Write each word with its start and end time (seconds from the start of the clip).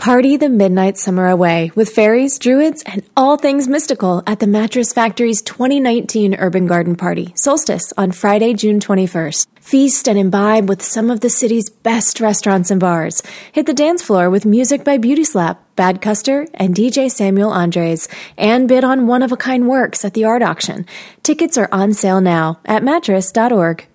Party 0.00 0.38
the 0.38 0.48
midnight 0.48 0.96
summer 0.96 1.28
away 1.28 1.72
with 1.74 1.90
fairies, 1.90 2.38
druids, 2.38 2.82
and 2.86 3.02
all 3.18 3.36
things 3.36 3.68
mystical 3.68 4.22
at 4.26 4.40
the 4.40 4.46
Mattress 4.46 4.94
Factory's 4.94 5.42
2019 5.42 6.36
Urban 6.36 6.66
Garden 6.66 6.96
Party, 6.96 7.34
Solstice, 7.36 7.92
on 7.98 8.10
Friday, 8.10 8.54
June 8.54 8.80
21st. 8.80 9.46
Feast 9.60 10.08
and 10.08 10.18
imbibe 10.18 10.70
with 10.70 10.80
some 10.80 11.10
of 11.10 11.20
the 11.20 11.28
city's 11.28 11.68
best 11.68 12.18
restaurants 12.18 12.70
and 12.70 12.80
bars. 12.80 13.22
Hit 13.52 13.66
the 13.66 13.74
dance 13.74 14.02
floor 14.02 14.30
with 14.30 14.46
music 14.46 14.84
by 14.84 14.96
Beauty 14.96 15.22
Slap, 15.22 15.62
Bad 15.76 16.00
Custer, 16.00 16.46
and 16.54 16.74
DJ 16.74 17.10
Samuel 17.10 17.50
Andres, 17.50 18.08
and 18.38 18.68
bid 18.68 18.84
on 18.84 19.06
one 19.06 19.22
of 19.22 19.32
a 19.32 19.36
kind 19.36 19.68
works 19.68 20.02
at 20.02 20.14
the 20.14 20.24
art 20.24 20.40
auction. 20.40 20.86
Tickets 21.22 21.58
are 21.58 21.68
on 21.72 21.92
sale 21.92 22.22
now 22.22 22.58
at 22.64 22.82
mattress.org. 22.82 23.86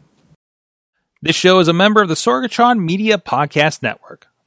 This 1.23 1.35
show 1.35 1.57
is 1.57 1.67
a 1.67 1.73
member 1.73 2.03
of 2.03 2.09
the 2.09 2.13
Sorgatron 2.13 2.77
Media 2.77 3.17
Podcast 3.17 3.81
Network. 3.81 4.27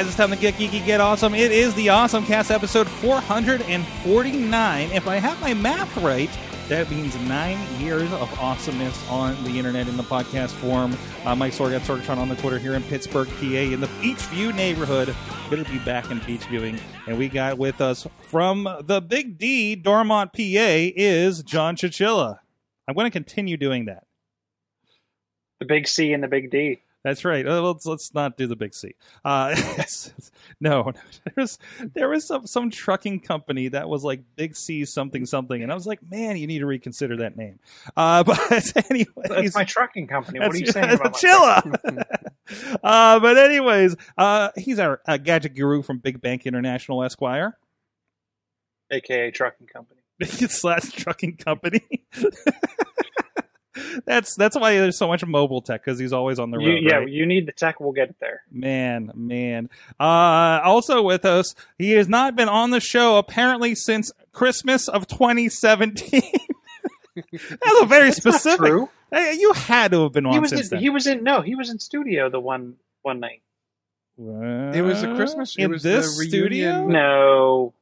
guys, 0.00 0.08
it's 0.08 0.16
time 0.16 0.30
to 0.30 0.36
get 0.36 0.54
geeky, 0.54 0.82
get 0.86 0.98
awesome. 0.98 1.34
It 1.34 1.52
is 1.52 1.74
the 1.74 1.90
Awesome 1.90 2.24
Cast 2.24 2.50
episode 2.50 2.88
449. 2.88 4.90
If 4.92 5.06
I 5.06 5.16
have 5.16 5.38
my 5.42 5.52
math 5.52 5.94
right, 5.98 6.30
that 6.68 6.90
means 6.90 7.14
nine 7.28 7.58
years 7.78 8.10
of 8.12 8.40
awesomeness 8.40 9.06
on 9.10 9.44
the 9.44 9.58
internet 9.58 9.88
in 9.88 9.98
the 9.98 10.02
podcast 10.02 10.52
form. 10.52 10.96
Uh, 11.26 11.36
Mike 11.36 11.52
Sorg 11.52 11.76
at 11.76 11.82
Sorgatron 11.82 12.16
on 12.16 12.30
the 12.30 12.36
Twitter 12.36 12.58
here 12.58 12.72
in 12.72 12.82
Pittsburgh, 12.84 13.28
PA, 13.28 13.44
in 13.44 13.82
the 13.82 13.88
Beechview 14.00 14.54
neighborhood. 14.54 15.14
Good 15.50 15.66
to 15.66 15.70
be 15.70 15.78
back 15.80 16.10
in 16.10 16.18
beach 16.20 16.44
viewing. 16.44 16.80
And 17.06 17.18
we 17.18 17.28
got 17.28 17.58
with 17.58 17.82
us 17.82 18.06
from 18.22 18.66
the 18.80 19.02
Big 19.02 19.36
D, 19.36 19.76
Dormont, 19.76 20.32
PA, 20.32 20.40
is 20.40 21.42
John 21.42 21.76
Chichilla. 21.76 22.38
I'm 22.88 22.94
going 22.94 23.04
to 23.04 23.10
continue 23.10 23.58
doing 23.58 23.84
that. 23.84 24.04
The 25.58 25.66
big 25.66 25.86
C 25.86 26.14
and 26.14 26.22
the 26.22 26.28
big 26.28 26.50
D. 26.50 26.80
That's 27.02 27.24
right. 27.24 27.46
Uh, 27.46 27.62
Let's 27.62 27.86
let's 27.86 28.12
not 28.12 28.36
do 28.36 28.46
the 28.46 28.56
big 28.56 28.74
C. 28.74 28.94
Uh, 29.24 29.56
no, 30.60 30.92
there 31.24 31.34
was 31.36 31.58
there 31.94 32.08
was 32.10 32.26
some 32.26 32.46
some 32.46 32.70
trucking 32.70 33.20
company 33.20 33.68
that 33.68 33.88
was 33.88 34.04
like 34.04 34.22
Big 34.36 34.54
C 34.54 34.84
something 34.84 35.24
something, 35.24 35.62
and 35.62 35.72
I 35.72 35.74
was 35.74 35.86
like, 35.86 36.00
man, 36.10 36.36
you 36.36 36.46
need 36.46 36.58
to 36.58 36.66
reconsider 36.66 37.16
that 37.18 37.36
name. 37.36 37.58
Uh, 37.96 38.22
but 38.24 38.90
anyways, 38.90 39.14
That's 39.28 39.54
my 39.54 39.64
trucking 39.64 40.08
company. 40.08 40.40
What 40.40 40.52
are 40.52 40.58
you 40.58 40.66
saying 40.66 40.90
about 40.90 41.14
Chilla. 41.14 42.04
uh, 42.82 43.20
but 43.20 43.38
anyways, 43.38 43.96
uh, 44.18 44.50
he's 44.56 44.78
our 44.78 45.00
uh, 45.06 45.16
gadget 45.16 45.54
guru 45.54 45.82
from 45.82 45.98
Big 45.98 46.20
Bank 46.20 46.46
International 46.46 47.02
Esquire 47.02 47.56
AKA 48.90 49.30
trucking 49.30 49.68
company. 49.68 50.00
slash 50.48 50.90
trucking 50.90 51.36
company. 51.38 51.80
That's 54.04 54.34
that's 54.36 54.56
why 54.56 54.74
there's 54.74 54.96
so 54.98 55.08
much 55.08 55.24
mobile 55.24 55.60
tech 55.62 55.84
because 55.84 55.98
he's 55.98 56.12
always 56.12 56.38
on 56.38 56.50
the 56.50 56.58
road. 56.58 56.66
You, 56.66 56.74
yeah, 56.88 56.96
right? 56.96 57.08
you 57.08 57.26
need 57.26 57.46
the 57.46 57.52
tech. 57.52 57.80
We'll 57.80 57.92
get 57.92 58.10
it 58.10 58.16
there. 58.20 58.42
Man, 58.50 59.10
man. 59.14 59.68
Uh, 59.98 60.60
also 60.64 61.02
with 61.02 61.24
us, 61.24 61.54
he 61.78 61.92
has 61.92 62.08
not 62.08 62.36
been 62.36 62.48
on 62.48 62.70
the 62.70 62.80
show 62.80 63.16
apparently 63.18 63.74
since 63.74 64.12
Christmas 64.32 64.88
of 64.88 65.06
2017. 65.06 66.22
That's 67.16 67.80
a 67.82 67.86
very 67.86 68.10
That's 68.10 68.24
not 68.24 68.34
specific. 68.34 68.66
true. 68.66 68.88
Hey, 69.12 69.36
you 69.38 69.52
had 69.52 69.90
to 69.90 70.04
have 70.04 70.12
been 70.12 70.26
on 70.26 70.32
He 70.32 70.38
was 70.38 70.50
since 70.50 70.62
in, 70.62 70.68
then. 70.70 70.80
he 70.80 70.90
was 70.90 71.06
in 71.06 71.24
no, 71.24 71.40
he 71.42 71.54
was 71.56 71.68
in 71.70 71.78
studio 71.78 72.30
the 72.30 72.38
one 72.40 72.76
one 73.02 73.20
night. 73.20 73.42
It 74.18 74.82
was 74.82 75.02
a 75.02 75.14
Christmas. 75.14 75.56
It 75.58 75.64
in 75.64 75.70
was 75.70 75.82
this 75.82 76.06
the 76.18 76.24
studio. 76.28 76.86
No. 76.86 77.72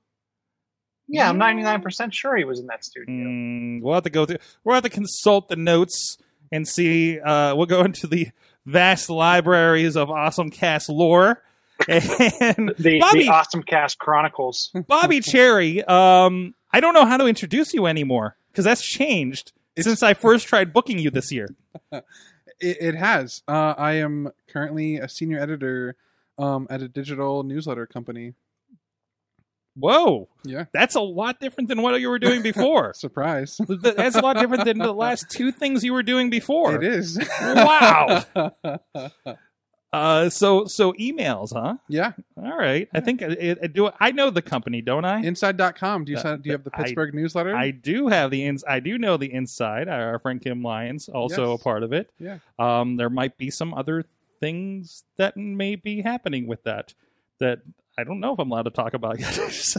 Yeah, 1.09 1.29
I'm 1.31 1.39
99% 1.39 2.13
sure 2.13 2.37
he 2.37 2.45
was 2.45 2.61
in 2.61 2.67
that 2.67 2.85
studio. 2.85 3.15
Mm, 3.15 3.81
we'll 3.83 3.95
have 3.95 4.05
to 4.05 4.11
go 4.11 4.27
through. 4.27 4.39
We'll 4.65 4.75
have 4.75 4.85
to 4.85 4.91
consult 4.91 5.49
the 5.49 5.57
notes 5.57 6.19
and 6.53 6.69
see. 6.69 7.19
Uh, 7.19 7.55
we'll 7.57 7.67
go 7.67 7.83
into 7.83 8.07
the 8.07 8.29
vast 8.67 9.09
libraries 9.09 9.97
of 9.97 10.11
awesome 10.11 10.51
cast 10.51 10.89
lore. 10.89 11.43
And 11.89 12.75
The, 12.79 12.99
Bobby, 13.01 13.23
the 13.23 13.29
Awesome 13.31 13.63
Cast 13.63 13.99
Chronicles. 13.99 14.71
Bobby 14.89 15.21
Cherry, 15.23 15.83
um, 15.85 16.55
I 16.73 16.81
don't 16.81 16.93
know 16.93 17.07
how 17.07 17.17
to 17.17 17.27
introduce 17.27 17.73
you 17.73 17.87
anymore 17.87 18.37
because 18.51 18.65
that's 18.65 18.83
changed 18.83 19.53
It's- 19.77 19.85
since 19.87 20.03
I 20.03 20.13
first 20.15 20.49
tried 20.49 20.73
booking 20.73 20.99
you 20.99 21.11
this 21.11 21.31
year. 21.33 21.49
It, 22.61 22.77
it 22.81 22.95
has. 22.97 23.43
Uh, 23.47 23.75
I 23.79 23.93
am 23.95 24.31
currently 24.49 24.97
a 24.97 25.09
senior 25.09 25.39
editor 25.39 25.95
um, 26.39 26.67
at 26.69 26.83
a 26.83 26.89
digital 26.89 27.45
newsletter 27.45 27.87
company. 27.87 28.35
Whoa, 29.79 30.29
Yeah, 30.45 30.65
that's 30.73 30.95
a 30.95 31.01
lot 31.01 31.41
different 31.41 31.69
than 31.69 31.83
what 31.83 32.01
you 32.01 32.09
were 32.11 32.19
doing 32.19 32.43
before. 32.43 32.93
surprise. 32.95 33.61
That's 33.69 34.17
a 34.17 34.21
lot 34.21 34.37
different 34.39 34.65
than 34.65 34.79
the 34.79 34.93
last 34.93 35.31
two 35.31 35.53
things 35.53 35.85
you 35.85 35.93
were 35.93 36.03
doing 36.03 36.31
before. 36.31 36.75
It 36.77 36.85
is. 36.85 37.19
Wow. 37.41 38.25
Uh, 39.91 40.29
so 40.29 40.67
so 40.67 40.93
emails, 40.95 41.55
huh? 41.55 41.75
yeah, 41.89 42.13
All 42.37 42.59
right. 42.59 42.91
I 42.93 43.01
think 43.01 43.23
it, 43.23 43.59
it, 43.63 43.73
do. 43.73 43.89
I 43.99 44.11
know 44.11 44.29
the 44.29 44.43
company, 44.43 44.83
don't 44.83 45.07
I? 45.07 45.21
inside.com. 45.23 46.05
Do 46.05 46.13
you 46.13 46.19
Uh, 46.19 46.23
sign, 46.23 46.41
do 46.43 46.49
you 46.51 46.53
have 46.53 46.65
the 46.65 46.71
I- 46.75 46.83
Pittsburgh 46.83 47.15
newsletter? 47.15 47.57
I 47.57 47.71
do 47.71 48.09
have 48.09 48.31
the 48.31 48.45
ins. 48.45 48.63
I 48.69 48.81
do 48.81 48.99
know 48.99 49.17
the 49.17 49.33
inside. 49.33 49.89
Our 49.89 50.19
friend 50.19 50.43
Kim 50.43 50.63
Lyons 50.63 51.09
also 51.09 51.53
Yes. 51.53 51.61
a 51.61 51.65
part 51.65 51.83
of 51.83 51.95
it. 51.95 52.11
Yeah. 52.21 52.37
Um, 52.59 52.99
there 52.99 53.09
might 53.09 53.39
be 53.39 53.49
some 53.49 53.73
other 53.73 54.05
things 54.41 55.05
that 55.17 55.39
may 55.39 55.75
be 55.75 56.03
happening 56.03 56.47
with 56.47 56.65
that 56.65 56.93
that 57.41 57.61
I 57.99 58.05
don't 58.05 58.21
know 58.21 58.33
if 58.33 58.39
I'm 58.39 58.51
allowed 58.51 58.63
to 58.63 58.71
talk 58.71 58.95
about 58.95 59.19
yet. 59.19 59.35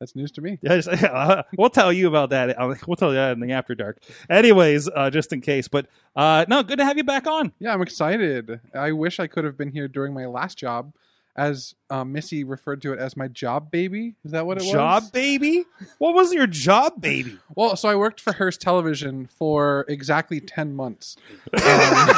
That's 0.00 0.16
news 0.16 0.30
to 0.32 0.40
me. 0.40 0.58
Yeah, 0.62 0.76
just- 0.76 0.88
uh, 0.88 1.42
we'll 1.58 1.68
tell 1.70 1.92
you 1.92 2.08
about 2.08 2.30
that. 2.30 2.56
We'll 2.86 2.96
tell 2.96 3.10
you 3.10 3.16
that 3.16 3.32
in 3.32 3.40
the 3.40 3.52
after 3.52 3.74
dark. 3.74 4.02
Anyways, 4.30 4.88
uh, 4.88 5.10
just 5.10 5.32
in 5.32 5.40
case. 5.42 5.68
But 5.68 5.86
uh, 6.16 6.46
no, 6.48 6.62
good 6.62 6.78
to 6.78 6.84
have 6.84 6.96
you 6.96 7.04
back 7.04 7.26
on. 7.26 7.52
Yeah, 7.60 7.74
I'm 7.74 7.82
excited. 7.82 8.60
I 8.74 8.92
wish 8.92 9.20
I 9.20 9.26
could 9.26 9.44
have 9.44 9.56
been 9.58 9.70
here 9.70 9.88
during 9.88 10.14
my 10.14 10.24
last 10.26 10.56
job, 10.58 10.94
as 11.40 11.74
um, 11.88 12.12
Missy 12.12 12.44
referred 12.44 12.82
to 12.82 12.92
it 12.92 12.98
as 12.98 13.16
my 13.16 13.26
job 13.26 13.70
baby. 13.70 14.14
Is 14.26 14.32
that 14.32 14.44
what 14.44 14.58
it 14.58 14.64
was? 14.64 14.72
Job 14.72 15.10
baby. 15.10 15.64
What 15.96 16.14
was 16.14 16.34
your 16.34 16.46
job 16.46 17.00
baby? 17.00 17.38
Well, 17.56 17.76
so 17.76 17.88
I 17.88 17.96
worked 17.96 18.20
for 18.20 18.32
Hearst 18.32 18.60
Television 18.60 19.26
for 19.26 19.84
exactly 19.88 20.40
ten 20.40 20.74
months. 20.74 21.16
Um, 21.52 22.08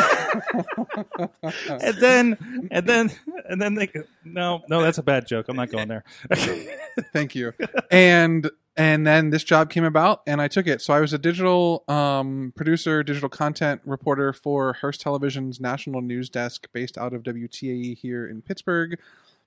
and 1.42 1.96
then 1.98 2.68
and 2.70 2.86
then 2.86 3.10
and 3.48 3.60
then 3.60 3.74
they 3.74 3.90
no 4.24 4.62
no 4.68 4.82
that's 4.82 4.98
a 4.98 5.02
bad 5.02 5.26
joke. 5.26 5.46
I'm 5.48 5.56
not 5.56 5.70
going 5.70 5.88
there. 5.88 6.04
Thank 7.12 7.34
you. 7.34 7.54
And 7.90 8.48
and 8.76 9.06
then 9.06 9.30
this 9.30 9.44
job 9.44 9.70
came 9.70 9.84
about 9.84 10.22
and 10.26 10.40
I 10.40 10.48
took 10.48 10.66
it. 10.66 10.80
So 10.80 10.94
I 10.94 11.00
was 11.00 11.12
a 11.12 11.18
digital 11.18 11.84
um, 11.88 12.52
producer, 12.56 13.02
digital 13.02 13.28
content 13.28 13.80
reporter 13.84 14.32
for 14.32 14.72
Hearst 14.74 15.00
Television's 15.00 15.60
national 15.60 16.00
news 16.00 16.28
desk 16.30 16.68
based 16.72 16.96
out 16.96 17.12
of 17.12 17.22
WTAE 17.22 17.96
here 17.98 18.26
in 18.26 18.40
Pittsburgh. 18.42 18.98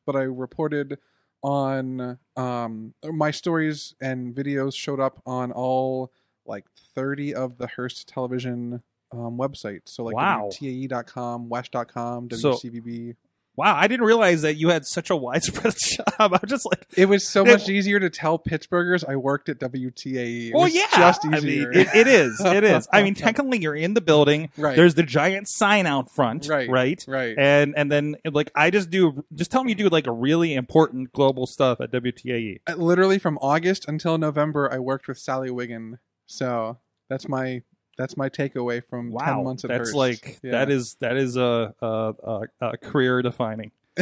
But 0.05 0.15
I 0.15 0.21
reported 0.23 0.99
on 1.43 2.17
um, 2.35 2.93
my 3.03 3.31
stories 3.31 3.95
and 4.01 4.33
videos 4.35 4.75
showed 4.75 4.99
up 4.99 5.21
on 5.25 5.51
all 5.51 6.11
like 6.45 6.65
30 6.95 7.33
of 7.35 7.57
the 7.57 7.67
Hearst 7.67 8.07
Television 8.07 8.81
um, 9.11 9.37
websites. 9.37 9.89
So 9.89 10.03
like 10.03 10.15
Wow. 10.15 10.49
WTAE.com, 10.51 11.49
Wesh.com, 11.49 12.29
So- 12.31 12.53
WCVB. 12.53 13.15
Wow, 13.55 13.75
I 13.75 13.87
didn't 13.87 14.05
realize 14.05 14.41
that 14.43 14.55
you 14.55 14.69
had 14.69 14.85
such 14.85 15.09
a 15.09 15.15
widespread 15.15 15.73
job. 16.19 16.33
I'm 16.33 16.47
just 16.47 16.65
like, 16.65 16.85
It 16.97 17.05
was 17.07 17.27
so 17.27 17.41
It- 17.45 17.51
much 17.51 17.69
easier 17.69 17.99
to 17.99 18.09
tell 18.09 18.37
Pittsburghers 18.39 19.03
I 19.07 19.15
worked 19.15 19.49
at 19.49 19.59
WTAE. 19.59 20.47
It 20.49 20.53
well, 20.53 20.67
yeah, 20.67 20.87
just 20.91 21.25
I 21.25 21.39
mean, 21.39 21.69
it, 21.73 21.87
it 21.95 22.07
is, 22.07 22.39
it 22.43 22.63
is. 22.63 22.87
I 22.91 23.03
mean, 23.03 23.13
technically, 23.15 23.59
you're 23.59 23.75
in 23.75 23.93
the 23.93 24.01
building. 24.01 24.49
Right. 24.57 24.75
There's 24.75 24.95
the 24.95 25.03
giant 25.03 25.47
sign 25.47 25.85
out 25.85 26.11
front. 26.13 26.47
Right, 26.47 26.69
Right. 26.69 27.03
right. 27.07 27.35
And 27.37 27.73
and 27.77 27.91
then 27.91 28.15
like 28.31 28.51
I 28.55 28.69
just 28.69 28.89
do 28.89 29.23
just 29.33 29.51
tell 29.51 29.63
me 29.63 29.71
you 29.71 29.75
do 29.75 29.89
like 29.89 30.07
a 30.07 30.11
really 30.11 30.53
important 30.53 31.11
global 31.13 31.47
stuff 31.47 31.79
at 31.81 31.91
WTAE. 31.91 32.59
Literally 32.77 33.19
from 33.19 33.37
August 33.41 33.87
until 33.87 34.17
November, 34.17 34.71
I 34.71 34.79
worked 34.79 35.07
with 35.07 35.17
Sally 35.17 35.49
Wiggin. 35.51 35.99
So 36.25 36.79
that's 37.09 37.27
my 37.27 37.61
that's 37.97 38.17
my 38.17 38.29
takeaway 38.29 38.81
from 38.89 39.11
Wow, 39.11 39.25
ten 39.35 39.43
months 39.43 39.63
at 39.63 39.69
that's 39.69 39.89
Hearst. 39.89 39.95
like 39.95 40.39
Yeah. 40.43 40.51
that 40.51 40.69
is 40.71 40.95
that 41.01 41.17
is 41.17 41.37
a 41.37 41.73
a, 41.81 41.87
a, 42.23 42.41
a 42.61 42.77
career 42.77 43.21
defining. 43.21 43.71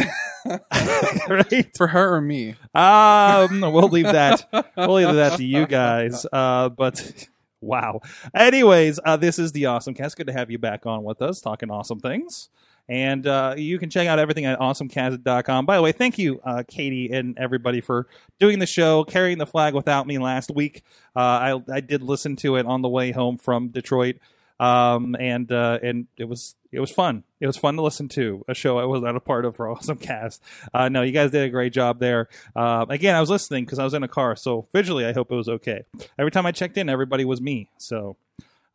right? 1.29 1.69
For 1.75 1.87
her 1.87 2.15
or 2.15 2.21
me? 2.21 2.55
Um, 2.73 3.61
we'll 3.61 3.89
leave 3.89 4.05
that. 4.05 4.47
We'll 4.77 4.93
leave 4.95 5.13
that 5.15 5.37
to 5.37 5.43
you 5.45 5.67
guys. 5.67 6.25
Uh, 6.33 6.69
but 6.69 7.27
wow. 7.61 8.01
Anyways, 8.35 8.99
uh, 9.05 9.17
this 9.17 9.37
is 9.39 9.51
the 9.51 9.67
Awesome 9.67 9.93
Cast. 9.93 10.17
Good 10.17 10.27
to 10.27 10.33
have 10.33 10.49
you 10.49 10.57
back 10.57 10.85
on 10.85 11.03
with 11.03 11.21
us, 11.21 11.39
talking 11.41 11.69
awesome 11.69 11.99
things. 11.99 12.49
And 12.89 13.25
uh, 13.25 13.55
you 13.57 13.79
can 13.79 13.89
check 13.89 14.07
out 14.07 14.19
everything 14.19 14.45
at 14.45 14.59
awesomecast.com. 14.59 15.65
By 15.65 15.77
the 15.77 15.81
way, 15.81 15.93
thank 15.93 16.17
you, 16.17 16.41
uh, 16.43 16.63
Katie 16.67 17.09
and 17.11 17.37
everybody, 17.37 17.79
for 17.79 18.07
doing 18.39 18.59
the 18.59 18.65
show, 18.65 19.03
carrying 19.05 19.37
the 19.37 19.45
flag 19.45 19.73
without 19.73 20.05
me 20.05 20.17
last 20.17 20.51
week. 20.53 20.83
Uh, 21.15 21.19
I, 21.19 21.61
I 21.71 21.79
did 21.79 22.03
listen 22.03 22.35
to 22.37 22.57
it 22.57 22.65
on 22.65 22.81
the 22.81 22.89
way 22.89 23.11
home 23.11 23.37
from 23.37 23.69
Detroit, 23.69 24.17
um, 24.59 25.15
and 25.17 25.51
uh, 25.51 25.79
and 25.81 26.07
it 26.17 26.25
was 26.25 26.55
it 26.71 26.79
was 26.79 26.91
fun. 26.91 27.23
It 27.39 27.47
was 27.47 27.55
fun 27.55 27.75
to 27.75 27.81
listen 27.81 28.09
to 28.09 28.43
a 28.47 28.53
show 28.53 28.79
I 28.79 28.85
was 28.85 29.01
not 29.01 29.15
a 29.15 29.19
part 29.19 29.45
of 29.45 29.55
for 29.55 29.69
Awesome 29.71 29.97
Cast. 29.97 30.41
Uh, 30.73 30.89
no, 30.89 31.03
you 31.03 31.11
guys 31.13 31.31
did 31.31 31.43
a 31.43 31.49
great 31.49 31.71
job 31.71 31.99
there. 31.99 32.27
Uh, 32.55 32.85
again, 32.89 33.15
I 33.15 33.21
was 33.21 33.29
listening 33.29 33.63
because 33.63 33.79
I 33.79 33.85
was 33.85 33.93
in 33.93 34.03
a 34.03 34.07
car, 34.09 34.35
so 34.35 34.67
visually, 34.73 35.05
I 35.05 35.13
hope 35.13 35.31
it 35.31 35.35
was 35.35 35.49
okay. 35.49 35.85
Every 36.19 36.31
time 36.31 36.45
I 36.45 36.51
checked 36.51 36.77
in, 36.77 36.89
everybody 36.89 37.23
was 37.23 37.39
me, 37.39 37.69
so 37.77 38.17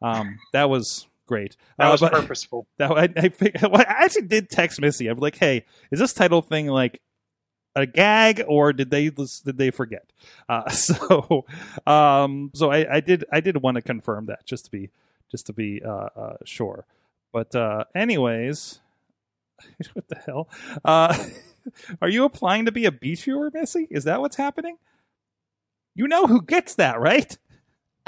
um, 0.01 0.39
that 0.53 0.71
was 0.71 1.07
great. 1.29 1.57
That 1.79 1.89
Uh, 1.89 1.91
was 1.93 2.01
purposeful. 2.01 2.67
that 2.79 2.91
I, 2.91 3.05
I, 3.17 3.67
well, 3.69 3.81
I 3.83 4.05
actually 4.05 4.27
did 4.27 4.51
text 4.51 4.81
Missy. 4.81 5.07
I'm 5.07 5.19
like, 5.19 5.37
"Hey, 5.37 5.65
is 5.93 6.01
this 6.01 6.13
title 6.13 6.43
thing 6.43 6.67
like 6.67 7.01
a 7.77 7.87
gag, 7.87 8.43
or 8.49 8.73
did 8.73 8.91
they 8.91 9.11
did 9.11 9.59
they 9.59 9.71
forget?" 9.71 10.13
Uh, 10.49 10.69
so, 10.71 11.45
um, 11.87 12.51
so 12.55 12.73
I, 12.73 12.97
I 12.97 13.01
did 13.01 13.25
I 13.31 13.41
did 13.41 13.63
want 13.63 13.77
to 13.77 13.83
confirm 13.83 14.27
that 14.27 14.45
just 14.47 14.65
to 14.65 14.71
be 14.73 14.91
just 15.31 15.47
to 15.47 15.53
be 15.53 15.81
uh, 15.85 16.09
uh, 16.17 16.37
sure. 16.45 16.87
But 17.33 17.55
uh, 17.55 17.85
anyways, 17.95 18.81
what 19.93 20.09
the 20.09 20.17
hell? 20.17 20.49
Uh, 20.85 21.17
are 22.03 22.09
you 22.09 22.25
applying 22.25 22.65
to 22.65 22.73
be 22.73 22.87
a 22.87 22.93
beach 22.93 23.25
viewer, 23.25 23.51
Missy? 23.53 23.87
Is 23.91 24.05
that 24.05 24.21
what's 24.21 24.37
happening? 24.37 24.79
You 25.95 26.09
know 26.09 26.27
who 26.27 26.43
gets 26.43 26.75
that, 26.77 26.99
right? 27.01 27.37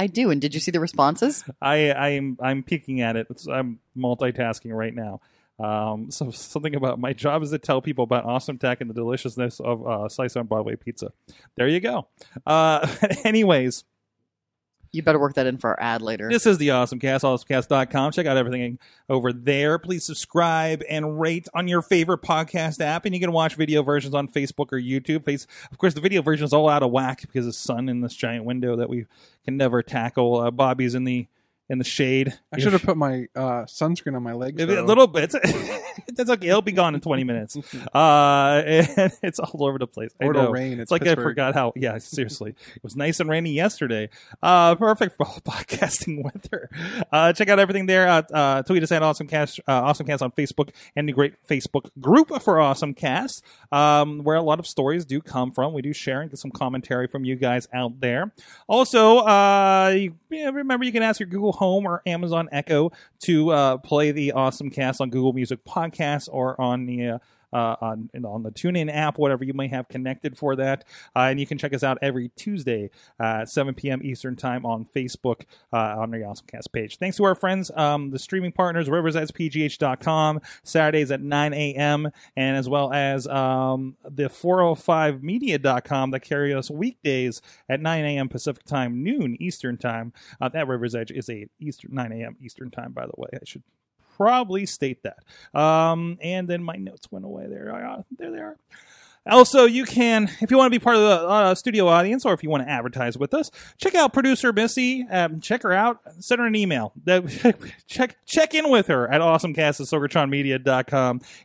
I 0.00 0.06
do. 0.06 0.30
And 0.30 0.40
did 0.40 0.54
you 0.54 0.60
see 0.60 0.70
the 0.70 0.80
responses? 0.80 1.44
I 1.60 1.92
I'm 1.92 2.38
I'm 2.40 2.62
peeking 2.62 3.02
at 3.02 3.16
it. 3.16 3.28
I'm 3.52 3.80
multitasking 3.94 4.74
right 4.74 4.94
now. 4.94 5.20
Um, 5.58 6.10
so 6.10 6.30
something 6.30 6.74
about 6.74 6.98
my 6.98 7.12
job 7.12 7.42
is 7.42 7.50
to 7.50 7.58
tell 7.58 7.82
people 7.82 8.04
about 8.04 8.24
awesome 8.24 8.56
tech 8.56 8.80
and 8.80 8.88
the 8.88 8.94
deliciousness 8.94 9.60
of 9.60 9.86
uh, 9.86 10.08
slice 10.08 10.36
on 10.36 10.46
Broadway 10.46 10.76
pizza. 10.76 11.12
There 11.56 11.68
you 11.68 11.80
go. 11.80 12.08
Uh, 12.46 12.88
anyways, 13.24 13.84
You 14.92 15.02
better 15.02 15.20
work 15.20 15.34
that 15.34 15.46
in 15.46 15.56
for 15.56 15.70
our 15.70 15.80
ad 15.80 16.02
later. 16.02 16.28
this 16.28 16.46
is 16.46 16.58
the 16.58 16.68
AwesomeCast, 16.68 17.20
awesomecast.com. 17.20 18.10
Check 18.10 18.26
out 18.26 18.36
everything 18.36 18.78
over 19.08 19.32
there. 19.32 19.78
Please 19.78 20.04
subscribe 20.04 20.82
and 20.88 21.20
rate 21.20 21.46
on 21.54 21.68
your 21.68 21.80
favorite 21.80 22.22
podcast 22.22 22.80
app. 22.80 23.04
And 23.04 23.14
you 23.14 23.20
can 23.20 23.30
watch 23.30 23.54
video 23.54 23.82
versions 23.84 24.14
on 24.14 24.26
Facebook 24.26 24.72
or 24.72 24.80
YouTube. 24.80 25.24
Face, 25.24 25.46
of 25.70 25.78
course, 25.78 25.94
the 25.94 26.00
video 26.00 26.22
version 26.22 26.44
is 26.44 26.52
all 26.52 26.68
out 26.68 26.82
of 26.82 26.90
whack 26.90 27.20
because 27.20 27.46
of 27.46 27.54
sun 27.54 27.88
in 27.88 28.00
this 28.00 28.14
giant 28.14 28.44
window 28.44 28.74
that 28.76 28.88
we 28.88 29.06
can 29.44 29.56
never 29.56 29.80
tackle. 29.82 30.40
Uh, 30.40 30.50
Bobby's 30.50 30.96
in 30.96 31.04
the 31.04 31.28
in 31.70 31.78
the 31.78 31.84
shade. 31.84 32.36
I 32.52 32.58
should 32.58 32.72
have 32.72 32.82
put 32.82 32.96
my 32.96 33.28
uh, 33.36 33.62
sunscreen 33.64 34.16
on 34.16 34.24
my 34.24 34.32
legs. 34.32 34.56
Maybe 34.56 34.74
a 34.74 34.82
little 34.82 35.06
bit. 35.06 35.32
That's 36.08 36.28
okay. 36.30 36.48
It'll 36.48 36.62
be 36.62 36.72
gone 36.72 36.96
in 36.96 37.00
20 37.00 37.24
minutes. 37.24 37.56
Uh, 37.94 38.62
and 38.64 39.12
it's 39.22 39.38
all 39.38 39.64
over 39.64 39.78
the 39.78 39.86
place. 39.86 40.10
Or 40.20 40.30
it'll 40.30 40.52
rain. 40.52 40.74
It's, 40.74 40.82
It's 40.82 40.90
like 40.90 41.06
I 41.06 41.14
forgot 41.14 41.54
how. 41.54 41.72
Yeah, 41.76 41.98
seriously. 41.98 42.54
It 42.74 42.82
was 42.82 42.94
nice 42.94 43.20
and 43.20 43.28
rainy 43.28 43.52
yesterday. 43.52 44.10
Uh, 44.42 44.74
perfect 44.74 45.16
for 45.16 45.26
podcasting 45.26 46.22
weather. 46.22 46.68
Uh, 47.12 47.32
check 47.32 47.48
out 47.48 47.58
everything 47.58 47.86
there. 47.86 48.08
Uh, 48.08 48.22
uh, 48.32 48.62
tweet 48.62 48.82
us 48.82 48.92
at 48.92 49.02
AwesomeCast, 49.02 49.60
uh, 49.66 49.82
AwesomeCast 49.82 50.22
on 50.22 50.30
Facebook 50.32 50.70
and 50.96 51.08
the 51.08 51.12
great 51.12 51.34
Facebook 51.48 51.90
group 52.00 52.28
for 52.42 52.56
AwesomeCast, 52.56 53.42
um, 53.72 54.22
where 54.24 54.36
a 54.36 54.42
lot 54.42 54.58
of 54.58 54.66
stories 54.66 55.04
do 55.04 55.20
come 55.20 55.52
from. 55.52 55.72
We 55.72 55.82
do 55.82 55.92
share 55.92 56.20
and 56.20 56.30
get 56.30 56.38
some 56.38 56.50
commentary 56.50 57.06
from 57.06 57.24
you 57.24 57.36
guys 57.36 57.68
out 57.72 58.00
there. 58.00 58.32
Also, 58.68 59.18
uh, 59.18 59.92
you, 59.96 60.14
yeah, 60.30 60.50
remember 60.50 60.84
you 60.84 60.92
can 60.92 61.02
ask 61.02 61.20
your 61.20 61.28
Google 61.28 61.52
Home 61.60 61.86
or 61.86 62.00
Amazon 62.06 62.48
Echo 62.52 62.90
to 63.20 63.50
uh, 63.50 63.76
play 63.76 64.12
the 64.12 64.32
Awesome 64.32 64.70
Cast 64.70 65.02
on 65.02 65.10
Google 65.10 65.34
Music 65.34 65.62
Podcasts 65.64 66.26
or 66.32 66.58
on 66.58 66.86
the 66.86 67.20
uh, 67.52 67.76
on 67.80 68.10
on 68.24 68.42
the 68.42 68.50
TuneIn 68.50 68.92
app, 68.92 69.18
whatever 69.18 69.44
you 69.44 69.54
may 69.54 69.68
have 69.68 69.88
connected 69.88 70.36
for 70.36 70.56
that. 70.56 70.84
Uh, 71.14 71.20
and 71.30 71.40
you 71.40 71.46
can 71.46 71.58
check 71.58 71.72
us 71.74 71.82
out 71.82 71.98
every 72.02 72.30
Tuesday 72.36 72.90
at 73.18 73.48
7 73.48 73.74
p.m. 73.74 74.00
Eastern 74.02 74.36
Time 74.36 74.64
on 74.64 74.84
Facebook 74.84 75.44
uh, 75.72 75.98
on 75.98 76.10
the 76.10 76.18
AwesomeCast 76.18 76.72
page. 76.72 76.98
Thanks 76.98 77.16
to 77.16 77.24
our 77.24 77.34
friends, 77.34 77.70
um, 77.74 78.10
the 78.10 78.18
streaming 78.18 78.52
partners, 78.52 78.88
riversedgepgh.com, 78.88 80.40
Saturdays 80.62 81.10
at 81.10 81.20
9 81.20 81.54
a.m., 81.54 82.10
and 82.36 82.56
as 82.56 82.68
well 82.68 82.92
as 82.92 83.26
um, 83.28 83.96
the 84.04 84.24
405media.com 84.24 86.10
that 86.10 86.20
carry 86.20 86.54
us 86.54 86.70
weekdays 86.70 87.42
at 87.68 87.80
9 87.80 88.04
a.m. 88.04 88.28
Pacific 88.28 88.64
Time, 88.64 89.02
noon 89.02 89.36
Eastern 89.40 89.76
Time. 89.76 90.12
Uh, 90.40 90.48
that 90.48 90.68
River's 90.68 90.94
Edge 90.94 91.10
is 91.10 91.28
a 91.28 91.46
Eastern 91.58 91.94
9 91.94 92.12
a.m. 92.12 92.36
Eastern 92.42 92.70
Time, 92.70 92.92
by 92.92 93.06
the 93.06 93.12
way. 93.16 93.28
I 93.34 93.44
should 93.44 93.62
probably 94.20 94.66
state 94.66 95.02
that. 95.02 95.58
Um, 95.58 96.18
and 96.20 96.46
then 96.46 96.62
my 96.62 96.76
notes 96.76 97.10
went 97.10 97.24
away. 97.24 97.46
There, 97.48 97.74
uh, 97.74 98.02
there 98.18 98.30
they 98.30 98.38
are. 98.38 98.58
Also, 99.28 99.66
you 99.66 99.84
can, 99.84 100.30
if 100.40 100.50
you 100.50 100.56
want 100.56 100.72
to 100.72 100.78
be 100.78 100.82
part 100.82 100.96
of 100.96 101.02
the 101.02 101.28
uh, 101.28 101.54
studio 101.54 101.86
audience 101.86 102.24
or 102.24 102.32
if 102.32 102.42
you 102.42 102.48
want 102.48 102.62
to 102.62 102.68
advertise 102.68 103.18
with 103.18 103.34
us, 103.34 103.50
check 103.76 103.94
out 103.94 104.14
producer 104.14 104.52
Missy. 104.52 105.06
Um, 105.10 105.40
check 105.40 105.62
her 105.62 105.72
out. 105.72 106.00
Send 106.20 106.40
her 106.40 106.46
an 106.46 106.56
email. 106.56 106.92
Check 107.86 108.16
check 108.24 108.54
in 108.54 108.70
with 108.70 108.86
her 108.86 109.10
at 109.12 109.20
awesomecast. 109.20 109.80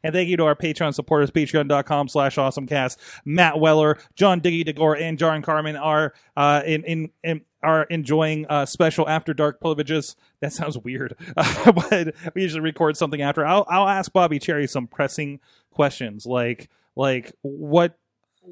And 0.04 0.13
thank 0.13 0.30
you 0.30 0.38
to 0.38 0.45
our 0.45 0.56
Patreon 0.56 0.94
supporters, 0.94 1.31
patreon.com 1.31 2.07
slash 2.07 2.36
awesomecast. 2.36 2.98
Matt 3.25 3.60
Weller, 3.60 3.98
John 4.16 4.42
Diggy 4.42 4.66
DeGore, 4.66 4.95
and 5.00 5.18
Jaron 5.18 5.44
Carmen 5.44 5.75
are 5.75 6.13
uh, 6.38 6.62
in, 6.66 6.83
in, 6.83 7.10
in 7.24 7.42
are 7.62 7.83
enjoying 7.86 8.45
uh, 8.48 8.66
special 8.66 9.10
after 9.10 9.33
dark 9.33 9.60
privileges. 9.60 10.16
That 10.39 10.54
sounds 10.54 10.77
weird, 10.77 11.16
but 11.36 12.13
we 12.33 12.44
usually 12.44 12.62
record 12.62 12.95
something 12.95 13.22
after. 13.22 13.45
I'll 13.45 13.66
I'll 13.69 13.88
ask 13.88 14.13
Bobby 14.13 14.39
Cherry 14.39 14.68
some 14.68 14.88
pressing 14.88 15.39
questions 15.72 16.25
like 16.25 16.69
like 16.95 17.33
what 17.42 17.97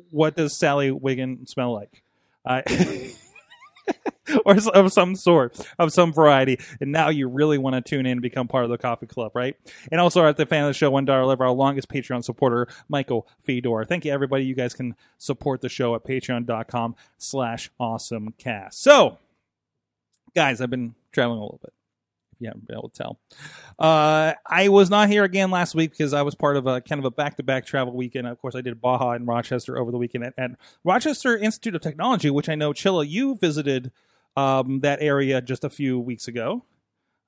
what 0.10 0.36
does 0.36 0.58
Sally 0.58 0.92
Wiggin 0.92 1.46
smell 1.46 1.74
like, 1.74 2.04
uh, 2.46 2.62
or 4.46 4.56
of 4.74 4.92
some 4.92 5.16
sort 5.16 5.66
of 5.78 5.92
some 5.92 6.14
variety. 6.14 6.60
And 6.80 6.92
now 6.92 7.10
you 7.10 7.28
really 7.28 7.58
want 7.58 7.76
to 7.76 7.82
tune 7.82 8.06
in 8.06 8.14
and 8.14 8.22
become 8.22 8.48
part 8.48 8.64
of 8.64 8.70
the 8.70 8.78
coffee 8.78 9.06
club, 9.06 9.32
right? 9.36 9.56
And 9.92 10.00
also 10.00 10.26
at 10.26 10.38
the 10.38 10.46
fan 10.46 10.64
of 10.64 10.70
the 10.70 10.74
show, 10.74 10.90
one 10.90 11.06
dollar 11.06 11.26
level, 11.26 11.46
our 11.46 11.52
longest 11.52 11.90
Patreon 11.90 12.24
supporter, 12.24 12.68
Michael 12.90 13.28
Fedor. 13.42 13.86
Thank 13.86 14.06
you, 14.06 14.12
everybody. 14.12 14.46
You 14.46 14.56
guys 14.56 14.74
can 14.74 14.96
support 15.18 15.62
the 15.62 15.70
show 15.70 15.96
at 15.96 16.04
patreon.com 16.04 16.96
slash 17.18 17.70
awesomecast. 17.80 18.74
So, 18.74 19.20
guys, 20.36 20.62
I've 20.62 20.70
been 20.70 20.96
traveling 21.12 21.40
a 21.40 21.44
little 21.44 21.60
bit. 21.62 21.74
Haven't 22.50 22.68
been 22.68 22.78
able 22.78 22.90
to 22.90 22.96
tell, 22.96 23.20
uh, 23.80 24.34
I 24.46 24.70
was 24.70 24.90
not 24.90 25.10
here 25.10 25.24
again 25.24 25.52
last 25.52 25.76
week 25.76 25.92
because 25.92 26.14
I 26.14 26.22
was 26.22 26.36
part 26.36 26.58
of 26.58 26.68
a 26.68 26.82
kind 26.82 27.00
of 27.00 27.06
a 27.06 27.12
back-to-back 27.12 27.66
travel 27.66 27.96
weekend. 27.96 28.28
Of 28.28 28.40
course, 28.40 28.56
I 28.56 28.62
did 28.62 28.80
Baja 28.82 29.12
and 29.12 29.28
Rochester 29.28 29.78
over 29.78 29.92
the 29.92 29.98
weekend 29.98 30.26
at, 30.26 30.34
at 30.38 30.52
Rochester 30.84 31.38
Institute 31.38 31.76
of 31.76 31.82
Technology, 31.82 32.30
which 32.30 32.50
I 32.50 32.56
know 32.56 32.74
Chilla, 32.74 33.08
you 33.08 33.36
visited 33.36 33.92
um, 34.36 34.80
that 34.82 35.02
area 35.02 35.42
just 35.42 35.64
a 35.64 35.70
few 35.70 36.00
weeks 36.00 36.28
ago, 36.28 36.64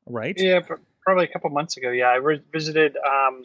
right? 0.06 0.36
Yeah, 0.38 0.62
probably 1.02 1.26
a 1.26 1.28
couple 1.28 1.50
months 1.50 1.78
ago. 1.78 1.92
Yeah, 1.92 2.08
I 2.08 2.16
re- 2.16 2.42
visited 2.52 2.98
um, 2.98 3.44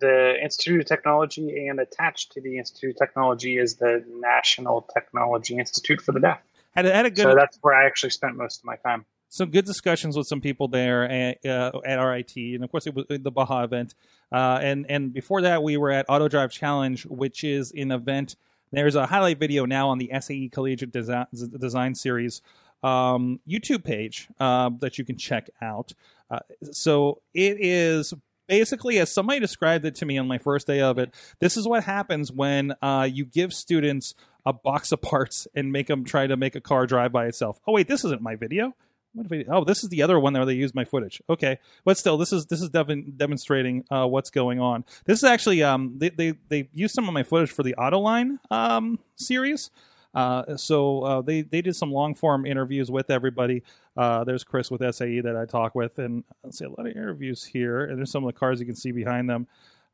the 0.00 0.42
Institute 0.42 0.80
of 0.80 0.86
Technology, 0.86 1.66
and 1.68 1.80
attached 1.80 2.32
to 2.32 2.40
the 2.40 2.58
Institute 2.58 2.90
of 2.90 2.96
Technology 2.96 3.58
is 3.58 3.76
the 3.76 4.04
National 4.08 4.82
Technology 4.82 5.56
Institute 5.58 6.00
for 6.00 6.12
the 6.12 6.20
Deaf. 6.20 6.40
Had 6.74 6.86
a, 6.86 6.94
had 6.94 7.06
a 7.06 7.10
good 7.10 7.22
So 7.22 7.34
that's 7.34 7.58
where 7.62 7.74
I 7.74 7.86
actually 7.86 8.10
spent 8.10 8.36
most 8.36 8.60
of 8.60 8.64
my 8.64 8.76
time. 8.76 9.04
Some 9.28 9.50
good 9.50 9.64
discussions 9.64 10.16
with 10.16 10.26
some 10.26 10.40
people 10.40 10.68
there 10.68 11.04
at, 11.04 11.44
uh, 11.44 11.72
at 11.84 11.96
RIT, 11.96 12.34
and 12.36 12.64
of 12.64 12.70
course 12.70 12.86
it 12.86 12.94
was 12.94 13.04
the 13.08 13.30
Baja 13.30 13.64
event. 13.64 13.94
Uh, 14.32 14.58
and 14.62 14.86
and 14.88 15.12
before 15.12 15.42
that, 15.42 15.62
we 15.62 15.76
were 15.76 15.90
at 15.90 16.06
Auto 16.08 16.28
Drive 16.28 16.50
Challenge, 16.50 17.06
which 17.06 17.44
is 17.44 17.72
an 17.72 17.90
event. 17.90 18.36
There's 18.70 18.94
a 18.94 19.06
highlight 19.06 19.38
video 19.38 19.64
now 19.64 19.88
on 19.88 19.98
the 19.98 20.10
SAE 20.20 20.50
Collegiate 20.50 20.92
Design, 20.92 21.26
Design 21.58 21.94
Series 21.94 22.42
um, 22.82 23.40
YouTube 23.48 23.84
page 23.84 24.28
uh, 24.38 24.70
that 24.80 24.98
you 24.98 25.04
can 25.04 25.16
check 25.16 25.48
out. 25.60 25.92
Uh, 26.30 26.40
so 26.70 27.22
it 27.34 27.56
is 27.60 28.12
basically, 28.46 28.98
as 28.98 29.10
somebody 29.10 29.40
described 29.40 29.84
it 29.84 29.94
to 29.96 30.06
me 30.06 30.18
on 30.18 30.26
my 30.26 30.38
first 30.38 30.66
day 30.66 30.80
of 30.80 30.98
it, 30.98 31.14
this 31.38 31.56
is 31.56 31.66
what 31.66 31.84
happens 31.84 32.30
when 32.30 32.74
uh, 32.82 33.08
you 33.10 33.24
give 33.24 33.52
students 33.52 34.14
a 34.44 34.52
box 34.52 34.92
of 34.92 35.00
parts 35.02 35.46
and 35.54 35.72
make 35.72 35.86
them 35.86 36.04
try 36.04 36.26
to 36.26 36.36
make 36.36 36.54
a 36.54 36.60
car 36.60 36.86
drive 36.86 37.12
by 37.12 37.26
itself. 37.26 37.60
Oh 37.66 37.72
wait, 37.72 37.88
this 37.88 38.04
isn't 38.04 38.22
my 38.22 38.36
video. 38.36 38.74
What 39.18 39.26
if 39.30 39.48
I, 39.48 39.52
oh, 39.52 39.64
this 39.64 39.82
is 39.82 39.90
the 39.90 40.02
other 40.02 40.18
one 40.18 40.32
where 40.32 40.46
they 40.46 40.54
used 40.54 40.74
my 40.74 40.84
footage. 40.84 41.20
Okay, 41.28 41.58
but 41.84 41.98
still, 41.98 42.16
this 42.16 42.32
is 42.32 42.46
this 42.46 42.62
is 42.62 42.70
demonstrating 42.70 43.84
uh, 43.90 44.06
what's 44.06 44.30
going 44.30 44.60
on. 44.60 44.84
This 45.04 45.18
is 45.18 45.24
actually 45.24 45.62
um, 45.62 45.94
they, 45.96 46.10
they 46.10 46.34
they 46.48 46.68
used 46.72 46.94
some 46.94 47.08
of 47.08 47.14
my 47.14 47.22
footage 47.22 47.50
for 47.50 47.62
the 47.62 47.74
Autoline 47.78 48.38
um, 48.50 48.98
series. 49.16 49.70
Uh, 50.14 50.56
so 50.56 51.02
uh, 51.02 51.20
they 51.20 51.42
they 51.42 51.60
did 51.60 51.76
some 51.76 51.92
long 51.92 52.14
form 52.14 52.46
interviews 52.46 52.90
with 52.90 53.10
everybody. 53.10 53.62
Uh, 53.96 54.24
there's 54.24 54.44
Chris 54.44 54.70
with 54.70 54.82
SAE 54.94 55.20
that 55.20 55.36
I 55.36 55.44
talk 55.44 55.74
with, 55.74 55.98
and 55.98 56.24
let's 56.42 56.58
see 56.58 56.64
a 56.64 56.68
lot 56.68 56.86
of 56.86 56.96
interviews 56.96 57.44
here. 57.44 57.84
And 57.84 57.98
there's 57.98 58.10
some 58.10 58.24
of 58.24 58.32
the 58.32 58.38
cars 58.38 58.60
you 58.60 58.66
can 58.66 58.76
see 58.76 58.92
behind 58.92 59.28
them. 59.28 59.46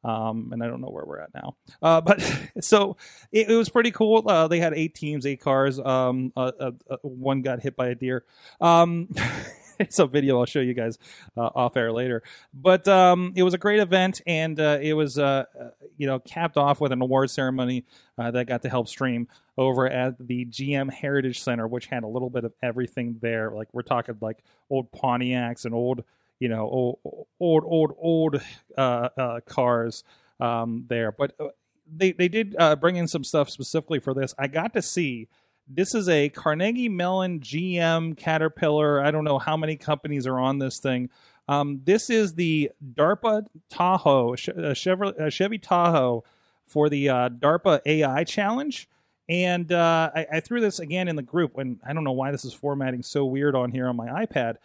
Um, 0.04 0.50
and 0.52 0.62
I 0.62 0.66
don't 0.66 0.80
know 0.80 0.88
where 0.88 1.04
we're 1.04 1.20
at 1.20 1.34
now. 1.34 1.56
Uh, 1.82 2.00
but 2.00 2.20
so 2.60 2.96
it, 3.32 3.48
it 3.48 3.56
was 3.56 3.68
pretty 3.68 3.90
cool. 3.90 4.28
Uh, 4.28 4.48
they 4.48 4.60
had 4.60 4.74
eight 4.74 4.94
teams, 4.94 5.26
eight 5.26 5.40
cars. 5.40 5.80
Um, 5.80 6.32
uh, 6.36 6.52
uh, 6.60 6.70
uh, 6.90 6.96
one 7.02 7.42
got 7.42 7.60
hit 7.60 7.74
by 7.74 7.88
a 7.88 7.94
deer. 7.94 8.24
Um, 8.60 9.08
it's 9.78 9.98
a 9.98 10.06
video 10.06 10.38
I'll 10.38 10.46
show 10.46 10.60
you 10.60 10.74
guys 10.74 10.98
uh, 11.36 11.50
off 11.54 11.76
air 11.76 11.90
later. 11.90 12.22
But 12.52 12.86
um, 12.86 13.32
it 13.34 13.42
was 13.42 13.54
a 13.54 13.58
great 13.58 13.80
event, 13.80 14.20
and 14.26 14.58
it 14.58 14.94
was 14.94 15.16
you 15.16 16.06
know 16.06 16.18
capped 16.20 16.56
off 16.56 16.80
with 16.80 16.92
an 16.92 17.00
award 17.00 17.30
ceremony 17.30 17.84
that 18.16 18.46
got 18.46 18.62
to 18.62 18.68
help 18.68 18.88
stream 18.88 19.28
over 19.56 19.88
at 19.88 20.14
the 20.18 20.44
GM 20.44 20.92
Heritage 20.92 21.40
Center, 21.40 21.66
which 21.66 21.86
had 21.86 22.02
a 22.02 22.08
little 22.08 22.30
bit 22.30 22.44
of 22.44 22.52
everything 22.62 23.16
there. 23.20 23.50
Like 23.50 23.68
we're 23.72 23.82
talking 23.82 24.16
like 24.20 24.42
old 24.70 24.92
Pontiacs 24.92 25.64
and 25.64 25.74
old 25.74 26.04
you 26.44 26.50
know 26.50 26.68
old 27.40 27.64
old 27.66 27.94
old, 27.98 28.42
uh, 28.76 29.08
uh, 29.16 29.40
cars 29.46 30.04
um, 30.40 30.84
there, 30.88 31.10
but. 31.10 31.32
Uh, 31.40 31.48
they, 31.86 32.12
they 32.12 32.28
did 32.28 32.56
uh, 32.58 32.76
bring 32.76 32.96
in 32.96 33.06
some 33.06 33.22
stuff 33.22 33.50
specifically 33.50 34.00
for 34.00 34.14
this. 34.14 34.34
I 34.38 34.46
got 34.46 34.72
to 34.72 34.80
see 34.80 35.28
this 35.68 35.94
is 35.94 36.08
a 36.08 36.30
Carnegie 36.30 36.88
Mellon 36.88 37.40
GM 37.40 38.16
Caterpillar. 38.16 39.02
I 39.04 39.10
don't 39.10 39.22
know 39.22 39.38
how 39.38 39.58
many 39.58 39.76
companies 39.76 40.26
are 40.26 40.40
on 40.40 40.58
this 40.58 40.78
thing. 40.78 41.10
Um, 41.46 41.82
this 41.84 42.08
is 42.08 42.36
the 42.36 42.70
DARPA 42.94 43.44
Tahoe, 43.68 44.32
uh, 44.32 44.72
Chevrolet, 44.72 45.20
uh, 45.20 45.28
Chevy 45.28 45.58
Tahoe 45.58 46.24
for 46.66 46.88
the 46.88 47.08
DARPA 47.08 47.80
AI 47.84 48.24
Challenge. 48.24 48.88
And 49.28 49.70
I, 49.70 50.26
I 50.32 50.40
threw 50.40 50.62
this 50.62 50.78
again 50.78 51.06
in 51.06 51.16
the 51.16 51.22
group, 51.22 51.58
and 51.58 51.78
I 51.86 51.92
don't 51.92 52.04
know 52.04 52.12
why 52.12 52.30
this 52.30 52.46
is 52.46 52.54
formatting 52.54 53.02
so 53.02 53.26
weird 53.26 53.54
on 53.54 53.72
here 53.72 53.88
on 53.88 53.96
my 53.96 54.24
iPad. 54.24 54.56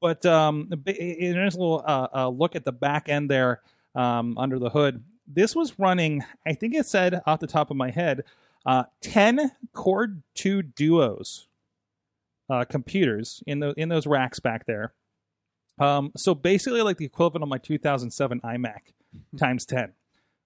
But 0.00 0.24
um, 0.24 0.70
is 0.86 1.54
a 1.54 1.58
little 1.58 1.82
uh, 1.86 2.08
uh, 2.14 2.28
look 2.28 2.56
at 2.56 2.64
the 2.64 2.72
back 2.72 3.08
end 3.08 3.30
there 3.30 3.60
um, 3.94 4.38
under 4.38 4.58
the 4.58 4.70
hood. 4.70 5.04
This 5.26 5.54
was 5.54 5.78
running, 5.78 6.24
I 6.46 6.54
think 6.54 6.74
it 6.74 6.86
said 6.86 7.20
off 7.26 7.40
the 7.40 7.46
top 7.46 7.70
of 7.70 7.76
my 7.76 7.90
head, 7.90 8.24
uh, 8.66 8.84
10 9.02 9.52
Core 9.72 10.16
2 10.34 10.62
Duos 10.62 11.46
uh, 12.48 12.64
computers 12.64 13.42
in, 13.46 13.60
the, 13.60 13.74
in 13.76 13.88
those 13.88 14.06
racks 14.06 14.40
back 14.40 14.66
there. 14.66 14.92
Um, 15.78 16.12
so 16.16 16.34
basically, 16.34 16.82
like 16.82 16.98
the 16.98 17.06
equivalent 17.06 17.42
of 17.42 17.48
my 17.48 17.58
2007 17.58 18.40
iMac 18.42 18.92
times 19.38 19.64
10. 19.64 19.92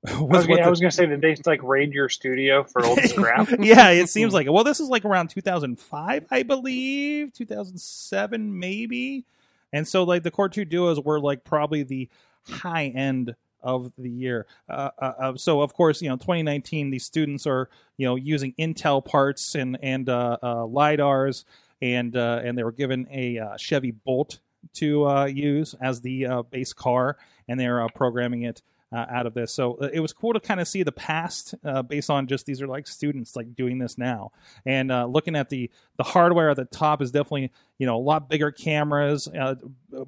I 0.07 0.21
was, 0.21 0.47
gonna, 0.47 0.61
I 0.61 0.69
was 0.69 0.81
gonna 0.81 0.91
say, 0.91 1.07
did 1.07 1.23
they 1.23 1.35
like 1.47 1.63
raid 1.63 1.93
your 1.93 2.09
studio 2.11 2.63
for 2.63 2.85
old 2.85 3.01
scrap? 3.05 3.49
yeah, 3.59 3.89
it 3.89 4.11
seems 4.11 4.35
like 4.35 4.47
it. 4.47 4.51
Well, 4.51 4.65
this 4.65 4.79
is 4.79 4.89
like 4.89 5.05
around 5.05 5.31
2005, 5.31 6.27
I 6.31 6.43
believe, 6.43 7.33
2007 7.33 8.59
maybe. 8.59 9.25
And 9.75 9.87
so, 9.89 10.05
like 10.05 10.23
the 10.23 10.31
Core 10.31 10.49
2 10.49 10.65
Duos 10.65 11.01
were 11.01 11.19
like 11.19 11.43
probably 11.43 11.83
the 11.83 12.09
high 12.47 12.87
end 12.87 13.35
of 13.61 13.91
the 13.99 14.09
year. 14.09 14.47
Uh, 14.69 14.91
uh, 14.99 15.13
uh, 15.19 15.37
so, 15.37 15.63
of 15.63 15.75
course, 15.75 16.01
you 16.01 16.09
know, 16.09 16.17
2019, 16.17 16.91
these 16.91 17.05
students 17.05 17.45
are 17.45 17.69
you 17.97 18.07
know 18.07 18.15
using 18.15 18.55
Intel 18.57 19.05
parts 19.05 19.57
and 19.57 19.77
and 19.83 20.09
uh, 20.09 20.37
uh, 20.41 20.55
lidars, 20.59 21.45
and 21.83 22.17
uh, 22.17 22.41
and 22.45 22.57
they 22.57 22.63
were 22.63 22.73
given 22.73 23.09
a 23.11 23.41
Chevy 23.59 23.91
Bolt 23.91 24.39
to 24.75 25.07
uh, 25.09 25.25
use 25.25 25.75
as 25.81 26.01
the 26.01 26.27
uh, 26.27 26.43
base 26.43 26.73
car, 26.73 27.17
and 27.49 27.59
they're 27.59 27.85
programming 27.97 28.43
it. 28.43 28.63
Uh, 28.95 29.07
out 29.11 29.27
of 29.27 29.35
this, 29.35 29.53
so 29.53 29.75
uh, 29.83 29.89
it 29.93 29.99
was 29.99 30.13
cool 30.13 30.33
to 30.33 30.39
kind 30.39 30.61
of 30.61 30.69
see 30.69 30.85
the 30.85 30.93
past 30.93 31.57
uh, 31.65 31.83
based 31.83 32.11
on 32.11 32.29
just 32.29 32.47
these 32.47 32.63
are 32.63 32.69
like 32.69 32.87
students 32.87 33.35
like 33.35 33.53
doing 33.57 33.79
this 33.79 33.99
now, 33.99 34.31
and 34.65 34.93
uh, 34.93 35.05
looking 35.05 35.35
at 35.35 35.49
the 35.49 35.69
the 35.97 36.05
hardware 36.05 36.51
at 36.51 36.57
the 36.57 36.65
top 36.65 37.03
is 37.03 37.11
definitely 37.11 37.51
you 37.79 37.87
know 37.87 37.97
a 37.97 37.99
lot 37.99 38.29
bigger 38.29 38.53
cameras, 38.53 39.27
uh, 39.27 39.57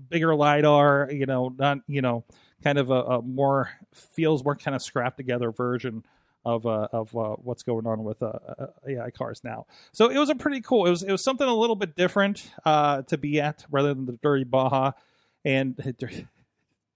bigger 0.09 0.37
lidar, 0.37 1.09
you 1.11 1.26
know 1.26 1.52
not 1.59 1.78
you 1.88 2.00
know 2.00 2.23
kind 2.62 2.78
of 2.78 2.90
a, 2.90 3.02
a 3.02 3.23
more 3.23 3.71
feels 3.93 4.45
more 4.45 4.55
kind 4.55 4.76
of 4.76 4.83
scrapped 4.83 5.16
together 5.16 5.50
version 5.50 6.05
of 6.45 6.64
uh, 6.64 6.87
of 6.93 7.16
uh, 7.16 7.35
what's 7.43 7.64
going 7.64 7.88
on 7.88 8.05
with 8.05 8.23
uh, 8.23 8.38
AI 8.87 9.11
cars 9.11 9.43
now. 9.43 9.66
So 9.90 10.11
it 10.11 10.19
was 10.19 10.31
a 10.31 10.37
pretty 10.37 10.61
cool. 10.61 10.87
It 10.87 10.90
was 10.90 11.02
it 11.02 11.11
was 11.11 11.25
something 11.25 11.49
a 11.49 11.55
little 11.55 11.75
bit 11.75 11.97
different 11.97 12.52
to 12.64 13.19
be 13.21 13.40
at 13.40 13.64
rather 13.69 13.93
than 13.93 14.07
the 14.07 14.19
dirty 14.23 14.45
Baja 14.45 14.93
and 15.45 15.75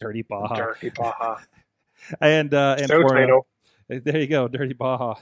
dirty 0.00 0.22
Baja 0.22 0.54
Dirty 0.54 0.90
Baja. 0.90 1.38
And 2.20 2.52
uh, 2.54 2.76
and 2.78 2.88
So 2.88 3.00
Formula- 3.00 3.44
tomato. 3.88 4.04
there 4.04 4.20
you 4.20 4.26
go, 4.26 4.48
Dirty 4.48 4.74
Baja. 4.74 5.14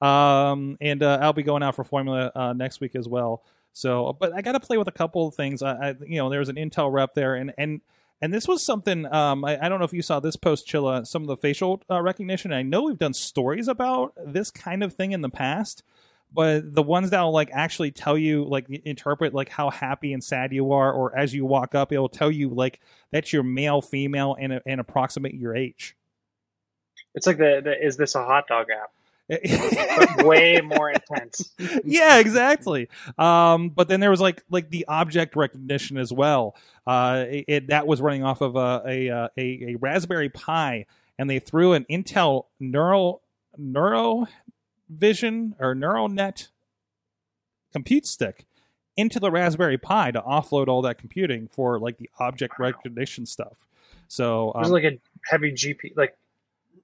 Um, 0.00 0.76
and 0.80 1.02
uh, 1.02 1.18
I'll 1.22 1.32
be 1.32 1.42
going 1.42 1.62
out 1.62 1.74
for 1.74 1.84
Formula 1.84 2.30
uh, 2.34 2.52
next 2.52 2.80
week 2.80 2.94
as 2.94 3.08
well. 3.08 3.42
So, 3.72 4.16
but 4.18 4.32
I 4.34 4.40
got 4.42 4.52
to 4.52 4.60
play 4.60 4.78
with 4.78 4.88
a 4.88 4.92
couple 4.92 5.26
of 5.28 5.34
things. 5.34 5.62
I, 5.62 5.72
I, 5.90 5.94
you 6.06 6.16
know, 6.16 6.30
there 6.30 6.38
was 6.38 6.48
an 6.48 6.56
Intel 6.56 6.92
rep 6.92 7.14
there, 7.14 7.34
and 7.34 7.52
and 7.58 7.80
and 8.22 8.32
this 8.32 8.48
was 8.48 8.64
something. 8.64 9.04
Um, 9.12 9.44
I, 9.44 9.58
I 9.66 9.68
don't 9.68 9.78
know 9.78 9.84
if 9.84 9.92
you 9.92 10.02
saw 10.02 10.20
this 10.20 10.36
post, 10.36 10.66
Chilla. 10.66 11.06
Some 11.06 11.22
of 11.22 11.28
the 11.28 11.36
facial 11.36 11.82
uh, 11.90 12.00
recognition. 12.00 12.52
I 12.52 12.62
know 12.62 12.82
we've 12.84 12.98
done 12.98 13.12
stories 13.14 13.68
about 13.68 14.14
this 14.24 14.50
kind 14.50 14.82
of 14.82 14.94
thing 14.94 15.12
in 15.12 15.20
the 15.20 15.28
past, 15.28 15.82
but 16.32 16.74
the 16.74 16.82
ones 16.82 17.10
that 17.10 17.20
will 17.20 17.32
like 17.32 17.50
actually 17.52 17.90
tell 17.90 18.16
you, 18.16 18.44
like 18.44 18.66
interpret 18.86 19.34
like 19.34 19.50
how 19.50 19.68
happy 19.70 20.14
and 20.14 20.24
sad 20.24 20.52
you 20.52 20.72
are, 20.72 20.90
or 20.90 21.16
as 21.16 21.34
you 21.34 21.44
walk 21.44 21.74
up, 21.74 21.92
it 21.92 21.98
will 21.98 22.08
tell 22.08 22.30
you 22.30 22.48
like 22.48 22.80
that's 23.10 23.30
your 23.32 23.42
male, 23.42 23.82
female, 23.82 24.36
and 24.38 24.60
and 24.64 24.80
approximate 24.80 25.34
your 25.34 25.54
age. 25.54 25.96
It's 27.16 27.26
like 27.26 27.38
the, 27.38 27.60
the 27.64 27.84
is 27.84 27.96
this 27.96 28.14
a 28.14 28.24
hot 28.24 28.46
dog 28.46 28.66
app? 28.70 28.90
Way 30.24 30.60
more 30.60 30.90
intense. 30.90 31.52
yeah, 31.84 32.18
exactly. 32.20 32.88
Um, 33.18 33.70
but 33.70 33.88
then 33.88 33.98
there 33.98 34.10
was 34.10 34.20
like 34.20 34.44
like 34.50 34.70
the 34.70 34.84
object 34.86 35.34
recognition 35.34 35.98
as 35.98 36.12
well. 36.12 36.54
Uh, 36.86 37.24
it, 37.28 37.44
it- 37.48 37.66
that 37.68 37.88
was 37.88 38.00
running 38.00 38.22
off 38.22 38.40
of 38.40 38.54
a 38.54 38.82
a, 38.86 39.08
a 39.08 39.30
a 39.72 39.76
Raspberry 39.80 40.28
Pi, 40.28 40.86
and 41.18 41.28
they 41.28 41.40
threw 41.40 41.72
an 41.72 41.86
Intel 41.90 42.44
Neural 42.60 43.22
Neuro 43.58 44.26
Vision 44.88 45.56
or 45.58 45.74
Neural 45.74 46.08
Net 46.08 46.48
compute 47.72 48.06
stick 48.06 48.46
into 48.96 49.18
the 49.18 49.30
Raspberry 49.30 49.76
Pi 49.76 50.10
to 50.12 50.20
offload 50.20 50.68
all 50.68 50.82
that 50.82 50.98
computing 50.98 51.48
for 51.48 51.78
like 51.80 51.98
the 51.98 52.08
object 52.20 52.58
recognition 52.58 53.26
stuff. 53.26 53.66
So 54.08 54.52
Was 54.54 54.68
um, 54.68 54.72
it 54.72 54.82
like 54.82 54.92
a 54.92 54.98
heavy 55.28 55.50
GP 55.52 55.96
like 55.96 56.16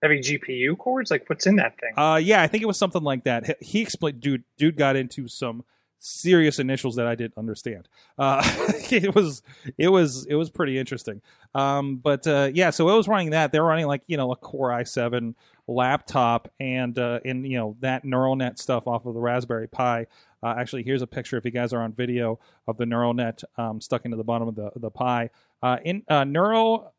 heavy 0.03 0.19
GPU 0.19 0.77
cores? 0.77 1.11
Like 1.11 1.29
what's 1.29 1.47
in 1.47 1.57
that 1.57 1.79
thing? 1.79 1.93
Uh, 1.97 2.17
yeah, 2.17 2.43
I 2.43 2.49
think 2.49 2.63
it 2.63 2.67
was 2.67 2.79
something 2.79 3.03
like 3.03 3.25
that. 3.25 3.63
He- 3.63 3.83
explained, 3.83 4.21
dude, 4.21 4.45
dude 4.57 4.77
got 4.77 4.97
into 4.97 5.29
some 5.29 5.65
serious 5.99 6.59
initials 6.59 6.97
that 6.97 7.07
I 7.07 7.15
didn't 7.15 7.39
understand. 7.39 7.89
Uh, 8.19 8.43
it 8.91 9.15
was, 9.15 9.43
it 9.79 9.89
was, 9.89 10.27
it 10.27 10.35
was 10.35 10.51
pretty 10.51 10.79
interesting. 10.79 11.23
Um, 11.55 11.97
but 11.97 12.27
uh, 12.27 12.51
yeah, 12.53 12.71
so 12.71 12.89
it 12.89 12.97
was 12.97 13.09
running 13.09 13.31
that. 13.31 13.53
They're 13.53 13.65
running 13.65 13.87
like 13.87 14.03
you 14.07 14.17
know 14.17 14.33
a 14.33 14.37
Core 14.37 14.71
i7 14.71 15.35
laptop 15.69 16.51
and 16.59 16.99
uh, 16.99 17.21
and 17.25 17.47
you 17.47 17.57
know 17.57 17.77
that 17.81 18.05
neural 18.05 18.37
net 18.37 18.59
stuff 18.59 18.87
off 18.87 19.07
of 19.07 19.15
the 19.15 19.21
Raspberry 19.21 19.69
Pi. 19.69 20.07
Uh, 20.43 20.55
actually, 20.59 20.83
here's 20.83 21.03
a 21.03 21.07
picture 21.07 21.37
if 21.37 21.45
you 21.45 21.53
guys 21.53 21.73
are 21.73 21.81
on 21.81 21.93
video 21.93 22.41
of 22.67 22.77
the 22.77 22.87
neural 22.87 23.15
net 23.15 23.43
um, 23.57 23.81
stuck 23.81 24.05
into 24.05 24.17
the 24.17 24.25
bottom 24.25 24.49
of 24.49 24.55
the 24.57 24.71
the 24.77 24.91
Pi. 24.91 25.31
Uh, 25.63 25.79
in 25.85 26.03
uh, 26.09 26.25
Neural 26.25 26.93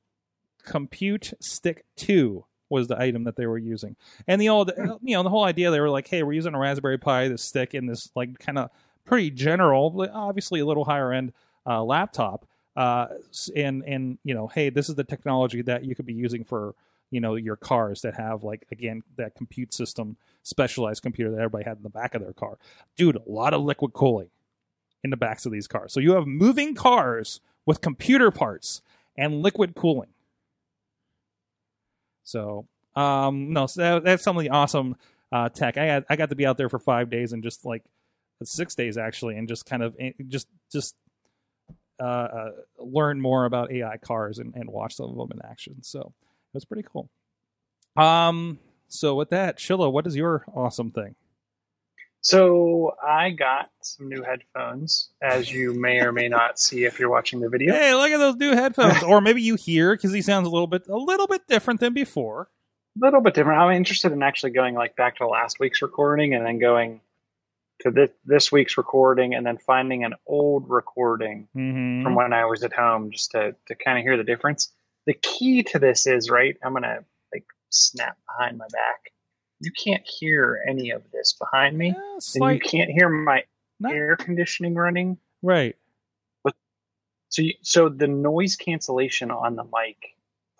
Compute 0.66 1.34
Stick 1.42 1.86
Two 1.98 2.46
was 2.74 2.88
the 2.88 3.00
item 3.00 3.24
that 3.24 3.38
they 3.38 3.46
were 3.46 3.58
using. 3.58 3.96
And 4.28 4.42
the 4.42 4.50
old, 4.50 4.72
you 5.02 5.16
know, 5.16 5.24
the 5.24 5.30
whole 5.30 5.46
idea 5.46 5.72
they 5.72 5.80
were 5.80 5.90
like, 5.90 6.08
hey, 6.08 6.24
we're 6.24 6.34
using 6.34 6.54
a 6.54 6.60
Raspberry 6.60 6.98
Pi, 6.98 7.30
this 7.30 7.44
stick 7.44 7.74
in 7.74 7.86
this 7.86 8.10
like 8.16 8.40
kind 8.40 8.58
of 8.58 8.70
pretty 9.06 9.30
general, 9.30 10.06
obviously 10.14 10.60
a 10.60 10.66
little 10.66 10.84
higher 10.84 11.14
end 11.14 11.32
uh, 11.66 11.84
laptop. 11.84 12.46
Uh, 12.76 13.08
and 13.56 13.84
and 13.84 14.18
you 14.24 14.34
know, 14.34 14.48
hey, 14.48 14.70
this 14.70 14.90
is 14.90 14.96
the 14.96 15.04
technology 15.04 15.62
that 15.62 15.86
you 15.86 15.96
could 15.96 16.08
be 16.08 16.14
using 16.14 16.44
for 16.44 16.74
you 17.12 17.22
know 17.22 17.36
your 17.36 17.56
cars 17.56 18.02
that 18.02 18.16
have 18.16 18.44
like 18.44 18.66
again 18.72 19.04
that 19.18 19.36
compute 19.36 19.74
system, 19.74 20.18
specialized 20.42 21.04
computer 21.04 21.30
that 21.30 21.38
everybody 21.38 21.64
had 21.64 21.78
in 21.78 21.84
the 21.84 21.90
back 21.90 22.16
of 22.16 22.22
their 22.24 22.34
car. 22.34 22.58
Dude, 22.98 23.16
a 23.16 23.22
lot 23.28 23.54
of 23.54 23.62
liquid 23.62 23.94
cooling 23.94 24.30
in 25.04 25.12
the 25.12 25.18
backs 25.18 25.46
of 25.46 25.52
these 25.52 25.68
cars. 25.68 25.94
So 25.94 26.00
you 26.00 26.14
have 26.14 26.26
moving 26.26 26.74
cars 26.74 27.42
with 27.66 27.82
computer 27.82 28.32
parts 28.32 28.82
and 29.16 29.44
liquid 29.44 29.76
cooling. 29.76 30.10
So, 32.24 32.68
um, 32.96 33.54
no, 33.54 33.68
so 33.68 33.82
that, 33.82 34.04
that's 34.04 34.24
some 34.24 34.38
of 34.38 34.44
the 34.44 34.50
awesome 34.50 34.96
uh, 35.32 35.50
tech. 35.50 35.78
I 35.78 35.86
had, 35.86 36.06
I 36.10 36.16
got 36.16 36.30
to 36.30 36.36
be 36.36 36.46
out 36.46 36.58
there 36.58 36.70
for 36.70 36.80
five 36.80 37.10
days 37.10 37.34
and 37.34 37.44
just 37.44 37.66
like 37.66 37.84
six 38.44 38.76
days 38.76 38.98
actually, 38.98 39.38
and 39.38 39.48
just 39.48 39.66
kind 39.66 39.84
of 39.84 39.96
eh, 40.00 40.12
just 40.28 40.48
just 40.72 40.96
uh, 42.00 42.04
uh, 42.04 42.52
learn 42.80 43.22
more 43.22 43.46
about 43.46 43.72
AI 43.72 43.98
cars 43.98 44.40
and, 44.40 44.54
and 44.56 44.70
watch 44.70 44.96
some 44.96 45.10
of 45.10 45.16
them 45.16 45.30
in 45.32 45.50
action. 45.50 45.82
So 45.84 46.00
it 46.02 46.54
was 46.54 46.66
pretty 46.66 46.84
cool. 46.92 47.10
Um, 47.96 48.60
so 48.88 49.16
with 49.16 49.30
that, 49.30 49.58
Chilla, 49.58 49.92
what 49.92 50.06
is 50.08 50.16
your 50.16 50.46
awesome 50.54 50.92
thing? 50.92 51.16
So 52.24 52.94
I 53.06 53.32
got 53.32 53.70
some 53.82 54.08
new 54.08 54.24
headphones, 54.24 55.10
as 55.22 55.52
you 55.52 55.74
may 55.74 56.00
or 56.00 56.14
may 56.14 56.30
not 56.30 56.58
see 56.58 56.86
if 56.86 56.98
you're 56.98 57.10
watching 57.10 57.42
the 57.42 57.50
video. 57.50 57.74
Hey, 57.74 57.94
look 57.94 58.12
at 58.12 58.18
those 58.18 58.38
new 58.38 58.54
headphones, 58.56 59.04
or 59.08 59.20
maybe 59.20 59.42
you 59.42 59.56
hear 59.56 59.94
because 59.94 60.14
he 60.14 60.22
sounds 60.22 60.48
a 60.48 60.50
little 60.50 60.68
bit 60.68 60.88
a 60.88 60.96
little 60.98 61.28
bit 61.28 61.42
different 61.48 61.82
than 61.82 61.94
before. 61.94 62.50
A 63.02 63.06
little 63.06 63.20
bit 63.22 63.34
different. 63.34 63.60
I'm 63.60 63.76
interested 63.76 64.14
in 64.14 64.24
actually 64.24 64.52
going 64.52 64.74
like 64.74 64.96
back 64.96 65.18
to 65.18 65.28
last 65.28 65.60
week's 65.60 65.82
recording 65.82 66.34
and 66.34 66.46
then 66.46 66.60
going 66.60 67.02
to 67.82 67.92
this 67.92 68.12
this 68.24 68.52
week's 68.54 68.78
recording 68.78 69.34
and 69.36 69.46
then 69.46 69.58
finding 69.58 70.06
an 70.06 70.14
old 70.26 70.70
recording 70.70 71.50
Mm-hmm. 71.58 72.04
from 72.04 72.16
when 72.16 72.32
I 72.32 72.46
was 72.46 72.64
at 72.64 72.72
home 72.72 73.12
just 73.12 73.32
to 73.32 73.54
to 73.68 73.76
kind 73.76 73.98
of 73.98 74.04
hear 74.04 74.16
the 74.16 74.24
difference. 74.24 74.72
The 75.08 75.14
key 75.16 75.64
to 75.64 75.80
this 75.80 76.08
is 76.08 76.30
right. 76.30 76.56
I'm 76.64 76.72
gonna 76.72 77.00
like 77.34 77.44
snap 77.70 78.18
behind 78.28 78.58
my 78.58 78.68
back. 78.72 79.12
You 79.64 79.72
can't 79.72 80.04
hear 80.06 80.62
any 80.68 80.92
of 80.92 81.04
this 81.12 81.34
behind 81.34 81.78
me, 81.78 81.88
Yeah, 81.96 82.20
and 82.42 82.54
you 82.56 82.60
can't 82.60 82.92
hear 82.92 83.08
my 83.10 83.44
not- 83.80 83.94
air 83.94 84.16
conditioning 84.18 84.76
running. 84.76 85.18
right. 85.42 85.76
So, 87.30 87.42
you, 87.42 87.54
so 87.64 87.90
the 87.90 88.06
noise 88.08 88.56
cancellation 88.56 89.32
on 89.32 89.56
the 89.56 89.64
mic 89.64 89.98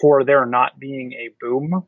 for 0.02 0.24
there 0.24 0.44
not 0.48 0.80
being 0.80 1.14
a 1.14 1.30
boom, 1.40 1.86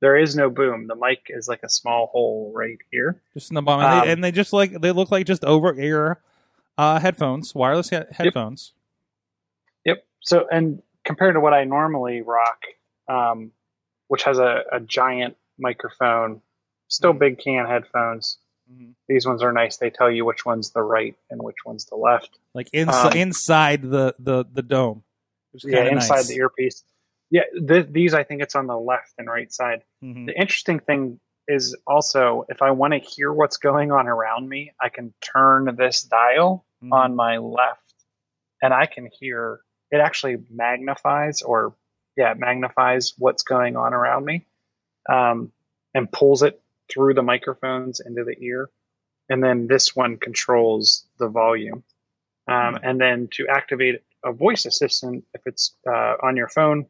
there 0.00 0.16
is 0.16 0.36
no 0.36 0.48
boom. 0.48 0.86
The 0.86 0.94
mic 0.94 1.22
is 1.28 1.48
like 1.48 1.64
a 1.64 1.68
small 1.68 2.06
hole 2.06 2.52
right 2.54 2.78
here. 2.92 3.20
Just 3.34 3.50
in 3.50 3.56
the 3.56 3.62
bottom, 3.62 3.84
and, 3.84 3.92
they, 3.92 4.02
Um, 4.02 4.08
and 4.12 4.22
they 4.24 4.30
just 4.30 4.52
like 4.52 4.80
they 4.80 4.92
look 4.92 5.10
like 5.10 5.26
just 5.26 5.44
over 5.44 5.74
ear 5.74 6.20
uh, 6.76 7.00
headphones, 7.00 7.52
wireless 7.52 7.90
he- 7.90 7.96
headphones. 8.12 8.74
Yep. 9.84 10.04
So, 10.20 10.46
and 10.52 10.82
compared 11.04 11.34
to 11.34 11.40
what 11.40 11.52
I 11.52 11.64
normally 11.64 12.20
rock, 12.22 12.62
um, 13.08 13.50
which 14.06 14.22
has 14.22 14.38
a, 14.38 14.62
a 14.70 14.78
giant 14.78 15.36
microphone, 15.58 16.42
still 16.88 17.12
big 17.12 17.38
can 17.38 17.66
headphones. 17.66 18.38
Mhm. 18.70 18.94
These 19.08 19.26
ones 19.26 19.42
are 19.42 19.52
nice. 19.52 19.76
They 19.78 19.90
tell 19.90 20.10
you 20.10 20.24
which 20.24 20.44
one's 20.44 20.70
the 20.72 20.82
right 20.82 21.16
and 21.30 21.42
which 21.42 21.64
one's 21.64 21.86
the 21.86 21.96
left. 21.96 22.38
Like 22.54 22.68
inside 22.72 23.12
Um, 23.12 23.18
inside 23.18 23.82
the 23.82 24.14
the 24.18 24.44
the 24.52 24.62
dome. 24.62 25.04
Yeah, 25.64 25.84
inside 25.84 26.16
nice. 26.16 26.28
the 26.28 26.36
earpiece. 26.36 26.84
Yeah, 27.30 27.44
th- 27.66 27.86
these 27.90 28.14
I 28.14 28.24
think 28.24 28.42
it's 28.42 28.54
on 28.54 28.66
the 28.66 28.78
left 28.78 29.12
and 29.18 29.28
right 29.28 29.52
side. 29.52 29.82
Mhm. 30.02 30.26
The 30.26 30.34
interesting 30.38 30.80
thing 30.80 31.20
is 31.46 31.74
also 31.86 32.44
if 32.50 32.60
I 32.60 32.70
want 32.72 32.92
to 32.92 32.98
hear 32.98 33.32
what's 33.32 33.56
going 33.56 33.90
on 33.90 34.06
around 34.06 34.48
me, 34.48 34.72
I 34.80 34.90
can 34.90 35.14
turn 35.20 35.74
this 35.76 36.02
dial 36.02 36.64
Mhm. 36.82 36.92
on 36.92 37.16
my 37.16 37.38
left 37.38 37.94
and 38.62 38.74
I 38.74 38.84
can 38.86 39.06
hear 39.18 39.60
it 39.90 39.98
actually 40.00 40.36
magnifies 40.50 41.40
or 41.40 41.74
yeah, 42.16 42.32
it 42.32 42.38
magnifies 42.38 43.14
what's 43.16 43.42
going 43.44 43.76
on 43.76 43.94
around 43.94 44.24
me 44.26 44.44
um, 45.08 45.52
and 45.94 46.10
pulls 46.12 46.42
it 46.42 46.60
through 46.92 47.14
the 47.14 47.22
microphones 47.22 48.00
into 48.00 48.24
the 48.24 48.36
ear. 48.42 48.70
And 49.28 49.42
then 49.42 49.66
this 49.66 49.94
one 49.94 50.16
controls 50.16 51.04
the 51.18 51.28
volume. 51.28 51.84
Um, 52.48 52.78
and 52.82 52.98
then 52.98 53.28
to 53.32 53.46
activate 53.48 54.02
a 54.24 54.32
voice 54.32 54.64
assistant, 54.64 55.24
if 55.34 55.42
it's 55.44 55.74
uh, 55.86 56.14
on 56.22 56.36
your 56.36 56.48
phone 56.48 56.86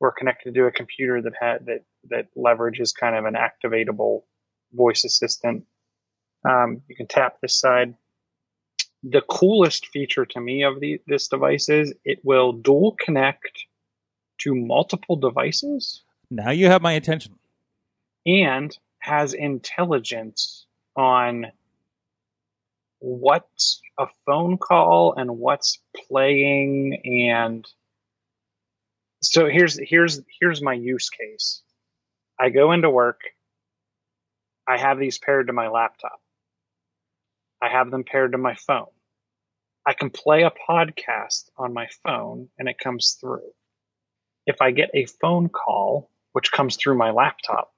or 0.00 0.12
connected 0.12 0.54
to 0.54 0.66
a 0.66 0.72
computer 0.72 1.22
that 1.22 1.32
had 1.40 1.66
that 1.66 1.84
that 2.10 2.28
leverages 2.36 2.94
kind 2.94 3.16
of 3.16 3.24
an 3.24 3.34
activatable 3.34 4.22
voice 4.72 5.04
assistant, 5.04 5.64
um, 6.48 6.82
you 6.88 6.96
can 6.96 7.06
tap 7.06 7.36
this 7.40 7.58
side. 7.58 7.94
The 9.02 9.22
coolest 9.22 9.86
feature 9.86 10.26
to 10.26 10.40
me 10.40 10.62
of 10.62 10.78
the 10.80 11.00
this 11.06 11.28
device 11.28 11.70
is 11.70 11.94
it 12.04 12.18
will 12.22 12.52
dual 12.52 12.96
connect 13.00 13.64
to 14.38 14.54
multiple 14.54 15.16
devices 15.16 16.02
Now 16.30 16.50
you 16.50 16.66
have 16.66 16.82
my 16.82 16.92
attention. 16.92 17.34
and 18.26 18.76
has 19.02 19.34
intelligence 19.34 20.64
on 20.94 21.46
what's 23.00 23.82
a 23.98 24.06
phone 24.24 24.56
call 24.56 25.14
and 25.14 25.38
what's 25.38 25.80
playing 26.08 27.00
and 27.04 27.66
so 29.20 29.48
here's 29.48 29.76
here's 29.82 30.20
here's 30.40 30.62
my 30.62 30.74
use 30.74 31.10
case. 31.10 31.62
I 32.38 32.50
go 32.50 32.70
into 32.70 32.90
work. 32.90 33.20
I 34.68 34.78
have 34.78 35.00
these 35.00 35.18
paired 35.18 35.48
to 35.48 35.52
my 35.52 35.66
laptop. 35.66 36.20
I 37.60 37.68
have 37.68 37.90
them 37.90 38.04
paired 38.04 38.32
to 38.32 38.38
my 38.38 38.54
phone. 38.54 38.86
I 39.84 39.94
can 39.94 40.10
play 40.10 40.44
a 40.44 40.52
podcast 40.68 41.50
on 41.56 41.74
my 41.74 41.88
phone 42.04 42.50
and 42.56 42.68
it 42.68 42.78
comes 42.78 43.16
through. 43.20 43.50
If 44.46 44.62
i 44.62 44.70
get 44.70 44.90
a 44.94 45.06
phone 45.06 45.48
call 45.48 46.08
which 46.34 46.52
comes 46.52 46.76
through 46.76 46.98
my 46.98 47.10
laptop 47.10 47.72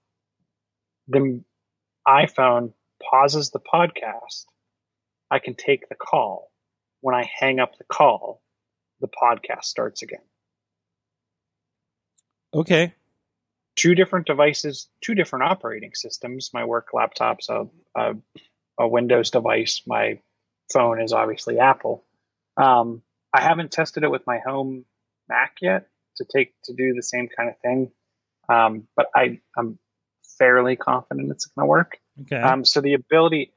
the 1.08 1.42
iPhone 2.06 2.72
pauses 3.02 3.50
the 3.50 3.60
podcast, 3.60 4.44
I 5.30 5.38
can 5.38 5.54
take 5.54 5.88
the 5.88 5.94
call. 5.94 6.50
When 7.00 7.14
I 7.14 7.28
hang 7.38 7.60
up 7.60 7.76
the 7.76 7.84
call, 7.84 8.40
the 9.00 9.08
podcast 9.08 9.64
starts 9.64 10.02
again. 10.02 10.22
Okay. 12.54 12.94
Two 13.76 13.94
different 13.94 14.26
devices, 14.26 14.88
two 15.02 15.14
different 15.14 15.44
operating 15.44 15.94
systems. 15.94 16.50
My 16.54 16.64
work 16.64 16.88
laptop's 16.94 17.48
a, 17.48 17.66
a, 17.94 18.14
a 18.78 18.88
Windows 18.88 19.30
device. 19.30 19.82
My 19.86 20.20
phone 20.72 21.02
is 21.02 21.12
obviously 21.12 21.58
Apple. 21.58 22.04
Um, 22.56 23.02
I 23.32 23.42
haven't 23.42 23.72
tested 23.72 24.04
it 24.04 24.10
with 24.10 24.26
my 24.26 24.38
home 24.38 24.84
Mac 25.28 25.56
yet 25.60 25.88
to 26.16 26.24
take 26.24 26.54
to 26.64 26.72
do 26.72 26.94
the 26.94 27.02
same 27.02 27.28
kind 27.36 27.48
of 27.48 27.58
thing, 27.58 27.90
um, 28.48 28.86
but 28.94 29.08
I, 29.14 29.40
I'm 29.58 29.78
fairly 30.38 30.76
confident 30.76 31.30
it's 31.30 31.46
going 31.46 31.64
to 31.64 31.68
work. 31.68 31.98
Okay. 32.22 32.36
Um, 32.40 32.64
so 32.64 32.80
the 32.80 32.94
ability, 32.94 33.52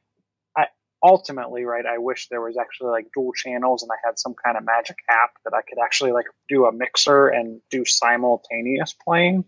I 0.57 0.67
ultimately, 1.03 1.63
right? 1.65 1.85
I 1.85 1.97
wish 1.99 2.27
there 2.29 2.41
was 2.41 2.57
actually 2.57 2.89
like 2.91 3.07
dual 3.13 3.33
channels, 3.33 3.83
and 3.83 3.91
I 3.91 3.95
had 4.07 4.17
some 4.19 4.33
kind 4.43 4.57
of 4.57 4.65
magic 4.65 4.97
app 5.09 5.31
that 5.45 5.53
I 5.53 5.61
could 5.61 5.77
actually 5.83 6.11
like 6.11 6.25
do 6.49 6.65
a 6.65 6.71
mixer 6.71 7.27
and 7.27 7.61
do 7.69 7.85
simultaneous 7.85 8.93
playing. 8.93 9.45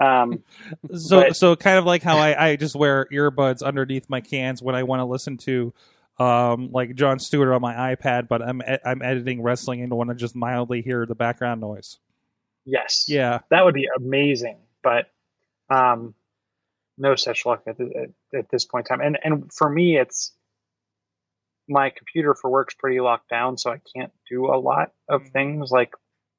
Um, 0.00 0.44
so 0.96 1.22
but- 1.22 1.36
so 1.36 1.56
kind 1.56 1.78
of 1.78 1.84
like 1.84 2.02
how 2.02 2.18
I, 2.18 2.50
I 2.50 2.56
just 2.56 2.76
wear 2.76 3.06
earbuds 3.12 3.62
underneath 3.62 4.08
my 4.08 4.20
cans 4.20 4.62
when 4.62 4.74
I 4.74 4.84
want 4.84 5.00
to 5.00 5.04
listen 5.04 5.36
to 5.38 5.72
um 6.20 6.70
like 6.72 6.94
John 6.96 7.18
Stewart 7.20 7.48
on 7.50 7.60
my 7.62 7.94
iPad, 7.94 8.26
but 8.28 8.42
I'm 8.42 8.60
e- 8.62 8.78
I'm 8.84 9.02
editing 9.02 9.40
wrestling 9.42 9.82
and 9.82 9.92
want 9.92 10.08
to 10.10 10.16
just 10.16 10.34
mildly 10.34 10.82
hear 10.82 11.06
the 11.06 11.14
background 11.14 11.60
noise. 11.60 11.98
yes, 12.64 13.04
Yeah. 13.08 13.38
that 13.50 13.64
would 13.64 13.74
be 13.74 13.88
amazing, 13.96 14.58
but 14.82 15.06
um, 15.70 16.14
no 16.98 17.14
such 17.14 17.46
luck 17.46 17.62
at, 17.66 17.78
the, 17.78 18.10
at, 18.34 18.38
at 18.38 18.50
this 18.50 18.64
point 18.64 18.86
in 18.90 18.98
time. 18.98 19.06
And 19.06 19.18
and 19.22 19.52
for 19.52 19.68
me, 19.68 19.96
it's 19.96 20.32
my 21.68 21.90
computer 21.90 22.34
for 22.34 22.50
work's 22.50 22.74
pretty 22.74 23.00
locked 23.00 23.28
down, 23.28 23.58
so 23.58 23.70
I 23.70 23.80
can't 23.94 24.12
do 24.28 24.46
a 24.46 24.58
lot 24.58 24.92
of 25.08 25.28
things 25.28 25.70
like 25.70 25.92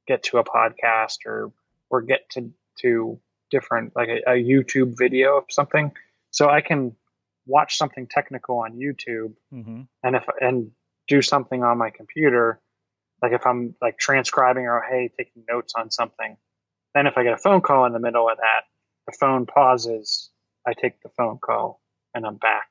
get 0.07 0.23
to 0.23 0.37
a 0.39 0.43
podcast 0.43 1.19
or 1.25 1.51
or 1.89 2.01
get 2.01 2.29
to 2.31 2.51
to 2.81 3.19
different 3.51 3.95
like 3.95 4.09
a, 4.09 4.31
a 4.31 4.43
YouTube 4.43 4.97
video 4.97 5.37
of 5.37 5.45
something. 5.49 5.91
So 6.31 6.49
I 6.49 6.61
can 6.61 6.95
watch 7.45 7.77
something 7.77 8.07
technical 8.07 8.59
on 8.59 8.73
YouTube 8.73 9.33
hmm 9.49 9.81
and 10.03 10.15
if 10.15 10.23
and 10.39 10.71
do 11.07 11.21
something 11.23 11.63
on 11.63 11.77
my 11.77 11.89
computer, 11.89 12.59
like 13.21 13.31
if 13.31 13.45
I'm 13.45 13.75
like 13.81 13.97
transcribing 13.97 14.65
or 14.65 14.85
hey 14.87 15.09
taking 15.17 15.43
notes 15.49 15.73
on 15.75 15.89
something, 15.89 16.37
then 16.93 17.07
if 17.07 17.17
I 17.17 17.23
get 17.23 17.33
a 17.33 17.37
phone 17.37 17.61
call 17.61 17.85
in 17.85 17.93
the 17.93 17.99
middle 17.99 18.29
of 18.29 18.37
that, 18.37 18.61
the 19.07 19.17
phone 19.19 19.45
pauses. 19.45 20.29
I 20.69 20.73
take 20.79 21.01
the 21.01 21.09
phone 21.09 21.39
call 21.39 21.81
and 22.13 22.25
I'm 22.25 22.37
back 22.37 22.67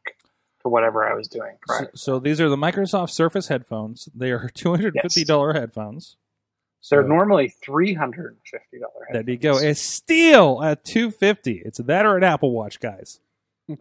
to 0.62 0.68
whatever 0.68 1.08
I 1.08 1.14
was 1.14 1.28
doing 1.28 1.56
So, 1.66 1.86
so 1.94 2.18
these 2.18 2.40
are 2.40 2.48
the 2.48 2.56
Microsoft 2.56 3.10
Surface 3.10 3.48
headphones. 3.48 4.08
They 4.14 4.30
are 4.30 4.48
two 4.54 4.70
hundred 4.70 4.94
fifty 5.02 5.24
dollar 5.24 5.52
headphones. 5.52 6.16
They're 6.90 7.02
So, 7.02 7.08
normally 7.08 7.48
three 7.64 7.94
hundred 7.94 8.36
and 8.36 8.40
fifty 8.44 8.78
dollars. 8.78 9.08
There 9.12 9.30
you 9.30 9.36
go. 9.38 9.58
It's 9.58 9.80
still 9.80 10.62
at 10.62 10.84
two 10.84 11.10
fifty. 11.10 11.60
It's 11.64 11.78
that 11.78 12.06
or 12.06 12.16
an 12.16 12.24
Apple 12.24 12.52
Watch, 12.52 12.78
guys. 12.78 13.18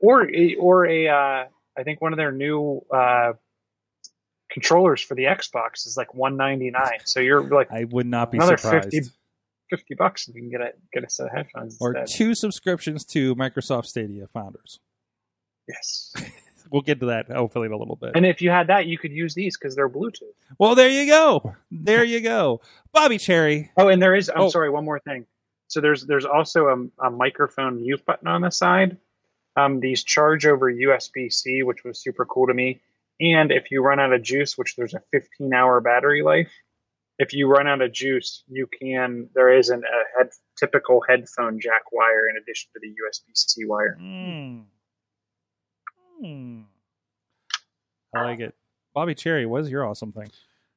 or 0.00 0.30
a, 0.34 0.54
or 0.56 0.86
a 0.86 1.08
uh, 1.08 1.44
I 1.78 1.82
think 1.84 2.00
one 2.00 2.12
of 2.12 2.16
their 2.16 2.32
new 2.32 2.80
uh, 2.92 3.34
controllers 4.50 5.02
for 5.02 5.14
the 5.14 5.24
Xbox 5.24 5.86
is 5.86 5.96
like 5.96 6.14
one 6.14 6.36
ninety 6.36 6.70
nine. 6.70 7.00
So 7.04 7.20
you're 7.20 7.42
like 7.42 7.70
I 7.70 7.84
would 7.84 8.06
not 8.06 8.30
be 8.30 8.38
Another 8.38 8.56
surprised. 8.56 8.90
50 8.90 9.10
fifty 9.70 9.94
bucks 9.94 10.26
and 10.26 10.36
you 10.36 10.42
can 10.42 10.50
get 10.50 10.60
a 10.60 10.72
get 10.92 11.04
a 11.04 11.10
set 11.10 11.26
of 11.26 11.32
headphones. 11.32 11.76
or 11.80 11.96
instead. 11.96 12.16
two 12.18 12.34
subscriptions 12.34 13.04
to 13.06 13.34
Microsoft 13.36 13.86
Stadia 13.86 14.26
founders. 14.28 14.80
yes. 15.68 16.12
We'll 16.68 16.82
get 16.82 16.98
to 16.98 17.06
that 17.06 17.30
hopefully 17.30 17.66
in 17.66 17.72
a 17.72 17.76
little 17.76 17.94
bit. 17.94 18.10
And 18.16 18.26
if 18.26 18.42
you 18.42 18.50
had 18.50 18.66
that, 18.66 18.86
you 18.86 18.98
could 18.98 19.12
use 19.12 19.34
these 19.34 19.56
because 19.56 19.76
they're 19.76 19.88
Bluetooth. 19.88 20.34
well, 20.58 20.74
there 20.74 20.88
you 20.88 21.06
go. 21.06 21.54
There 21.70 22.02
you 22.02 22.20
go. 22.20 22.60
Bobby 22.92 23.18
Cherry. 23.18 23.70
Oh, 23.76 23.86
and 23.86 24.02
there 24.02 24.16
is. 24.16 24.28
I'm 24.28 24.40
Oh. 24.42 24.48
sorry. 24.48 24.68
One 24.68 24.84
more 24.84 24.98
thing. 24.98 25.26
So 25.68 25.80
there's 25.80 26.04
there's 26.06 26.24
also 26.24 26.66
a, 27.00 27.06
a 27.06 27.10
microphone 27.12 27.82
mute 27.82 28.04
button 28.04 28.26
on 28.26 28.40
the 28.40 28.50
side. 28.50 28.96
Um, 29.54 29.78
these 29.78 30.02
charge 30.02 30.44
over 30.44 30.70
USB 30.72 31.32
C, 31.32 31.62
which 31.62 31.84
was 31.84 32.00
super 32.02 32.24
cool 32.24 32.48
to 32.48 32.54
me. 32.54 32.80
And 33.20 33.52
if 33.52 33.70
you 33.70 33.80
run 33.80 34.00
out 34.00 34.12
of 34.12 34.22
juice, 34.24 34.58
which 34.58 34.74
there's 34.74 34.94
a 34.94 35.02
15 35.12 35.54
hour 35.54 35.80
battery 35.80 36.22
life, 36.24 36.50
if 37.18 37.32
you 37.32 37.48
run 37.48 37.66
out 37.66 37.80
of 37.80 37.92
juice, 37.92 38.44
you 38.48 38.66
can. 38.66 39.28
There 39.34 39.56
is 39.56 39.70
an, 39.70 39.82
a 39.84 40.18
head 40.18 40.30
typical 40.58 41.02
headphone 41.08 41.60
jack 41.60 41.92
wire 41.92 42.28
in 42.28 42.36
addition 42.36 42.70
to 42.74 42.80
the 42.80 42.88
USB 42.88 43.34
C 43.34 43.64
wire. 43.64 43.96
Mm. 44.00 44.64
Mm. 46.22 46.64
I 48.14 48.22
like 48.22 48.40
it. 48.40 48.54
Bobby 48.94 49.14
Cherry, 49.14 49.44
what 49.44 49.62
is 49.62 49.70
your 49.70 49.84
awesome 49.86 50.12
thing? 50.12 50.30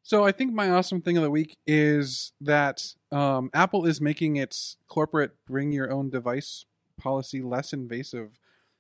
So 0.04 0.26
I 0.26 0.32
think 0.32 0.54
my 0.54 0.70
awesome 0.72 1.02
thing 1.02 1.18
of 1.18 1.24
the 1.24 1.32
week 1.32 1.58
is 1.68 2.34
that 2.42 2.96
um, 3.12 3.50
Apple 3.54 3.86
is 3.86 4.02
making 4.02 4.38
its 4.38 4.76
corporate 4.88 5.32
bring 5.46 5.72
your 5.72 5.92
own 5.92 6.10
device 6.10 6.66
policy 7.00 7.42
less 7.42 7.74
invasive 7.74 8.40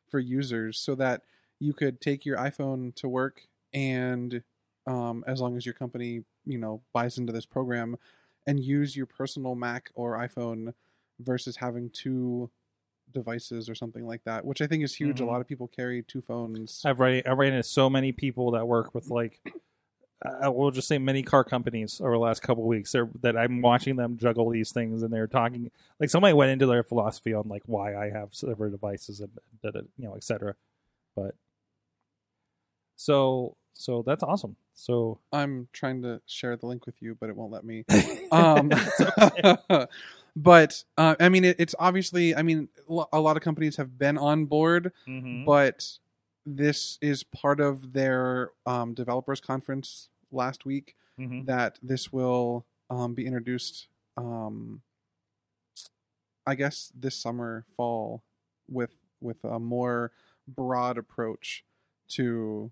for 0.10 0.20
users, 0.20 0.78
so 0.80 0.96
that 0.96 1.22
you 1.60 1.74
could 1.74 2.02
take 2.02 2.26
your 2.26 2.38
iPhone 2.38 2.96
to 2.96 3.08
work 3.08 3.44
and, 3.74 4.42
um, 4.88 5.24
as 5.28 5.40
long 5.40 5.56
as 5.56 5.66
your 5.66 5.74
company 5.74 6.24
you 6.50 6.58
know 6.58 6.82
buys 6.94 7.18
into 7.18 7.32
this 7.32 7.46
program, 7.46 7.96
and 8.46 8.60
use 8.60 8.96
your 8.96 9.06
personal 9.06 9.56
Mac 9.56 9.92
or 9.94 10.18
iPhone 10.18 10.74
versus 11.20 11.58
having 11.58 11.90
two 11.90 12.50
devices 13.14 13.70
or 13.70 13.76
something 13.76 14.06
like 14.06 14.24
that, 14.24 14.46
which 14.46 14.62
I 14.62 14.68
think 14.68 14.84
is 14.84 14.96
huge. 14.96 15.20
Mhm. 15.20 15.24
A 15.24 15.26
lot 15.26 15.42
of 15.42 15.48
people 15.48 15.68
carry 15.68 16.04
two 16.04 16.22
phones. 16.22 16.84
I've 16.86 17.00
ran, 17.00 17.24
I've 17.26 17.38
ran 17.38 17.54
into 17.54 17.64
so 17.64 17.90
many 17.90 18.12
people 18.12 18.52
that 18.52 18.68
work 18.68 18.94
with 18.94 19.10
like, 19.10 19.42
uh, 20.24 20.52
we'll 20.52 20.72
just 20.72 20.88
say 20.88 20.98
many 20.98 21.24
car 21.24 21.44
companies 21.44 22.00
over 22.02 22.12
the 22.12 22.20
last 22.20 22.42
couple 22.42 22.64
of 22.64 22.68
weeks. 22.68 22.96
That 23.22 23.36
I'm 23.38 23.62
watching 23.62 23.96
them 23.96 24.18
juggle 24.18 24.50
these 24.50 24.72
things, 24.72 25.02
and 25.02 25.12
they're 25.12 25.28
talking 25.28 25.72
like 26.00 26.10
somebody 26.10 26.34
went 26.34 26.52
into 26.52 26.66
their 26.68 26.84
philosophy 26.84 27.34
on 27.34 27.48
like 27.48 27.64
why 27.66 27.96
I 27.96 28.10
have 28.12 28.34
several 28.36 28.70
devices 28.70 29.22
and 29.22 29.32
you 29.64 29.88
know, 29.98 30.16
etc. 30.16 30.56
But 31.16 31.36
so 32.96 33.56
so 33.80 34.04
that's 34.06 34.24
awesome. 34.24 34.58
So 34.74 35.20
I'm 35.32 35.70
trying 35.72 36.02
to 36.02 36.22
share 36.26 36.58
the 36.58 36.66
link 36.66 36.86
with 36.86 37.02
you, 37.02 37.16
but 37.18 37.30
it 37.30 37.36
won't 37.38 37.52
let 37.52 37.64
me. 37.64 37.86
Um, 38.32 38.70
but 40.36 40.84
uh, 40.98 41.16
I 41.20 41.30
mean, 41.30 41.46
it, 41.46 41.56
it's 41.60 41.74
obviously. 41.80 42.36
I 42.36 42.42
mean, 42.44 42.68
a 43.14 43.20
lot 43.20 43.38
of 43.38 43.42
companies 43.42 43.78
have 43.78 43.98
been 43.98 44.18
on 44.18 44.46
board, 44.46 44.92
Mhm. 45.08 45.46
but 45.46 45.98
this 46.46 46.98
is 47.02 47.24
part 47.24 47.60
of 47.60 47.94
their 47.94 48.52
um, 48.66 48.94
developers 48.94 49.40
conference 49.40 50.10
last 50.32 50.66
week. 50.66 50.96
Mhm. 51.20 51.46
That 51.46 51.80
this 51.82 52.12
will 52.14 52.66
um, 52.90 53.14
be 53.14 53.26
introduced. 53.26 53.88
Um, 54.18 54.82
I 56.46 56.56
guess 56.56 56.92
this 56.94 57.16
summer, 57.16 57.66
fall, 57.78 58.24
with 58.68 58.92
with 59.22 59.44
a 59.44 59.60
more 59.60 60.12
broad 60.48 60.98
approach 60.98 61.64
to 62.10 62.72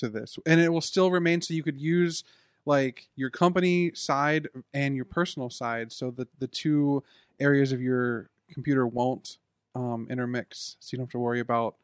to 0.00 0.08
this, 0.08 0.38
and 0.46 0.60
it 0.60 0.68
will 0.70 0.80
still 0.80 1.10
remain 1.10 1.40
so 1.40 1.54
you 1.54 1.62
could 1.62 1.80
use 1.80 2.24
like 2.66 3.08
your 3.16 3.30
company 3.30 3.90
side 3.94 4.48
and 4.74 4.94
your 4.94 5.06
personal 5.06 5.48
side, 5.48 5.90
so 5.92 6.10
that 6.12 6.28
the 6.38 6.46
two 6.46 7.02
areas 7.38 7.72
of 7.72 7.80
your 7.80 8.28
computer 8.52 8.86
won't 8.86 9.38
um, 9.74 10.06
intermix, 10.10 10.76
so 10.80 10.90
you 10.92 10.98
don't 10.98 11.06
have 11.06 11.12
to 11.12 11.18
worry 11.18 11.40
about 11.40 11.76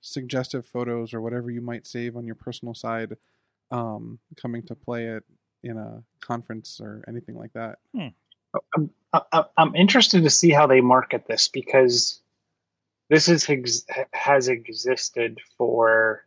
suggestive 0.00 0.64
photos 0.64 1.12
or 1.12 1.20
whatever 1.20 1.50
you 1.50 1.60
might 1.60 1.86
save 1.86 2.16
on 2.16 2.24
your 2.24 2.36
personal 2.36 2.74
side 2.74 3.16
um, 3.72 4.18
coming 4.36 4.62
to 4.62 4.74
play 4.74 5.06
it 5.06 5.24
in 5.64 5.76
a 5.76 6.02
conference 6.20 6.80
or 6.80 7.02
anything 7.08 7.36
like 7.36 7.52
that. 7.52 7.78
I'm, 8.76 8.90
I- 9.32 9.44
I'm 9.58 9.74
interested 9.74 10.22
to 10.22 10.30
see 10.30 10.50
how 10.50 10.66
they 10.66 10.80
market 10.80 11.26
this 11.26 11.48
because 11.48 12.20
this 13.10 13.28
is 13.28 13.48
has 14.12 14.48
existed 14.48 15.40
for 15.58 16.24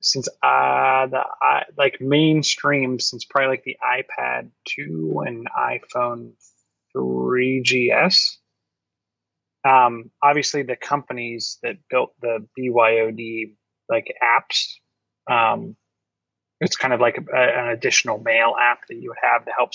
since 0.00 0.28
uh 0.42 1.06
the 1.06 1.22
I, 1.42 1.64
like 1.76 2.00
mainstream 2.00 2.98
since 2.98 3.24
probably 3.24 3.48
like 3.48 3.64
the 3.64 3.76
iPad 3.84 4.50
2 4.68 5.24
and 5.26 5.46
iPhone 5.58 6.32
3GS. 6.96 8.36
Um, 9.68 10.10
obviously, 10.22 10.62
the 10.62 10.76
companies 10.76 11.58
that 11.62 11.76
built 11.90 12.14
the 12.20 12.46
BYOD 12.58 13.52
like 13.88 14.14
apps, 14.22 14.68
um, 15.30 15.76
it's 16.60 16.76
kind 16.76 16.94
of 16.94 17.00
like 17.00 17.18
a, 17.18 17.36
an 17.36 17.68
additional 17.68 18.18
mail 18.18 18.54
app 18.58 18.86
that 18.88 18.96
you 18.96 19.10
would 19.10 19.18
have 19.22 19.44
to 19.44 19.52
help 19.52 19.72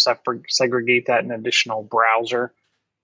segregate 0.50 1.08
that 1.08 1.24
in 1.24 1.32
an 1.32 1.40
additional 1.40 1.84
browser. 1.84 2.54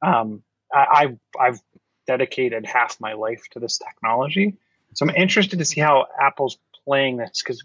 Um, 0.01 0.41
I, 0.73 1.15
I 1.39 1.47
I've 1.47 1.61
dedicated 2.07 2.65
half 2.65 2.99
my 2.99 3.13
life 3.13 3.43
to 3.51 3.59
this 3.59 3.77
technology, 3.77 4.57
so 4.93 5.05
I'm 5.05 5.15
interested 5.15 5.59
to 5.59 5.65
see 5.65 5.81
how 5.81 6.07
Apple's 6.19 6.57
playing 6.85 7.17
this 7.17 7.41
because 7.43 7.63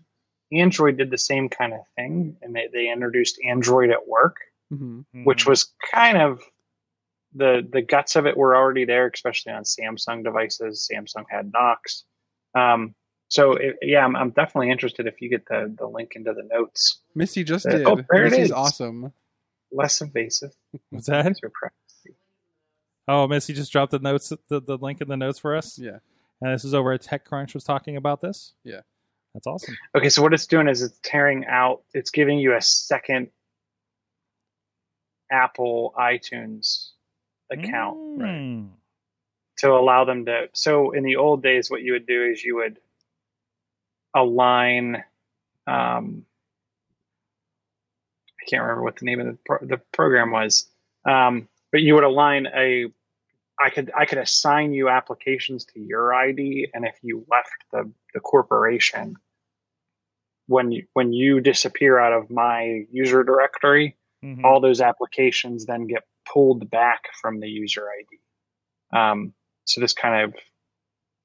Android 0.53 0.97
did 0.97 1.11
the 1.11 1.19
same 1.19 1.49
kind 1.49 1.73
of 1.75 1.81
thing, 1.97 2.37
and 2.43 2.55
they, 2.55 2.69
they 2.73 2.91
introduced 2.91 3.39
Android 3.47 3.91
at 3.91 4.07
work, 4.07 4.37
hmm 4.71 5.01
which 5.25 5.47
was 5.47 5.73
kind 5.93 6.17
of 6.19 6.41
the 7.35 7.67
the 7.71 7.83
guts 7.83 8.17
of 8.17 8.27
it 8.27 8.37
were 8.37 8.57
already 8.57 8.85
there, 8.85 9.09
especially 9.13 9.53
on 9.53 9.63
Samsung 9.65 10.23
devices. 10.25 10.89
Samsung 10.91 11.25
had 11.29 11.53
Knox. 11.53 12.05
Um, 12.55 12.95
so 13.29 13.53
it, 13.55 13.77
yeah, 13.83 14.05
I'm, 14.05 14.15
I'm 14.17 14.31
definitely 14.31 14.71
interested 14.71 15.07
if 15.07 15.21
you 15.21 15.29
get 15.29 15.45
the, 15.47 15.75
the 15.77 15.87
link 15.87 16.13
into 16.15 16.33
the 16.33 16.45
notes. 16.45 17.01
Missy 17.15 17.43
just 17.45 17.67
Uh, 17.67 17.71
did. 17.79 17.87
oh, 17.87 18.01
there 18.11 18.25
Missy's 18.25 18.47
is. 18.47 18.53
awesome. 18.53 19.13
Less 19.73 20.01
invasive. 20.01 20.53
what's 20.91 21.07
that? 21.09 21.25
Thanks 21.25 21.41
privacy. 21.41 22.17
Oh, 23.09 23.27
Missy 23.27 23.53
just 23.53 23.73
dropped 23.73 23.91
the 23.91 23.99
notes, 23.99 24.33
the, 24.49 24.61
the 24.61 24.79
link 24.79 25.01
in 25.01 25.09
the 25.09 25.17
notes 25.17 25.39
for 25.41 25.57
us. 25.57 25.77
Yeah. 25.79 25.99
And 26.41 26.55
this 26.55 26.65
is 26.65 26.73
over 26.73 26.93
at 26.93 27.03
TechCrunch 27.03 27.53
was 27.53 27.65
talking 27.65 27.97
about 27.97 28.21
this. 28.21 28.55
Yeah. 28.63 28.81
That's 29.37 29.47
awesome. 29.47 29.77
Okay, 29.95 30.09
so 30.09 30.23
what 30.23 30.33
it's 30.33 30.47
doing 30.47 30.67
is 30.67 30.81
it's 30.81 30.99
tearing 31.03 31.45
out. 31.45 31.83
It's 31.93 32.11
giving 32.11 32.39
you 32.39 32.57
a 32.57 32.63
second 32.63 33.29
Apple 35.31 35.93
iTunes 35.99 36.93
account 37.53 37.99
Mm. 38.19 38.71
to 39.59 39.73
allow 39.73 40.05
them 40.07 40.25
to. 40.25 40.49
So 40.55 40.93
in 40.93 41.03
the 41.03 41.17
old 41.17 41.43
days, 41.43 41.71
what 41.71 41.83
you 41.83 41.93
would 41.93 42.07
do 42.07 42.25
is 42.25 42.43
you 42.43 42.57
would 42.57 42.79
align. 44.15 45.05
Um, 45.67 46.25
I 48.41 48.45
can't 48.49 48.63
remember 48.63 48.85
what 48.85 48.97
the 48.97 49.05
name 49.05 49.21
of 49.21 49.27
the 49.27 49.39
pro- 49.45 49.67
the 49.67 49.79
program 49.93 50.31
was, 50.31 50.67
um, 51.05 51.47
but 51.73 51.83
you 51.83 51.95
would 51.95 52.05
align 52.05 52.47
a. 52.47 52.87
I 53.61 53.69
could 53.71 53.91
I 53.95 54.07
could 54.07 54.19
assign 54.19 54.73
you 54.73 54.89
applications 54.89 55.67
to 55.67 55.81
your 55.81 56.15
ID, 56.15 56.69
and 56.73 56.87
if 56.87 56.97
you 57.03 57.27
left 57.29 57.51
the 57.71 57.91
the 58.15 58.21
corporation, 58.21 59.17
when 60.47 60.73
you 60.73 60.87
when 60.95 61.13
you 61.13 61.41
disappear 61.41 61.99
out 61.99 62.13
of 62.13 62.31
my 62.31 62.85
user 62.91 63.23
directory, 63.25 63.97
Mhm. 64.25 64.45
all 64.45 64.61
those 64.61 64.81
applications 64.81 65.67
then 65.67 65.87
get 65.87 66.05
pulled 66.25 66.71
back 66.71 67.05
from 67.21 67.41
the 67.41 67.49
user 67.49 67.85
ID. 67.91 68.99
Um, 68.99 69.35
so 69.65 69.81
this 69.81 69.93
kind 69.93 70.25
of 70.25 70.35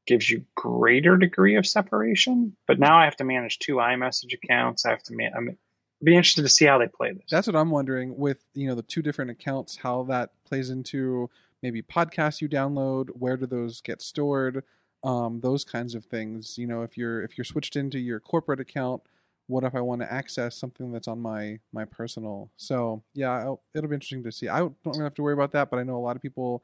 gives 0.08 0.30
you 0.30 0.44
greater 0.56 1.16
degree 1.18 1.56
of 1.56 1.66
separation. 1.66 2.56
But 2.68 2.80
now 2.80 2.98
I 2.98 3.06
have 3.06 3.16
to 3.18 3.24
manage 3.24 3.60
two 3.60 3.76
iMessage 3.76 4.34
accounts. 4.34 4.86
I 4.86 4.90
have 4.90 5.04
to 5.04 5.16
man. 5.16 5.32
I'm 5.36 5.58
be 6.04 6.16
interested 6.16 6.42
to 6.42 6.50
see 6.50 6.66
how 6.66 6.80
they 6.80 6.88
play 6.88 7.14
this. 7.14 7.26
That's 7.30 7.46
what 7.46 7.56
I'm 7.56 7.70
wondering 7.70 8.18
with 8.18 8.44
you 8.54 8.68
know 8.68 8.76
the 8.76 8.82
two 8.82 9.02
different 9.04 9.30
accounts, 9.32 9.78
how 9.78 10.04
that 10.04 10.32
plays 10.46 10.70
into 10.72 11.30
maybe 11.62 11.84
podcasts 11.84 12.42
you 12.42 12.50
download. 12.50 13.10
Where 13.10 13.38
do 13.38 13.46
those 13.46 13.82
get 13.82 14.02
stored? 14.02 14.64
Um, 15.04 15.40
those 15.42 15.64
kinds 15.64 15.96
of 15.96 16.06
things. 16.06 16.58
You 16.58 16.68
know, 16.68 16.84
if 16.84 16.98
you're 16.98 17.24
if 17.24 17.38
you're 17.38 17.46
switched 17.46 17.76
into 17.76 18.00
your 18.00 18.20
corporate 18.20 18.60
account, 18.60 19.02
what 19.48 19.64
if 19.64 19.74
I 19.76 19.82
want 19.82 20.02
to 20.02 20.12
access 20.12 20.56
something 20.56 20.92
that's 20.92 21.08
on 21.08 21.20
my 21.20 21.60
my 21.74 21.86
personal? 21.86 22.50
So 22.58 23.02
yeah, 23.14 23.32
I'll, 23.32 23.62
it'll 23.74 23.90
be 23.90 23.96
interesting 23.96 24.24
to 24.24 24.32
see. 24.32 24.48
I 24.48 24.60
don't 24.60 24.76
really 24.86 25.04
have 25.04 25.16
to 25.16 25.24
worry 25.24 25.34
about 25.34 25.52
that, 25.54 25.70
but 25.70 25.80
I 25.80 25.84
know 25.84 25.98
a 25.98 26.00
lot 26.06 26.16
of 26.16 26.22
people 26.22 26.64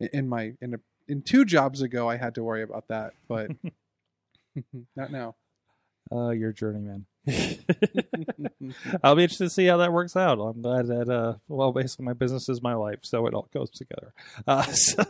in- 0.00 0.28
my 0.28 0.52
in 0.60 0.74
a, 0.74 0.80
in 1.08 1.22
two 1.22 1.44
jobs 1.44 1.80
ago 1.82 2.08
I 2.08 2.16
had 2.16 2.34
to 2.36 2.42
worry 2.42 2.62
about 2.62 2.88
that, 2.88 3.14
but 3.26 3.50
not 4.96 5.10
now. 5.10 5.34
Uh, 6.10 6.30
your 6.30 6.52
journeyman. 6.52 7.04
I'll 9.02 9.14
be 9.14 9.22
interested 9.24 9.44
to 9.44 9.50
see 9.50 9.66
how 9.66 9.76
that 9.78 9.92
works 9.92 10.16
out. 10.16 10.38
I'm 10.38 10.62
glad 10.62 10.86
that, 10.88 11.08
uh, 11.08 11.34
well, 11.48 11.72
basically 11.72 12.04
my 12.06 12.12
business 12.12 12.48
is 12.48 12.62
my 12.62 12.74
life, 12.74 13.00
so 13.02 13.26
it 13.26 13.34
all 13.34 13.48
goes 13.52 13.70
together. 13.70 14.12
Uh, 14.46 14.62
so- 14.72 15.04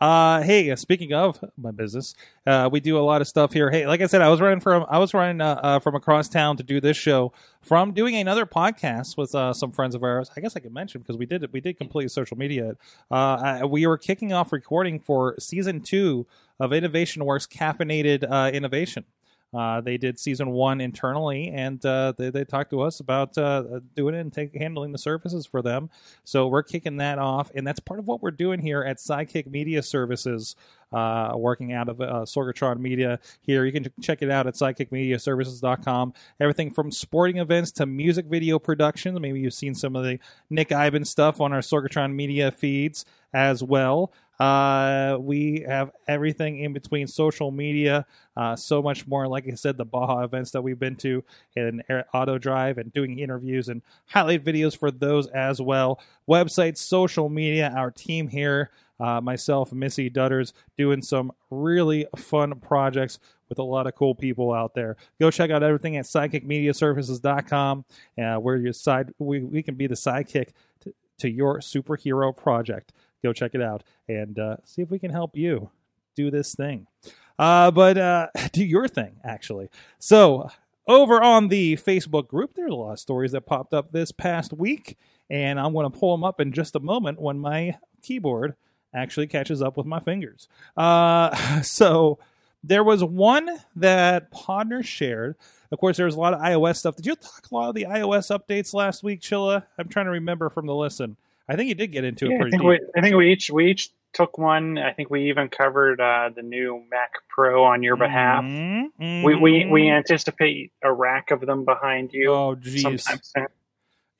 uh, 0.00 0.42
hey, 0.42 0.70
uh, 0.70 0.76
speaking 0.76 1.12
of 1.12 1.42
my 1.56 1.70
business, 1.70 2.14
uh, 2.46 2.68
we 2.70 2.80
do 2.80 2.98
a 2.98 3.00
lot 3.00 3.20
of 3.20 3.28
stuff 3.28 3.52
here. 3.52 3.70
Hey, 3.70 3.86
like 3.86 4.00
I 4.00 4.06
said, 4.06 4.22
I 4.22 4.28
was 4.28 4.40
running 4.40 4.60
from, 4.60 4.84
I 4.88 4.98
was 4.98 5.14
running, 5.14 5.40
uh, 5.40 5.78
from 5.80 5.94
across 5.94 6.28
town 6.28 6.56
to 6.58 6.62
do 6.62 6.80
this 6.80 6.96
show 6.96 7.32
from 7.62 7.92
doing 7.92 8.16
another 8.16 8.46
podcast 8.46 9.16
with, 9.16 9.30
some 9.56 9.72
friends 9.72 9.94
of 9.94 10.02
ours. 10.02 10.30
I 10.36 10.40
guess 10.40 10.56
I 10.56 10.60
could 10.60 10.72
mention 10.74 11.00
because 11.00 11.16
we 11.16 11.24
did 11.26 11.50
we 11.52 11.60
did 11.60 11.76
complete 11.78 12.10
social 12.10 12.36
media. 12.36 12.76
Uh, 13.10 13.14
I- 13.60 13.64
we 13.64 13.86
were 13.86 13.96
kicking 13.98 14.32
off 14.32 14.52
recording 14.52 14.98
for 15.00 15.34
season 15.38 15.80
two 15.80 16.26
of 16.58 16.72
Innovation 16.72 17.24
Works 17.24 17.46
Caffeinated, 17.46 18.52
Innovation. 18.52 19.04
Uh, 19.52 19.80
they 19.80 19.96
did 19.96 20.18
season 20.18 20.50
one 20.50 20.80
internally, 20.80 21.48
and 21.48 21.84
uh, 21.84 22.12
they, 22.16 22.30
they 22.30 22.44
talked 22.44 22.70
to 22.70 22.80
us 22.80 23.00
about 23.00 23.36
uh, 23.36 23.80
doing 23.96 24.14
it 24.14 24.20
and 24.20 24.32
take, 24.32 24.54
handling 24.54 24.92
the 24.92 24.98
services 24.98 25.44
for 25.44 25.60
them. 25.60 25.90
So 26.24 26.46
we're 26.46 26.62
kicking 26.62 26.98
that 26.98 27.18
off, 27.18 27.50
and 27.54 27.66
that's 27.66 27.80
part 27.80 27.98
of 27.98 28.06
what 28.06 28.22
we're 28.22 28.30
doing 28.30 28.60
here 28.60 28.82
at 28.84 28.98
Sidekick 28.98 29.48
Media 29.48 29.82
Services, 29.82 30.54
uh, 30.92 31.32
working 31.36 31.72
out 31.72 31.88
of 31.88 32.00
uh, 32.00 32.24
Sorgatron 32.24 32.78
Media 32.78 33.18
here. 33.42 33.64
You 33.64 33.72
can 33.72 33.86
check 34.00 34.22
it 34.22 34.30
out 34.30 34.46
at 34.46 34.54
sidekickmediaservices.com. 34.54 36.14
Everything 36.40 36.70
from 36.70 36.90
sporting 36.90 37.38
events 37.38 37.72
to 37.72 37.86
music 37.86 38.26
video 38.26 38.58
productions. 38.58 39.18
Maybe 39.20 39.40
you've 39.40 39.54
seen 39.54 39.74
some 39.74 39.96
of 39.96 40.04
the 40.04 40.18
Nick 40.48 40.72
Ivan 40.72 41.04
stuff 41.04 41.40
on 41.40 41.52
our 41.52 41.60
Sorgatron 41.60 42.14
Media 42.14 42.50
feeds 42.50 43.04
as 43.32 43.62
well. 43.62 44.12
Uh, 44.40 45.18
we 45.20 45.66
have 45.68 45.90
everything 46.08 46.60
in 46.60 46.72
between 46.72 47.06
social 47.06 47.50
media, 47.50 48.06
uh, 48.38 48.56
so 48.56 48.80
much 48.80 49.06
more. 49.06 49.28
Like 49.28 49.46
I 49.46 49.54
said, 49.54 49.76
the 49.76 49.84
Baja 49.84 50.22
events 50.22 50.50
that 50.52 50.62
we've 50.62 50.78
been 50.78 50.96
to 50.96 51.22
and 51.56 51.82
Auto 52.14 52.38
Drive 52.38 52.78
and 52.78 52.90
doing 52.90 53.18
interviews 53.18 53.68
and 53.68 53.82
highlight 54.06 54.42
videos 54.42 54.74
for 54.74 54.90
those 54.90 55.26
as 55.28 55.60
well. 55.60 56.00
Websites, 56.26 56.78
social 56.78 57.28
media, 57.28 57.70
our 57.76 57.90
team 57.90 58.28
here, 58.28 58.70
uh, 59.00 59.20
myself, 59.20 59.72
Missy 59.72 60.10
Dutters, 60.10 60.52
doing 60.76 61.02
some 61.02 61.32
really 61.50 62.06
fun 62.16 62.60
projects 62.60 63.18
with 63.48 63.58
a 63.58 63.62
lot 63.62 63.86
of 63.86 63.94
cool 63.94 64.14
people 64.14 64.52
out 64.52 64.74
there. 64.74 64.96
Go 65.20 65.30
check 65.30 65.50
out 65.50 65.62
everything 65.62 65.96
at 65.96 66.04
sidekickmediaservices.com. 66.04 67.84
Uh, 68.18 68.36
where 68.36 68.56
your 68.56 68.72
side, 68.72 69.12
we, 69.18 69.40
we 69.40 69.62
can 69.62 69.74
be 69.74 69.86
the 69.86 69.94
sidekick 69.94 70.50
to, 70.80 70.94
to 71.18 71.30
your 71.30 71.58
superhero 71.58 72.36
project. 72.36 72.92
Go 73.22 73.32
check 73.32 73.54
it 73.54 73.62
out 73.62 73.82
and 74.08 74.38
uh, 74.38 74.56
see 74.64 74.82
if 74.82 74.90
we 74.90 74.98
can 74.98 75.10
help 75.10 75.36
you 75.36 75.70
do 76.14 76.30
this 76.30 76.54
thing. 76.54 76.86
Uh, 77.38 77.70
but 77.70 77.96
uh, 77.96 78.28
do 78.52 78.64
your 78.64 78.86
thing, 78.86 79.16
actually. 79.24 79.68
So, 79.98 80.50
over 80.86 81.22
on 81.22 81.48
the 81.48 81.76
Facebook 81.76 82.26
group, 82.28 82.54
there's 82.54 82.72
a 82.72 82.74
lot 82.74 82.92
of 82.92 82.98
stories 82.98 83.32
that 83.32 83.42
popped 83.42 83.72
up 83.72 83.92
this 83.92 84.10
past 84.12 84.52
week, 84.52 84.98
and 85.28 85.60
I'm 85.60 85.72
going 85.72 85.90
to 85.90 85.98
pull 85.98 86.16
them 86.16 86.24
up 86.24 86.40
in 86.40 86.52
just 86.52 86.74
a 86.74 86.80
moment 86.80 87.20
when 87.20 87.38
my 87.38 87.78
keyboard 88.02 88.54
actually 88.94 89.26
catches 89.26 89.62
up 89.62 89.76
with 89.76 89.86
my 89.86 90.00
fingers. 90.00 90.48
Uh, 90.76 91.60
so, 91.62 92.18
there 92.62 92.84
was 92.84 93.02
one 93.02 93.48
that 93.76 94.30
Podner 94.30 94.84
shared. 94.84 95.36
Of 95.72 95.78
course, 95.78 95.96
there 95.96 96.06
was 96.06 96.14
a 96.14 96.20
lot 96.20 96.34
of 96.34 96.40
iOS 96.40 96.76
stuff. 96.76 96.96
Did 96.96 97.06
you 97.06 97.14
talk 97.14 97.46
a 97.50 97.54
lot 97.54 97.68
of 97.68 97.74
the 97.74 97.84
iOS 97.84 98.36
updates 98.36 98.74
last 98.74 99.02
week, 99.02 99.20
Chilla? 99.20 99.64
I'm 99.78 99.88
trying 99.88 100.06
to 100.06 100.12
remember 100.12 100.50
from 100.50 100.66
the 100.66 100.74
listen. 100.74 101.16
I 101.48 101.56
think 101.56 101.68
you 101.68 101.74
did 101.74 101.88
get 101.88 102.04
into 102.04 102.26
it 102.26 102.30
Yeah, 102.32 102.44
I 102.44 102.50
think 102.50 102.62
we 102.62 102.80
I 102.96 103.00
think 103.00 103.16
we 103.16 103.32
each 103.32 103.50
we 103.50 103.70
each 103.70 103.90
took 104.12 104.38
one. 104.38 104.78
I 104.78 104.92
think 104.92 105.10
we 105.10 105.30
even 105.30 105.48
covered 105.48 106.00
uh, 106.00 106.30
the 106.34 106.42
new 106.42 106.82
Mac 106.90 107.14
Pro 107.28 107.64
on 107.64 107.82
your 107.82 107.96
behalf. 107.96 108.44
Mhm, 108.44 109.24
We, 109.24 109.34
we 109.36 109.66
we 109.66 109.88
anticipate 109.88 110.72
a 110.82 110.92
rack 110.92 111.30
of 111.30 111.40
them 111.40 111.64
behind 111.64 112.12
you 112.12 112.30
Oh, 112.30 112.56
jeez. 112.56 113.04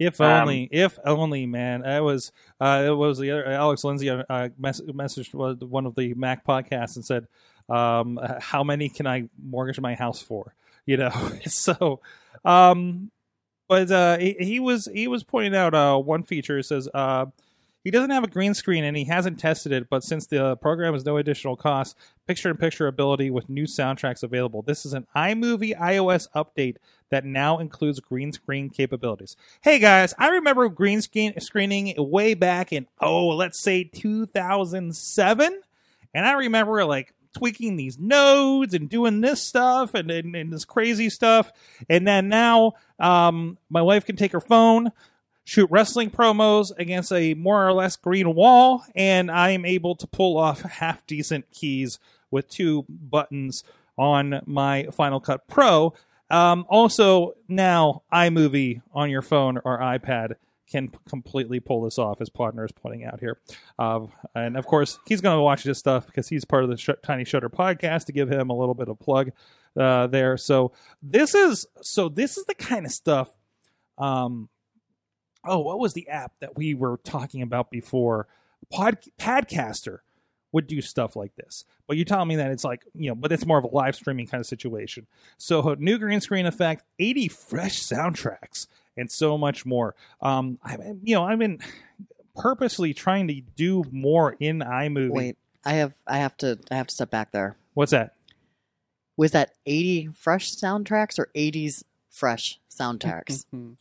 If 0.01 0.19
Um, 0.21 0.41
only, 0.41 0.69
if 0.73 0.99
only, 1.05 1.45
man. 1.47 1.85
I 1.85 2.01
was, 2.01 2.33
uh, 2.59 2.85
it 2.87 2.97
was 2.97 3.19
the 3.19 3.31
other 3.31 3.47
Alex 3.47 3.85
Lindsay 3.85 4.09
uh, 4.09 4.49
mess- 4.59 4.81
messaged 4.81 5.35
one 5.63 5.85
of 5.87 5.95
the 5.95 6.15
Mac 6.15 6.45
podcasts 6.45 6.97
and 6.97 7.05
said, 7.05 7.27
um, 7.69 8.19
"How 8.41 8.65
many 8.65 8.89
can 8.89 9.07
I 9.07 9.29
mortgage 9.41 9.79
my 9.79 9.95
house 9.95 10.23
for?" 10.23 10.55
You 10.87 10.97
know, 10.97 11.11
so, 11.47 12.01
um, 12.47 13.11
but 13.69 13.91
uh, 13.91 14.17
he, 14.17 14.37
he 14.41 14.59
was 14.59 14.89
he 14.93 15.07
was 15.07 15.23
pointing 15.23 15.55
out 15.55 15.75
uh, 15.75 15.99
one 15.99 16.23
feature. 16.23 16.59
It 16.59 16.65
says 16.65 16.89
uh, 16.95 17.27
he 17.85 17.91
doesn't 17.91 18.11
have 18.11 18.25
a 18.25 18.29
green 18.29 18.55
screen 18.55 18.85
and 18.85 18.97
he 18.97 19.05
hasn't 19.05 19.39
tested 19.39 19.73
it, 19.73 19.89
but 19.89 20.05
since 20.05 20.27
the 20.27 20.57
program 20.57 20.95
is 20.95 21.05
no 21.05 21.17
additional 21.17 21.57
cost, 21.57 21.97
picture-in-picture 22.27 22.87
ability 22.87 23.31
with 23.31 23.49
new 23.49 23.65
soundtracks 23.65 24.23
available. 24.23 24.63
This 24.63 24.85
is 24.85 24.93
an 24.93 25.07
iMovie 25.17 25.77
iOS 25.79 26.29
update 26.35 26.77
that 27.11 27.25
now 27.25 27.59
includes 27.59 28.01
green 28.01 28.33
screen 28.33 28.71
capabilities. 28.71 29.37
Hey 29.63 29.79
guys, 29.79 30.15
I 30.19 30.29
remember 30.29 30.69
green 30.69 31.03
screen 31.03 31.39
screening 31.41 31.95
way 31.97 32.35
back 32.35 32.73
in 32.73 32.87
oh, 33.01 33.29
let's 33.29 33.61
say 33.61 33.85
2007, 33.85 35.61
and 36.15 36.27
I 36.27 36.33
remember 36.33 36.85
like 36.85 37.15
tweaking 37.33 37.77
these 37.77 37.99
nodes 37.99 38.75
and 38.75 38.89
doing 38.89 39.21
this 39.21 39.43
stuff 39.43 39.95
and, 39.95 40.11
and, 40.11 40.35
and 40.35 40.53
this 40.53 40.65
crazy 40.65 41.09
stuff. 41.09 41.53
And 41.89 42.07
then 42.07 42.29
now, 42.29 42.73
um, 42.99 43.57
my 43.69 43.83
wife 43.83 44.05
can 44.05 44.17
take 44.17 44.33
her 44.33 44.41
phone, 44.41 44.91
shoot 45.51 45.69
wrestling 45.69 46.09
promos 46.09 46.71
against 46.79 47.11
a 47.11 47.35
more 47.35 47.67
or 47.67 47.73
less 47.73 47.97
green 47.97 48.37
wall, 48.37 48.85
and 48.95 49.33
I 49.33 49.51
am 49.51 49.65
able 49.65 49.97
to 49.97 50.07
pull 50.07 50.39
off 50.39 50.61
half 50.79 51.05
decent 51.09 51.51
keys 51.51 51.99
with 52.31 52.49
two 52.49 52.85
buttons 52.89 53.65
on 53.99 54.43
my 54.47 54.85
Final 54.93 55.19
Cut 55.19 55.49
Pro. 55.49 55.93
Um, 56.31 56.65
also, 56.69 57.33
now 57.49 58.05
iMovie 58.13 58.81
on 58.95 59.11
your 59.11 59.23
phone 59.23 59.59
or 59.65 59.81
iPad 59.81 60.35
can 60.71 60.87
p- 60.87 60.99
completely 61.09 61.59
pull 61.59 61.83
this 61.83 61.99
off, 61.99 62.21
as 62.21 62.31
Podner 62.31 62.65
is 62.65 62.71
pointing 62.71 63.05
out 63.05 63.19
here. 63.19 63.37
Uh, 63.77 64.07
and 64.37 64.57
of 64.57 64.67
course, 64.67 65.01
he's 65.09 65.21
going 65.21 65.37
to 65.37 65.43
watch 65.43 65.65
this 65.65 65.81
stuff 65.81 66.07
because 66.07 66.29
he's 66.29 66.45
part 66.45 66.63
of 66.63 66.71
the 66.71 66.77
Sh- 66.77 66.91
Tiny 67.03 67.25
Shutter 67.25 67.51
podcast 67.51 68.05
to 68.05 68.13
give 68.13 68.31
him 68.31 68.51
a 68.51 68.57
little 68.57 68.77
bit 68.77 68.89
of 68.89 69.01
plug 69.01 69.33
uh, 69.77 70.07
there. 70.07 70.37
So 70.37 70.71
this 71.03 71.35
is 71.35 71.67
so 71.83 72.09
this 72.09 72.39
is 72.39 72.45
the 72.45 72.55
kind 72.55 72.87
of 72.87 72.93
stuff. 72.93 73.37
Um, 73.99 74.49
oh, 75.45 75.59
what 75.61 75.79
was 75.79 75.95
the 75.95 76.09
app 76.09 76.33
that 76.41 76.57
we 76.57 76.75
were 76.75 76.99
talking 77.05 77.43
about 77.43 77.71
before? 77.71 78.27
Pod 78.71 78.99
Podcaster 79.19 79.99
would 80.53 80.67
do 80.67 80.81
stuff 80.81 81.15
like 81.17 81.35
this, 81.37 81.65
but 81.87 81.97
you're 81.97 82.05
telling 82.05 82.29
me 82.29 82.37
that 82.37 82.51
it's 82.51 82.65
like 82.65 82.83
you 82.95 83.09
know, 83.11 83.15
but 83.15 83.33
it's 83.33 83.47
more 83.47 83.59
of 83.59 83.65
a 83.65 83.69
live 83.69 83.95
streaming 83.95 84.27
kind 84.27 84.41
of 84.41 84.47
situation. 84.47 85.07
So 85.39 85.75
new 85.79 85.99
green 85.99 86.21
screen 86.21 86.47
effect, 86.47 86.85
80 86.99 87.29
fresh 87.29 87.81
soundtracks, 87.83 88.67
and 88.97 89.11
so 89.11 89.39
much 89.39 89.65
more. 89.65 89.95
Um, 90.21 90.59
I 90.63 90.77
you 91.03 91.15
know 91.15 91.25
I've 91.25 91.39
been 91.39 91.61
purposely 92.37 92.95
trying 92.95 93.29
to 93.29 93.41
do 93.57 93.85
more 93.91 94.37
in 94.41 94.59
iMovie. 94.61 95.11
Wait, 95.11 95.39
I 95.65 95.75
have 95.75 95.95
I 96.07 96.19
have 96.19 96.37
to 96.39 96.59
I 96.71 96.77
have 96.77 96.89
to 96.89 96.95
step 96.95 97.11
back 97.11 97.33
there. 97.33 97.57
What's 97.75 97.93
that? 97.93 98.15
Was 99.17 99.33
that 99.33 99.53
80 99.67 100.09
fresh 100.15 100.51
soundtracks 100.55 101.19
or 101.19 101.29
80s 101.35 101.85
fresh 102.11 102.59
soundtracks? 102.71 103.45
Mhm. 103.55 103.77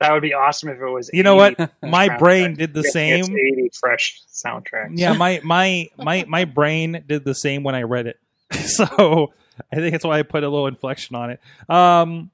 That 0.00 0.12
would 0.12 0.22
be 0.22 0.34
awesome 0.34 0.68
if 0.70 0.80
it 0.80 0.88
was. 0.88 1.10
You 1.12 1.22
know 1.22 1.36
what? 1.36 1.58
My 1.82 2.16
brain 2.18 2.54
did 2.54 2.74
the 2.74 2.82
same. 2.82 3.24
Eighty 3.24 3.70
fresh 3.72 4.22
soundtracks. 4.28 4.92
Yeah, 4.98 5.12
my 5.14 5.40
my 5.44 5.88
my 5.96 6.24
my 6.26 6.44
brain 6.44 7.04
did 7.06 7.24
the 7.24 7.34
same 7.34 7.62
when 7.62 7.74
I 7.74 7.82
read 7.82 8.06
it. 8.06 8.18
So 8.64 9.32
I 9.72 9.76
think 9.76 9.92
that's 9.92 10.04
why 10.04 10.18
I 10.18 10.22
put 10.22 10.42
a 10.42 10.48
little 10.48 10.66
inflection 10.66 11.14
on 11.16 11.30
it. 11.30 11.40
Um, 11.68 12.30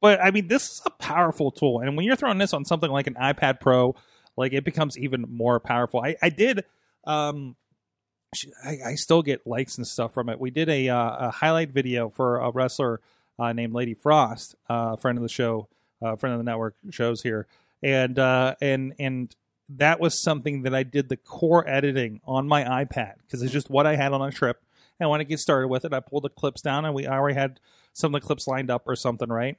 but 0.00 0.20
I 0.22 0.30
mean, 0.30 0.48
this 0.48 0.64
is 0.64 0.82
a 0.86 0.90
powerful 0.90 1.50
tool, 1.50 1.80
and 1.80 1.96
when 1.96 2.06
you're 2.06 2.16
throwing 2.16 2.38
this 2.38 2.52
on 2.54 2.64
something 2.64 2.90
like 2.90 3.06
an 3.06 3.14
iPad 3.14 3.60
Pro, 3.60 3.94
like 4.36 4.52
it 4.52 4.64
becomes 4.64 4.98
even 4.98 5.26
more 5.28 5.60
powerful. 5.60 6.00
I 6.00 6.16
I 6.22 6.30
did. 6.30 6.64
Um, 7.04 7.56
I, 8.64 8.78
I 8.86 8.94
still 8.94 9.22
get 9.22 9.46
likes 9.46 9.76
and 9.76 9.86
stuff 9.86 10.14
from 10.14 10.28
it. 10.28 10.40
We 10.40 10.50
did 10.50 10.68
a, 10.68 10.88
uh, 10.88 11.28
a 11.28 11.30
highlight 11.30 11.70
video 11.70 12.08
for 12.08 12.38
a 12.38 12.50
wrestler 12.50 13.00
uh, 13.38 13.52
named 13.52 13.74
Lady 13.74 13.94
Frost, 13.94 14.54
uh, 14.68 14.96
friend 14.96 15.18
of 15.18 15.22
the 15.22 15.28
show, 15.28 15.68
uh, 16.02 16.16
friend 16.16 16.34
of 16.34 16.38
the 16.38 16.44
network 16.44 16.74
shows 16.90 17.22
here, 17.22 17.46
and 17.82 18.18
uh, 18.18 18.54
and 18.60 18.94
and 18.98 19.34
that 19.68 20.00
was 20.00 20.22
something 20.22 20.62
that 20.62 20.74
I 20.74 20.82
did 20.82 21.08
the 21.08 21.16
core 21.16 21.66
editing 21.68 22.20
on 22.24 22.46
my 22.46 22.64
iPad 22.64 23.14
because 23.22 23.42
it's 23.42 23.52
just 23.52 23.70
what 23.70 23.86
I 23.86 23.96
had 23.96 24.12
on 24.12 24.20
a 24.20 24.30
trip. 24.30 24.62
And 25.00 25.08
when 25.10 25.20
I 25.20 25.24
get 25.24 25.40
started 25.40 25.68
with 25.68 25.84
it, 25.84 25.92
I 25.92 26.00
pulled 26.00 26.24
the 26.24 26.28
clips 26.28 26.62
down, 26.62 26.84
and 26.84 26.94
we 26.94 27.06
I 27.06 27.16
already 27.16 27.38
had 27.38 27.60
some 27.92 28.14
of 28.14 28.20
the 28.20 28.26
clips 28.26 28.46
lined 28.46 28.70
up 28.70 28.82
or 28.86 28.96
something, 28.96 29.28
right? 29.28 29.56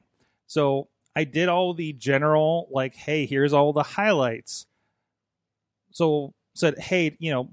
So 0.48 0.90
I 1.16 1.24
did 1.24 1.50
all 1.50 1.74
the 1.74 1.94
general 1.94 2.68
like, 2.72 2.96
hey, 2.96 3.26
here's 3.26 3.54
all 3.54 3.74
the 3.74 3.84
highlights. 3.84 4.66
So 5.92 6.34
said, 6.56 6.80
hey, 6.80 7.16
you 7.20 7.32
know, 7.32 7.50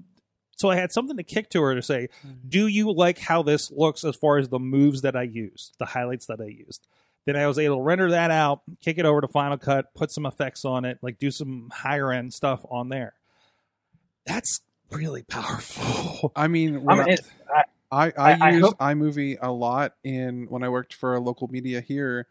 so 0.55 0.69
I 0.69 0.75
had 0.75 0.91
something 0.91 1.17
to 1.17 1.23
kick 1.23 1.49
to 1.51 1.61
her 1.63 1.73
to 1.73 1.81
say, 1.81 2.09
do 2.47 2.67
you 2.67 2.91
like 2.91 3.17
how 3.17 3.41
this 3.41 3.71
looks 3.71 4.03
as 4.03 4.15
far 4.15 4.37
as 4.37 4.49
the 4.49 4.59
moves 4.59 5.01
that 5.01 5.15
I 5.15 5.23
used, 5.23 5.73
the 5.79 5.85
highlights 5.85 6.27
that 6.27 6.39
I 6.39 6.45
used? 6.45 6.87
Then 7.25 7.35
I 7.35 7.45
was 7.47 7.59
able 7.59 7.77
to 7.77 7.81
render 7.83 8.09
that 8.11 8.31
out, 8.31 8.61
kick 8.81 8.97
it 8.97 9.05
over 9.05 9.21
to 9.21 9.27
Final 9.27 9.57
Cut, 9.57 9.93
put 9.93 10.11
some 10.11 10.25
effects 10.25 10.65
on 10.65 10.85
it, 10.85 10.97
like 11.01 11.19
do 11.19 11.29
some 11.31 11.69
higher 11.71 12.11
end 12.11 12.33
stuff 12.33 12.65
on 12.69 12.89
there. 12.89 13.13
That's 14.25 14.61
really 14.91 15.23
powerful. 15.23 16.31
I 16.35 16.47
mean, 16.47 16.85
I 16.89 16.95
mean, 17.05 17.17
I, 17.53 17.53
I, 17.53 17.63
I, 17.91 18.05
I, 18.17 18.31
I- 18.33 18.37
I 18.41 18.49
use 18.51 18.65
hope- 18.65 18.77
iMovie 18.79 19.37
a 19.41 19.51
lot 19.51 19.93
in 20.03 20.47
when 20.49 20.63
I 20.63 20.69
worked 20.69 20.93
for 20.93 21.15
a 21.15 21.19
local 21.19 21.47
media 21.47 21.81
here. 21.81 22.27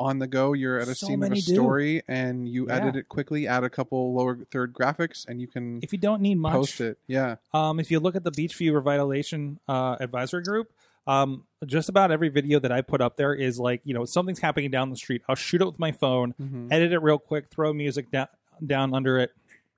On 0.00 0.18
the 0.18 0.26
go, 0.26 0.52
you're 0.52 0.80
at 0.80 0.88
a 0.88 0.96
So 0.96 1.06
scene 1.06 1.22
of 1.22 1.28
a 1.28 1.30
many 1.30 1.40
do. 1.40 1.54
story, 1.54 2.02
and 2.08 2.48
you 2.48 2.66
Yeah. 2.66 2.74
edit 2.74 2.96
it 2.96 3.08
quickly, 3.08 3.46
add 3.46 3.62
a 3.62 3.70
couple 3.70 4.12
lower 4.14 4.36
third 4.50 4.72
graphics, 4.72 5.24
and 5.28 5.40
you 5.40 5.46
can 5.46 5.78
If 5.80 5.92
you 5.92 5.98
don't 5.98 6.20
need 6.20 6.38
much, 6.38 6.52
post 6.54 6.80
it. 6.80 6.98
Yeah, 7.06 7.36
Um, 7.54 7.78
if 7.78 7.88
you 7.88 8.00
look 8.00 8.16
at 8.16 8.24
the 8.24 8.32
Beechview 8.32 8.72
Revitalization 8.72 9.58
uh, 9.68 9.96
Advisory 10.00 10.42
Group, 10.42 10.72
um, 11.06 11.44
just 11.66 11.88
about 11.88 12.10
every 12.10 12.28
video 12.28 12.58
that 12.60 12.70
I 12.72 12.80
put 12.82 13.00
up 13.00 13.16
there 13.16 13.34
is 13.34 13.58
like, 13.58 13.80
you 13.84 13.94
know, 13.94 14.04
something's 14.04 14.38
happening 14.40 14.70
down 14.70 14.90
the 14.90 14.96
street. 14.96 15.22
I'll 15.28 15.34
shoot 15.34 15.60
it 15.60 15.66
with 15.66 15.78
my 15.78 15.92
phone, 15.92 16.34
Mhm. 16.40 16.72
edit 16.72 16.92
it 16.92 16.98
real 16.98 17.18
quick, 17.18 17.48
throw 17.48 17.72
music 17.72 18.10
down 18.10 18.28
down 18.66 18.94
under 18.94 19.18
it. 19.18 19.30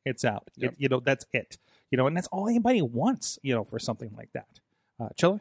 It's 0.04 0.24
out. 0.24 0.50
Yep. 0.56 0.72
It, 0.72 0.80
you 0.80 0.88
know, 0.88 1.00
that's 1.00 1.24
it. 1.32 1.58
You 1.90 1.96
know, 1.98 2.06
and 2.06 2.16
that's 2.16 2.26
all 2.28 2.48
anybody 2.48 2.82
wants. 2.82 3.38
You 3.42 3.54
know, 3.54 3.64
for 3.64 3.78
something 3.78 4.10
like 4.16 4.32
that. 4.32 4.48
Uh, 5.00 5.08
Chilla. 5.16 5.40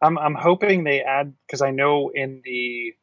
I'm 0.00 0.18
I'm 0.18 0.34
hoping 0.34 0.84
they 0.84 1.00
add 1.02 1.34
because 1.46 1.62
I 1.62 1.70
know 1.70 2.08
in 2.10 2.42
the 2.44 2.94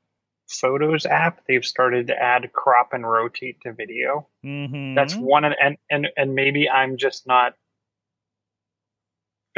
Photos 0.50 1.06
app 1.06 1.46
they've 1.48 1.64
started 1.64 2.08
to 2.08 2.16
add 2.22 2.52
crop 2.54 2.92
and 2.94 3.08
rotate 3.10 3.62
to 3.62 3.72
video. 3.72 4.28
Mm-hmm. 4.44 4.96
That's 4.96 5.16
one 5.16 5.46
of 5.46 5.54
and 5.62 5.78
and 5.90 6.08
and 6.18 6.34
maybe 6.36 6.70
I'm 6.70 6.98
just 6.98 7.28
not 7.28 7.54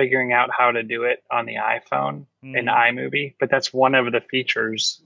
figuring 0.02 0.34
out 0.34 0.50
how 0.58 0.72
to 0.72 0.84
do 0.84 1.04
it 1.04 1.24
on 1.32 1.46
the 1.46 1.56
iPhone 1.56 2.26
Mm-hmm. 2.44 2.56
in 2.56 2.66
iMovie, 2.66 3.36
but 3.40 3.52
that's 3.52 3.72
one 3.72 3.94
of 3.94 4.12
the 4.12 4.20
features 4.20 5.02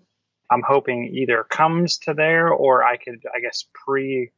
I'm 0.49 0.61
hoping 0.65 1.03
either 1.13 1.43
comes 1.43 1.97
to 2.05 2.13
there 2.13 2.47
or 2.49 2.81
I 2.83 2.95
could 2.95 3.21
I 3.35 3.41
guess 3.41 3.65
pre 3.73 4.31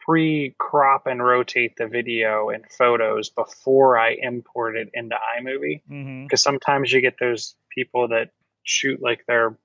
pre 0.00 0.54
crop 0.58 1.06
and 1.06 1.22
rotate 1.24 1.76
the 1.76 1.86
video 1.86 2.48
and 2.50 2.64
photos 2.70 3.28
before 3.30 3.98
I 3.98 4.12
import 4.20 4.76
it 4.76 4.88
into 4.94 5.16
iMovie 5.38 5.82
Mm-hmm. 5.90 6.24
because 6.24 6.42
sometimes 6.42 6.92
you 6.92 7.00
get 7.00 7.16
those 7.20 7.54
people 7.70 8.08
that 8.08 8.30
shoot 8.64 9.00
like 9.02 9.24
they're 9.28 9.56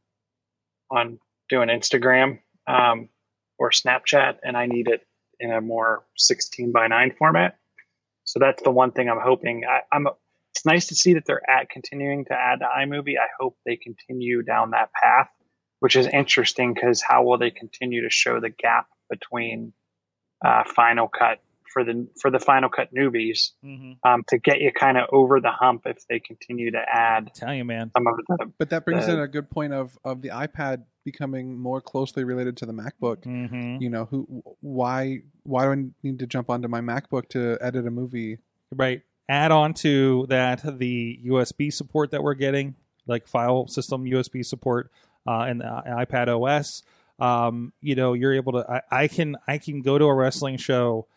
on 0.91 1.19
doing 1.49 1.69
Instagram 1.69 2.39
um, 2.67 3.09
or 3.57 3.71
Snapchat, 3.71 4.37
and 4.43 4.55
I 4.57 4.65
need 4.65 4.87
it 4.89 5.05
in 5.39 5.51
a 5.51 5.61
more 5.61 6.03
16 6.17 6.71
by 6.71 6.87
9 6.87 7.13
format. 7.17 7.57
So 8.37 8.45
that's 8.45 8.61
the 8.61 8.69
one 8.69 8.91
thing 8.91 9.09
I'm 9.09 9.19
hoping. 9.19 9.63
I, 9.67 9.79
I'm. 9.91 10.05
It's 10.53 10.63
nice 10.63 10.87
to 10.87 10.95
see 10.95 11.15
that 11.15 11.25
they're 11.25 11.41
at 11.49 11.71
continuing 11.71 12.25
to 12.25 12.33
add 12.33 12.59
to 12.59 12.65
iMovie. 12.65 13.17
I 13.17 13.29
hope 13.39 13.57
they 13.65 13.77
continue 13.77 14.43
down 14.43 14.71
that 14.71 14.91
path, 14.93 15.29
which 15.79 15.95
is 15.95 16.05
interesting 16.05 16.75
because 16.75 17.01
how 17.01 17.23
will 17.23 17.39
they 17.39 17.49
continue 17.49 18.03
to 18.03 18.11
show 18.11 18.39
the 18.39 18.51
gap 18.51 18.85
between 19.09 19.73
uh, 20.45 20.63
Final 20.75 21.07
Cut 21.07 21.39
for 21.77 21.83
the 21.83 22.07
for 22.19 22.31
the 22.31 22.39
Final 22.39 22.69
Cut 22.69 22.93
newbies 22.93 23.51
Mm-hmm. 23.63 23.91
um, 24.07 24.23
to 24.29 24.37
get 24.39 24.61
you 24.61 24.71
kind 24.71 24.97
of 24.97 25.07
over 25.11 25.39
the 25.39 25.51
hump 25.51 25.83
if 25.85 26.05
they 26.09 26.19
continue 26.19 26.71
to 26.71 26.79
add 26.91 27.31
Tell 27.35 27.53
you, 27.53 27.63
man. 27.65 27.91
some 27.95 28.07
of 28.07 28.15
the 28.17 28.51
But 28.57 28.71
that 28.71 28.83
brings 28.85 29.05
the- 29.05 29.13
in 29.13 29.19
a 29.19 29.27
good 29.27 29.49
point 29.49 29.73
of 29.73 29.97
of 30.03 30.21
the 30.21 30.29
iPad 30.29 30.83
becoming 31.05 31.57
more 31.57 31.79
closely 31.79 32.23
related 32.23 32.57
to 32.57 32.65
the 32.65 32.73
MacBook. 32.73 33.23
Mm-hmm. 33.23 33.81
You 33.81 33.89
know, 33.89 34.05
who 34.05 34.43
why 34.61 35.19
why 35.43 35.65
do 35.65 35.71
I 35.71 35.85
need 36.03 36.19
to 36.19 36.27
jump 36.27 36.49
onto 36.49 36.67
my 36.67 36.81
MacBook 36.81 37.29
to 37.29 37.57
edit 37.61 37.85
a 37.87 37.91
movie? 37.91 38.39
Right. 38.75 39.01
Add 39.29 39.51
on 39.51 39.73
to 39.75 40.25
that 40.29 40.61
the 40.79 41.19
USB 41.25 41.71
support 41.71 42.11
that 42.11 42.23
we're 42.23 42.33
getting, 42.33 42.75
like 43.07 43.27
file 43.27 43.67
system 43.67 44.05
USB 44.05 44.43
support, 44.45 44.89
uh, 45.27 45.41
and 45.41 45.61
uh, 45.61 45.81
iPad 45.85 46.27
OS. 46.29 46.81
Um, 47.19 47.73
you 47.81 47.95
know, 47.95 48.13
you're 48.13 48.33
able 48.35 48.53
to. 48.53 48.65
I, 48.91 49.03
I 49.03 49.07
can 49.07 49.35
I 49.47 49.57
can 49.57 49.81
go 49.81 49.97
to 49.97 50.05
a 50.05 50.13
wrestling 50.13 50.57
show, 50.57 51.07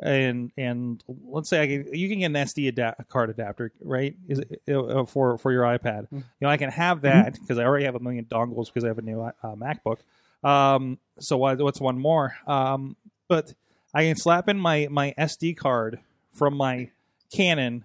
and 0.00 0.52
and 0.56 1.02
let's 1.24 1.48
say 1.48 1.62
I 1.62 1.66
can, 1.66 1.94
you 1.94 2.08
can 2.08 2.20
get 2.20 2.26
an 2.26 2.32
SD 2.34 2.68
ada- 2.68 2.96
card 3.08 3.30
adapter, 3.30 3.72
right? 3.80 4.14
Is 4.28 4.38
it, 4.40 4.62
uh, 4.74 5.04
for 5.04 5.38
for 5.38 5.50
your 5.52 5.64
iPad? 5.64 6.06
You 6.12 6.22
know, 6.40 6.48
I 6.48 6.56
can 6.56 6.70
have 6.70 7.00
that 7.02 7.34
because 7.34 7.58
I 7.58 7.64
already 7.64 7.84
have 7.84 7.94
a 7.94 8.00
million 8.00 8.24
dongles 8.26 8.66
because 8.66 8.84
I 8.84 8.88
have 8.88 8.98
a 8.98 9.02
new 9.02 9.20
uh, 9.22 9.32
MacBook. 9.42 9.98
Um, 10.44 10.98
so 11.18 11.36
why, 11.36 11.54
what's 11.54 11.80
one 11.80 11.98
more? 11.98 12.36
Um, 12.46 12.96
but 13.28 13.54
I 13.92 14.04
can 14.04 14.16
slap 14.16 14.48
in 14.48 14.58
my 14.58 14.86
my 14.90 15.14
SD 15.18 15.56
card 15.56 15.98
from 16.32 16.56
my 16.56 16.90
Canon, 17.32 17.84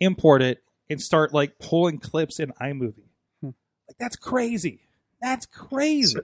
import 0.00 0.42
it, 0.42 0.62
and 0.88 1.00
start 1.00 1.32
like 1.34 1.58
pulling 1.58 1.98
clips 1.98 2.40
in 2.40 2.52
iMovie. 2.60 2.94
Hmm. 3.40 3.50
Like 3.86 3.98
that's 3.98 4.16
crazy. 4.16 4.80
That's 5.20 5.46
crazy. 5.46 6.20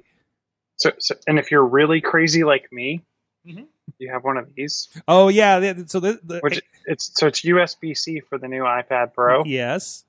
so, 0.77 0.93
so 0.99 1.15
and 1.27 1.39
if 1.39 1.51
you're 1.51 1.65
really 1.67 2.01
crazy 2.01 2.43
like 2.45 2.73
me, 2.73 3.03
Mhm. 3.47 3.67
You 3.99 4.11
have 4.11 4.25
one 4.25 4.37
of 4.37 4.49
these, 4.55 4.89
oh 5.09 5.29
yeah. 5.29 5.75
So 5.87 6.01
the, 6.01 6.21
the 6.23 6.41
which 6.41 6.63
it's 6.87 7.11
so 7.15 7.27
it's 7.27 7.43
USB 7.43 7.97
C 7.97 8.21
for 8.21 8.39
the 8.39 8.49
new 8.49 8.63
iPad 8.63 9.15
Pro, 9.15 9.45
yes. 9.45 10.05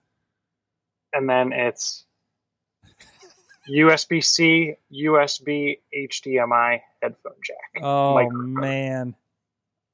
and 1.13 1.29
then 1.29 1.53
it's 1.53 2.05
USB 3.69 4.23
C, 4.23 4.75
USB, 4.93 5.79
HDMI 5.95 6.81
headphone 7.01 7.33
jack. 7.43 7.83
Oh 7.83 8.15
microphone. 8.15 8.53
man. 8.53 9.15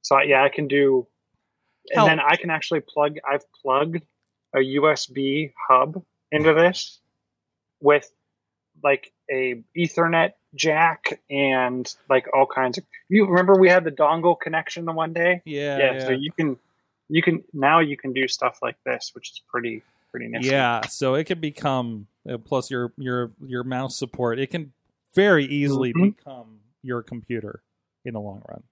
So 0.02 0.20
yeah, 0.20 0.42
I 0.42 0.48
can 0.48 0.68
do, 0.68 1.06
and 1.94 2.06
then 2.06 2.20
I 2.20 2.36
can 2.36 2.50
actually 2.50 2.80
plug. 2.80 3.16
I've 3.30 3.44
plugged 3.62 4.02
a 4.54 4.58
USB 4.58 5.52
hub 5.68 6.02
into 6.30 6.52
this 6.54 7.00
with 7.80 8.10
like 8.82 9.12
a 9.30 9.62
Ethernet 9.76 10.32
jack 10.54 11.20
and 11.30 11.92
like 12.10 12.26
all 12.34 12.46
kinds 12.46 12.78
of. 12.78 12.84
You 13.08 13.26
remember 13.26 13.54
we 13.58 13.68
had 13.68 13.84
the 13.84 13.90
dongle 13.90 14.38
connection 14.38 14.84
the 14.84 14.92
one 14.92 15.12
day? 15.12 15.42
Yeah. 15.44 15.78
yeah. 15.78 15.92
Yeah. 15.94 16.06
So 16.06 16.10
you 16.10 16.32
can, 16.32 16.56
you 17.08 17.22
can 17.22 17.42
now 17.52 17.80
you 17.80 17.96
can 17.96 18.12
do 18.12 18.28
stuff 18.28 18.58
like 18.62 18.76
this, 18.84 19.10
which 19.14 19.30
is 19.30 19.40
pretty 19.48 19.82
pretty 20.10 20.28
nifty. 20.28 20.48
Yeah, 20.48 20.82
so 20.88 21.14
it 21.14 21.24
can 21.24 21.40
become 21.40 22.06
uh, 22.28 22.38
plus 22.38 22.70
your 22.70 22.92
your 22.98 23.32
your 23.44 23.64
mouse 23.64 23.98
support. 23.98 24.38
It 24.38 24.48
can 24.50 24.72
very 25.14 25.44
easily 25.46 25.92
Mhm. 25.92 26.16
become 26.16 26.58
your 26.82 27.02
computer 27.02 27.62
in 28.04 28.14
the 28.14 28.20
long 28.20 28.42
run. 28.48 28.62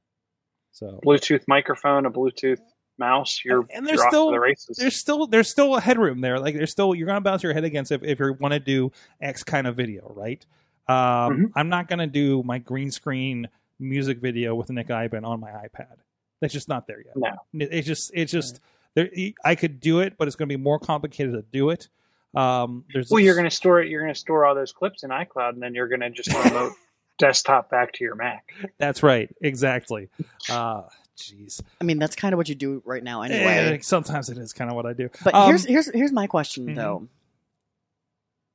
So 0.73 1.01
Bluetooth 1.05 1.45
microphone, 1.49 2.07
a 2.07 2.11
Bluetooth 2.11 2.61
mouse. 2.99 3.40
You're 3.45 3.66
And 3.75 3.87
there's 3.87 3.99
you're 3.99 4.09
still- 4.09 4.31
the 4.31 4.40
races. 4.40 4.77
there's 4.79 4.97
still 5.01 5.27
there's 5.27 5.51
still 5.51 5.77
a 5.77 5.81
headroom 5.81 6.21
there. 6.21 6.38
Like 6.38 6.55
there's 6.55 6.71
still 6.71 6.95
you're 6.95 7.07
gonna 7.07 7.21
bounce 7.21 7.43
your 7.43 7.53
head 7.55 7.64
against 7.64 7.90
if 7.93 8.03
if 8.03 8.19
you 8.21 8.35
want 8.40 8.53
to 8.55 8.61
do 8.61 8.93
X 9.21 9.43
kind 9.43 9.66
of 9.66 9.77
video, 9.77 10.12
right? 10.14 10.45
Um, 10.90 11.37
Mhm. 11.46 11.53
I'm 11.57 11.68
not 11.68 11.88
gonna 11.88 12.07
do 12.07 12.42
my 12.42 12.59
green 12.59 12.90
screen 12.90 13.48
music 13.79 14.18
video 14.18 14.55
with 14.55 14.70
Nick 14.70 14.88
Iben 14.88 15.24
on 15.24 15.40
my 15.40 15.50
iPad. 15.50 15.96
That's 16.40 16.53
just 16.53 16.68
not 16.68 16.87
there 16.87 17.00
yet. 17.00 17.16
No. 17.16 17.29
It- 17.55 17.72
it's 17.72 17.87
just 17.87 18.11
it's 18.14 18.33
just 18.33 18.61
there. 18.94 19.09
I 19.44 19.55
could 19.55 19.81
do 19.81 20.00
it, 20.00 20.16
but 20.18 20.26
it's 20.26 20.37
gonna 20.37 20.48
be 20.48 20.57
more 20.57 20.79
complicated 20.79 21.33
to 21.35 21.42
do 21.42 21.70
it. 21.70 21.88
Um, 22.35 22.85
there's 22.92 23.11
Well, 23.11 23.20
you're 23.20 23.35
going 23.35 23.48
to 23.48 23.55
store 23.55 23.81
it. 23.81 23.88
You're 23.88 24.03
going 24.03 24.14
to 24.14 24.18
store 24.20 24.44
all 24.46 24.55
those 24.55 24.70
clips 24.70 25.03
in 25.03 25.11
iCloud, 25.11 25.55
and 25.55 25.61
then 25.61 25.74
you're 25.74 25.88
going 25.88 25.98
to 26.00 26.11
just 26.11 26.33
remote 26.33 26.74
desktop 27.18 27.68
back 27.70 27.92
to 27.94 28.05
your 28.05 28.14
Mac. 28.14 28.53
That's 28.79 29.03
right. 29.03 29.29
Exactly. 29.40 30.09
Uh 30.48 30.83
jeez. 31.16 31.61
I 31.81 31.85
mean, 31.85 31.98
that's 31.98 32.14
kind 32.14 32.33
of 32.33 32.37
what 32.38 32.48
you 32.48 32.55
do 32.55 32.83
right 32.87 33.03
now 33.03 33.22
Eh, 33.22 33.31
anyway. 33.33 33.81
sometimes 33.83 34.31
it 34.31 34.38
is 34.38 34.53
kind 34.53 34.70
of 34.70 34.76
what 34.76 34.87
I 34.87 34.92
do. 34.92 35.11
But 35.24 35.35
Um, 35.35 35.48
here's 35.48 35.64
here's 35.64 35.90
here's 35.92 36.12
my 36.12 36.29
question 36.29 36.68
Mhm. 36.68 36.76
though. 36.76 37.09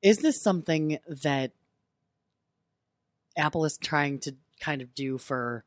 Is 0.01 0.19
this 0.19 0.41
something 0.41 0.99
that 1.23 1.51
Apple 3.37 3.65
is 3.65 3.77
trying 3.77 4.19
to 4.19 4.35
kind 4.59 4.81
of 4.81 4.93
do 4.95 5.17
for 5.17 5.63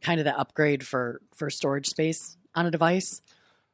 kind 0.00 0.20
of 0.20 0.24
the 0.24 0.38
upgrade 0.38 0.86
for 0.86 1.20
for 1.34 1.50
storage 1.50 1.88
space 1.88 2.36
on 2.54 2.66
a 2.66 2.70
device? 2.70 3.22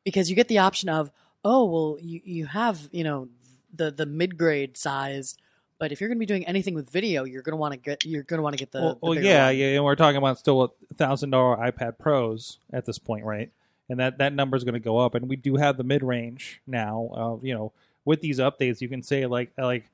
Because 0.04 0.30
you 0.30 0.36
get 0.36 0.48
the 0.48 0.58
option 0.58 0.88
of, 0.88 1.10
oh 1.44 1.64
well, 1.64 1.98
you 2.00 2.20
you 2.24 2.46
have 2.46 2.88
you 2.92 3.04
know 3.04 3.28
the 3.74 3.90
the 3.90 4.06
mid 4.06 4.36
grade 4.38 4.76
size, 4.76 5.36
but 5.78 5.92
if 5.92 6.00
you're 6.00 6.08
going 6.08 6.18
to 6.18 6.20
be 6.20 6.26
doing 6.26 6.46
anything 6.46 6.74
with 6.74 6.90
video, 6.90 7.24
you're 7.24 7.42
going 7.42 7.52
to 7.52 7.56
want 7.56 7.72
to 7.72 7.78
get 7.78 8.04
you're 8.04 8.22
going 8.22 8.38
to 8.38 8.42
want 8.42 8.54
to 8.54 8.58
get 8.58 8.70
the, 8.70 8.80
well, 8.80 8.94
the 8.94 9.06
well, 9.06 9.14
yeah, 9.14 9.46
one. 9.46 9.56
yeah, 9.56 9.66
and 9.68 9.84
we're 9.84 9.96
talking 9.96 10.18
about 10.18 10.38
still 10.38 10.62
a 10.62 10.94
thousand 10.94 11.30
dollar 11.30 11.56
iPad 11.56 11.98
Pros 11.98 12.58
at 12.72 12.84
this 12.84 12.98
point, 12.98 13.24
right? 13.24 13.50
And 13.88 13.98
that 13.98 14.18
that 14.18 14.32
number 14.32 14.56
is 14.56 14.64
going 14.64 14.74
to 14.74 14.80
go 14.80 14.98
up, 14.98 15.14
and 15.14 15.28
we 15.28 15.36
do 15.36 15.56
have 15.56 15.76
the 15.76 15.84
mid 15.84 16.02
range 16.02 16.60
now. 16.66 17.10
Uh, 17.12 17.44
you 17.44 17.54
know, 17.54 17.72
with 18.04 18.20
these 18.20 18.38
updates, 18.38 18.80
you 18.80 18.88
can 18.88 19.02
say 19.02 19.26
like 19.26 19.50
like, 19.56 19.84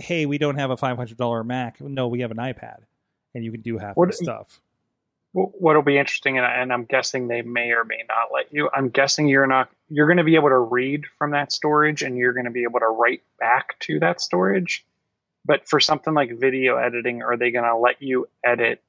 hey, 0.00 0.26
we 0.26 0.38
don't 0.38 0.56
have 0.56 0.70
a 0.70 0.76
five 0.76 0.96
hundred 0.96 1.16
dollar 1.18 1.42
Mac. 1.44 1.80
No, 1.80 2.08
we 2.08 2.20
have 2.20 2.30
an 2.30 2.36
iPad, 2.38 2.78
and 3.34 3.44
you 3.44 3.50
can 3.52 3.60
do 3.62 3.78
half 3.78 3.96
What- 3.96 4.08
the 4.08 4.12
stuff. 4.14 4.60
What'll 5.32 5.82
be 5.82 5.98
interesting, 5.98 6.38
and, 6.38 6.72
I'm 6.72 6.86
guessing 6.86 7.28
they 7.28 7.42
may 7.42 7.72
or 7.72 7.84
may 7.84 8.02
not 8.08 8.32
let 8.32 8.50
you. 8.54 8.70
I'm 8.72 8.88
guessing 8.88 9.28
you're 9.28 9.46
not. 9.46 9.68
You're 9.90 10.06
going 10.06 10.16
to 10.16 10.24
be 10.24 10.34
able 10.36 10.48
to 10.48 10.58
read 10.58 11.04
from 11.18 11.32
that 11.32 11.52
storage, 11.52 12.02
and 12.02 12.16
you're 12.16 12.32
going 12.32 12.46
to 12.46 12.50
be 12.50 12.62
able 12.62 12.80
to 12.80 12.86
write 12.86 13.22
back 13.38 13.78
to 13.80 13.98
that 14.00 14.22
storage. 14.22 14.86
But 15.44 15.68
for 15.68 15.78
something 15.78 16.14
like 16.14 16.38
video 16.40 16.76
editing, 16.76 17.22
are 17.22 17.36
they 17.36 17.50
going 17.50 17.66
to 17.66 17.76
let 17.76 18.00
you 18.00 18.28
edit 18.42 18.80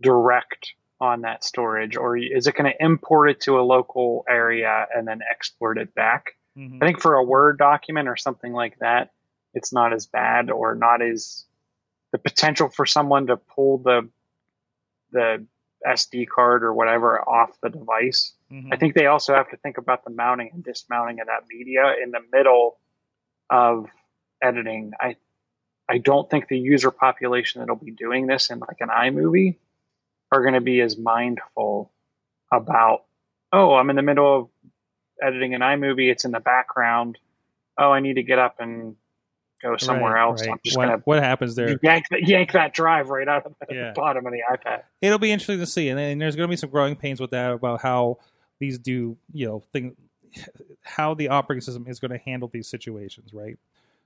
direct 0.00 0.72
on 1.00 1.20
that 1.22 1.44
storage, 1.44 1.96
or 1.96 2.16
is 2.16 2.46
it 2.46 2.54
going 2.54 2.70
to 2.72 2.82
import 2.84 3.30
it 3.30 3.40
to 3.42 3.58
a 3.58 3.62
local 3.62 4.24
area 4.28 4.86
and 4.94 5.06
then 5.06 5.20
export 5.30 5.76
it 5.78 5.94
back? 5.94 6.36
Mhm. 6.56 6.82
I 6.82 6.86
think 6.86 7.00
for 7.00 7.14
a 7.14 7.22
Word 7.22 7.58
document 7.58 8.08
or 8.08 8.16
something 8.16 8.52
like 8.52 8.78
that, 8.78 9.10
it's 9.54 9.72
not 9.72 9.92
as 9.92 10.06
bad 10.06 10.50
or 10.50 10.74
not 10.74 11.02
as 11.02 11.44
the 12.12 12.18
potential 12.18 12.68
for 12.68 12.86
someone 12.86 13.26
to 13.28 13.36
pull 13.36 13.78
the 13.78 14.08
the 15.12 15.44
SD 15.86 16.28
card 16.28 16.62
or 16.62 16.72
whatever 16.74 17.20
off 17.28 17.58
the 17.62 17.70
device. 17.70 18.34
Mhm. 18.52 18.72
I 18.72 18.76
think 18.76 18.94
they 18.94 19.06
also 19.06 19.34
have 19.34 19.50
to 19.50 19.56
think 19.56 19.78
about 19.78 20.04
the 20.04 20.10
mounting 20.10 20.50
and 20.52 20.62
dismounting 20.62 21.20
of 21.20 21.26
that 21.26 21.44
media 21.48 21.94
in 22.02 22.10
the 22.10 22.20
middle 22.32 22.78
of 23.48 23.88
editing. 24.42 24.92
I 25.00 25.16
I 25.88 25.98
don't 25.98 26.30
think 26.30 26.46
the 26.46 26.58
user 26.58 26.92
population 26.92 27.60
that'll 27.60 27.74
be 27.76 27.90
doing 27.90 28.26
this 28.26 28.50
in 28.50 28.60
like 28.60 28.76
an 28.80 28.88
iMovie 28.88 29.56
are 30.30 30.42
going 30.42 30.54
to 30.54 30.60
be 30.60 30.80
as 30.80 30.96
mindful 30.96 31.90
about 32.52 33.04
oh, 33.52 33.74
I'm 33.74 33.90
in 33.90 33.96
the 33.96 34.02
middle 34.02 34.38
of 34.38 34.48
editing 35.20 35.54
an 35.54 35.60
iMovie, 35.60 36.10
it's 36.10 36.24
in 36.24 36.30
the 36.30 36.38
background. 36.40 37.18
Oh, 37.76 37.90
I 37.90 37.98
need 37.98 38.14
to 38.14 38.22
get 38.22 38.38
up 38.38 38.60
and 38.60 38.94
go 39.62 39.76
somewhere 39.76 40.12
Right, 40.14 40.22
else. 40.22 40.40
right. 40.42 40.50
I'm 40.50 40.60
just 40.64 40.76
what, 40.76 40.86
going 40.88 41.00
what 41.04 41.22
happens 41.22 41.54
there? 41.54 41.78
yank, 41.82 42.04
that- 42.10 42.26
yank 42.26 42.52
that 42.52 42.72
drive 42.74 43.08
right 43.10 43.28
out 43.28 43.46
of 43.46 43.54
the 43.68 43.74
Yeah. 43.74 43.92
bottom 43.94 44.26
of 44.26 44.32
the 44.32 44.40
iPad. 44.52 44.82
it'll 45.00 45.18
be 45.18 45.30
interesting 45.32 45.58
to 45.58 45.66
see, 45.66 45.88
and, 45.88 45.98
then 45.98 46.18
there's 46.18 46.36
going 46.36 46.48
to 46.48 46.50
be 46.50 46.56
some 46.56 46.70
growing 46.70 46.96
pains 46.96 47.20
with 47.20 47.30
that 47.30 47.52
about 47.52 47.80
how 47.80 48.18
these 48.58 48.78
do, 48.78 49.16
you 49.32 49.46
know, 49.46 49.62
thing, 49.72 49.96
how 50.82 51.14
the 51.14 51.28
operating 51.28 51.60
system 51.62 51.86
is 51.88 52.00
going 52.00 52.10
to 52.10 52.18
handle 52.18 52.48
these 52.52 52.68
situations, 52.68 53.32
right? 53.32 53.58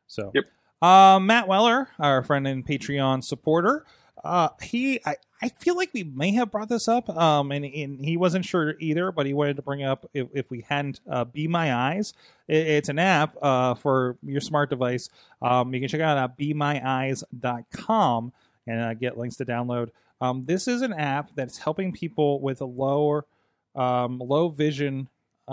So, 0.06 0.30
Yep. 0.34 0.44
uh, 0.82 1.18
Matt 1.20 1.48
Weller, 1.48 1.88
our 1.98 2.22
friend 2.22 2.46
and 2.46 2.66
Patreon 2.66 3.22
supporter, 3.24 3.84
uh, 4.22 4.48
he, 4.62 5.00
I, 5.04 5.16
I 5.44 5.48
feel 5.48 5.76
like 5.76 5.90
we 5.92 6.05
may 6.05 6.32
have 6.32 6.51
brought 6.51 6.70
this 6.70 6.88
up, 6.88 7.11
um, 7.11 7.53
and, 7.53 7.66
and 7.66 8.03
he 8.03 8.16
wasn't 8.16 8.47
sure 8.47 8.76
either, 8.80 9.12
but 9.12 9.26
he 9.26 9.34
wanted 9.34 9.57
to 9.57 9.62
bring 9.62 9.82
up 9.82 10.09
if, 10.14 10.28
if 10.32 10.51
we 10.51 10.62
hadn't, 10.66 11.01
uh, 11.07 11.24
Be 11.24 11.47
My 11.49 11.74
Eyes. 11.74 12.14
It, 12.49 12.66
it's 12.66 12.88
an 12.88 12.99
app, 12.99 13.36
uh, 13.42 13.74
for 13.74 14.16
your 14.22 14.40
smart 14.40 14.70
device. 14.70 15.11
Um, 15.42 15.74
you 15.74 15.80
can 15.80 15.90
check 15.90 16.01
it 16.01 16.05
out 16.05 16.16
at 16.16 16.38
BeMyEyes.com 16.38 18.32
and 18.66 18.80
uh, 18.80 18.95
get 18.95 19.18
links 19.18 19.36
to 19.36 19.45
download. 19.45 19.90
Um, 20.18 20.47
this 20.47 20.66
is 20.66 20.80
an 20.80 20.95
app 20.95 21.32
that's 21.34 21.59
helping 21.59 21.92
people 21.92 22.40
with 22.40 22.62
a 22.62 22.66
lower, 22.66 23.26
um, 23.74 24.20
low 24.20 24.49
vision. 24.49 25.11
Uh, 25.47 25.53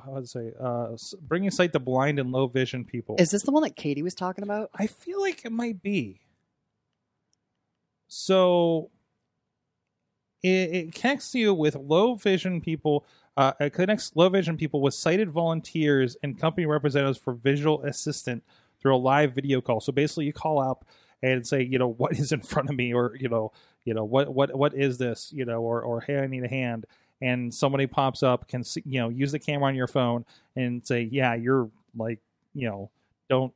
how 0.00 0.08
would 0.08 0.24
I 0.24 0.26
say? 0.26 0.52
Uh, 0.60 0.96
bringing 1.22 1.52
sight 1.52 1.72
to 1.74 1.78
blind 1.78 2.18
and 2.18 2.32
low 2.32 2.48
vision 2.48 2.84
people. 2.84 3.14
Is 3.20 3.30
this 3.30 3.44
the 3.44 3.52
one 3.52 3.62
that 3.62 3.76
Katie 3.76 4.02
was 4.02 4.16
talking 4.16 4.42
about? 4.42 4.70
I 4.74 4.88
feel 4.88 5.20
like 5.20 5.44
it 5.44 5.52
might 5.52 5.80
be. 5.84 6.18
So 8.08 8.90
it, 10.44 10.74
it 10.74 10.94
connects 10.94 11.34
you 11.34 11.54
with 11.54 11.74
low 11.74 12.14
vision 12.14 12.60
people. 12.60 13.06
Uh, 13.36 13.52
it 13.58 13.72
connects 13.72 14.12
low 14.14 14.28
vision 14.28 14.56
people 14.56 14.80
with 14.80 14.92
sighted 14.94 15.30
volunteers 15.30 16.16
and 16.22 16.38
company 16.38 16.66
representatives 16.66 17.18
for 17.18 17.32
visual 17.32 17.82
assistant 17.82 18.44
through 18.80 18.94
a 18.94 18.98
live 18.98 19.32
video 19.32 19.62
call. 19.62 19.80
So 19.80 19.90
basically, 19.90 20.26
you 20.26 20.34
call 20.34 20.58
up 20.58 20.84
and 21.22 21.46
say, 21.46 21.62
you 21.62 21.78
know, 21.78 21.88
what 21.88 22.12
is 22.12 22.30
in 22.30 22.42
front 22.42 22.68
of 22.68 22.76
me, 22.76 22.92
or 22.92 23.16
you 23.18 23.28
know, 23.30 23.52
you 23.86 23.94
know, 23.94 24.04
what 24.04 24.32
what 24.34 24.54
what 24.54 24.74
is 24.74 24.98
this, 24.98 25.32
you 25.34 25.46
know, 25.46 25.62
or 25.62 25.80
or 25.80 26.02
hey, 26.02 26.18
I 26.18 26.26
need 26.26 26.44
a 26.44 26.48
hand, 26.48 26.84
and 27.22 27.52
somebody 27.52 27.86
pops 27.86 28.22
up, 28.22 28.46
can 28.46 28.62
see, 28.62 28.82
you 28.84 29.00
know, 29.00 29.08
use 29.08 29.32
the 29.32 29.38
camera 29.38 29.68
on 29.68 29.74
your 29.74 29.88
phone 29.88 30.26
and 30.56 30.86
say, 30.86 31.08
yeah, 31.10 31.34
you're 31.34 31.70
like, 31.96 32.20
you 32.54 32.68
know, 32.68 32.90
don't 33.30 33.54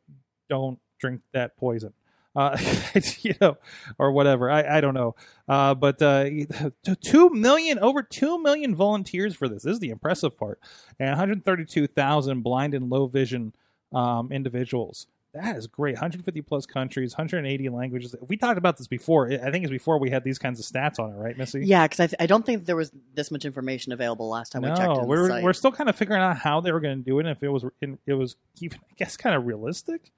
don't 0.49 0.79
drink 0.99 1.21
that 1.33 1.55
poison. 1.59 1.93
Uh, 2.39 2.57
you 3.23 3.35
know, 3.41 3.57
or 3.99 4.13
whatever. 4.13 4.49
I, 4.49 4.79
I 4.79 4.81
don't 4.81 4.95
know. 4.95 5.17
Uh, 5.49 5.75
but 5.75 6.01
uh, 6.01 6.29
two 7.05 7.31
million, 7.31 7.81
over 7.81 8.01
two 8.03 8.41
million 8.41 8.77
volunteers 8.77 9.35
for 9.35 9.49
this. 9.49 9.65
This 9.65 9.75
is 9.75 9.81
the 9.81 9.91
impressive 9.91 10.39
part, 10.39 10.61
and 11.01 11.09
132,000 11.11 12.43
blind 12.43 12.75
and 12.75 12.89
low 12.89 13.09
vision 13.09 13.55
um, 13.93 14.31
individuals. 14.31 15.09
That 15.35 15.57
is 15.57 15.67
great. 15.67 15.95
150 15.95 16.41
plus 16.43 16.65
countries, 16.65 17.13
180 17.13 17.69
languages. 17.69 18.15
We 18.27 18.37
talked 18.37 18.57
about 18.57 18.79
this 18.79 18.87
before. 18.87 19.31
I 19.31 19.51
think 19.51 19.65
it's 19.65 19.71
before 19.71 19.99
we 19.99 20.09
had 20.09 20.25
these 20.25 20.39
kinds 20.39 20.59
of 20.59 20.65
stats 20.65 20.99
on 20.99 21.11
it, 21.11 21.17
right, 21.17 21.37
Missy? 21.37 21.67
Yeah, 21.67 21.87
because 21.87 22.01
I, 22.01 22.07
th- 22.07 22.17
I 22.21 22.27
don't 22.27 22.47
think 22.47 22.65
there 22.65 22.77
was 22.77 22.93
this 23.15 23.31
much 23.31 23.45
information 23.45 23.93
available 23.93 24.29
last 24.29 24.53
time 24.53 24.63
we 24.63 24.69
checked. 24.69 24.81
No, 24.81 25.05
we're 25.05 25.43
we're 25.43 25.53
still 25.53 25.73
kind 25.73 25.91
of 25.91 25.97
figuring 25.97 26.23
out 26.23 26.39
how 26.39 26.61
they 26.61 26.73
were 26.73 26.81
going 26.81 26.99
to 26.99 27.05
do 27.05 27.19
it, 27.19 27.27
and 27.27 27.37
if 27.37 27.43
it 27.43 27.49
was 27.49 27.65
in, 27.83 27.99
it 28.07 28.15
was 28.15 28.37
even 28.61 28.79
I 28.91 28.95
guess 28.97 29.17
kind 29.17 29.35
of 29.35 29.45
realistic. 29.45 30.13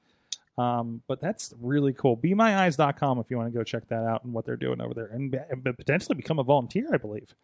Um, 0.58 1.02
but 1.06 1.20
that's 1.20 1.54
really 1.60 1.92
cool. 1.92 2.16
BeMyEyes.com 2.16 3.18
if 3.18 3.30
you 3.30 3.36
want 3.36 3.52
to 3.52 3.58
go 3.58 3.64
check 3.64 3.88
that 3.88 4.04
out 4.04 4.24
and 4.24 4.32
what 4.32 4.44
they're 4.44 4.56
doing 4.56 4.80
over 4.80 4.92
there, 4.92 5.06
and, 5.06 5.34
and 5.50 5.64
potentially 5.64 6.16
become 6.16 6.38
a 6.38 6.42
volunteer, 6.42 6.88
I 6.92 6.98
believe. 6.98 7.34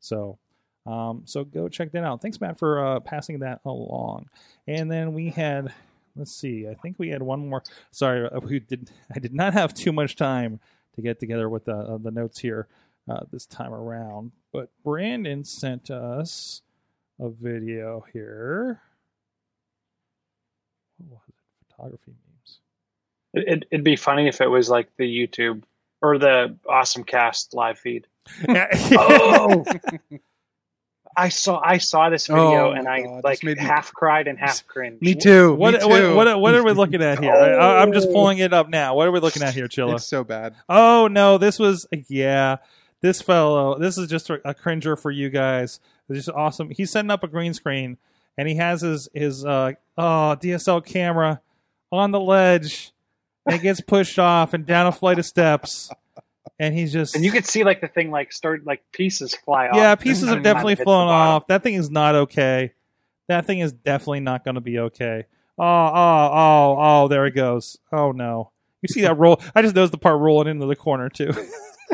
So, 0.00 0.38
um, 0.86 1.22
so 1.24 1.44
go 1.44 1.68
check 1.68 1.92
that 1.92 2.04
out. 2.04 2.22
Thanks, 2.22 2.40
Matt, 2.40 2.58
for 2.58 2.84
uh, 2.84 3.00
passing 3.00 3.40
that 3.40 3.60
along. 3.64 4.28
And 4.66 4.90
then 4.90 5.14
we 5.14 5.30
had, 5.30 5.72
let's 6.16 6.32
see, 6.32 6.66
I 6.68 6.74
think 6.74 6.98
we 6.98 7.08
had 7.08 7.22
one 7.22 7.48
more. 7.48 7.62
Sorry, 7.90 8.28
uh, 8.28 8.40
we 8.40 8.60
did. 8.60 8.90
I 9.14 9.18
did 9.18 9.34
not 9.34 9.52
have 9.52 9.74
too 9.74 9.92
much 9.92 10.16
time 10.16 10.60
to 10.94 11.02
get 11.02 11.20
together 11.20 11.48
with 11.48 11.66
the 11.66 11.76
uh, 11.76 11.98
the 11.98 12.10
notes 12.10 12.38
here 12.38 12.68
uh, 13.08 13.20
this 13.30 13.46
time 13.46 13.72
around, 13.74 14.32
but 14.52 14.70
Brandon 14.82 15.44
sent 15.44 15.90
us 15.90 16.62
a 17.20 17.28
video 17.28 18.04
here. 18.12 18.80
What 20.98 21.10
was 21.10 21.20
it? 21.28 21.34
Photography 21.76 22.12
memes. 22.12 22.58
It, 23.34 23.64
it'd 23.70 23.84
be 23.84 23.96
funny 23.96 24.28
if 24.28 24.40
it 24.40 24.48
was 24.48 24.68
like 24.70 24.88
the 24.96 25.04
YouTube 25.04 25.62
or 26.02 26.18
the 26.18 26.56
Awesome 26.68 27.04
Cast 27.04 27.54
live 27.54 27.78
feed. 27.78 28.06
Oh, 28.48 29.64
I 31.18 31.30
saw 31.30 31.60
I 31.64 31.78
saw 31.78 32.10
this 32.10 32.26
video 32.26 32.68
Oh, 32.68 32.72
and 32.72 32.86
I 32.86 33.00
God, 33.02 33.24
like 33.24 33.38
this 33.40 33.44
made 33.44 33.56
me- 33.56 33.62
half 33.64 33.90
cried 33.92 34.28
and 34.28 34.38
half 34.38 34.66
cringed. 34.68 35.00
Me 35.00 35.14
too. 35.14 35.54
What, 35.54 35.74
me 35.74 35.80
too. 35.80 35.88
what, 36.14 36.26
what, 36.26 36.40
what 36.40 36.54
are 36.54 36.62
we 36.62 36.72
looking 36.72 37.02
at 37.02 37.18
here? 37.22 37.32
I, 37.32 37.80
I'm 37.80 37.92
just 37.94 38.08
pulling 38.12 38.38
it 38.38 38.52
up 38.52 38.68
now. 38.68 38.94
What 38.94 39.08
are 39.08 39.12
we 39.12 39.20
looking 39.20 39.42
at 39.42 39.54
here, 39.54 39.66
Chilla? 39.66 39.94
It's 39.94 40.04
so 40.06 40.24
bad. 40.24 40.54
Oh 40.68 41.08
no, 41.08 41.38
this 41.38 41.58
was 41.58 41.86
yeah. 42.08 42.56
This 43.02 43.22
fellow, 43.22 43.78
this 43.78 43.98
is 43.98 44.08
just 44.08 44.28
a, 44.30 44.40
a 44.48 44.52
cringer 44.54 44.96
for 44.96 45.10
you 45.10 45.30
guys. 45.30 45.80
It's 46.08 46.18
just 46.26 46.28
awesome. 46.36 46.70
He's 46.70 46.90
setting 46.90 47.10
up 47.10 47.22
a 47.24 47.28
green 47.28 47.54
screen, 47.54 47.96
and 48.36 48.46
he 48.48 48.56
has 48.56 48.82
his 48.82 49.08
his 49.14 49.44
uh 49.44 49.72
oh 49.96 50.36
DSL 50.38 50.84
camera 50.84 51.40
on 51.92 52.10
the 52.10 52.20
ledge, 52.20 52.92
and 53.44 53.54
it 53.54 53.62
gets 53.62 53.80
pushed 53.80 54.18
off 54.18 54.54
and 54.54 54.66
down 54.66 54.86
a 54.86 54.92
flight 54.92 55.18
of 55.18 55.26
steps, 55.26 55.90
and 56.58 56.74
he's 56.74 56.92
just 56.92 57.14
And 57.14 57.24
you 57.24 57.30
could 57.30 57.46
see 57.46 57.64
like 57.64 57.80
the 57.80 57.88
thing 57.88 58.10
like 58.10 58.32
start 58.32 58.64
like 58.64 58.82
pieces 58.92 59.34
fly 59.34 59.68
off. 59.68 59.76
yeah, 59.76 59.94
pieces 59.94 60.28
have 60.28 60.42
definitely 60.42 60.76
flown 60.76 61.08
off. 61.08 61.46
That 61.48 61.62
thing 61.62 61.74
is 61.74 61.90
not 61.90 62.14
okay. 62.14 62.72
That 63.28 63.46
thing 63.46 63.58
is 63.60 63.72
definitely 63.72 64.20
not 64.20 64.44
going 64.44 64.54
to 64.54 64.60
be 64.60 64.78
okay. 64.78 65.24
Oh, 65.58 65.64
oh, 65.64 66.30
oh, 66.32 66.76
oh! 66.78 67.08
There 67.08 67.26
it 67.26 67.34
goes. 67.34 67.78
Oh 67.90 68.12
no! 68.12 68.50
You 68.82 68.88
see 68.88 69.02
that 69.02 69.14
roll? 69.18 69.40
I 69.54 69.62
just 69.62 69.74
noticed 69.74 69.92
the 69.92 69.98
part 69.98 70.20
rolling 70.20 70.48
into 70.48 70.66
the 70.66 70.76
corner 70.76 71.08
too. 71.08 71.32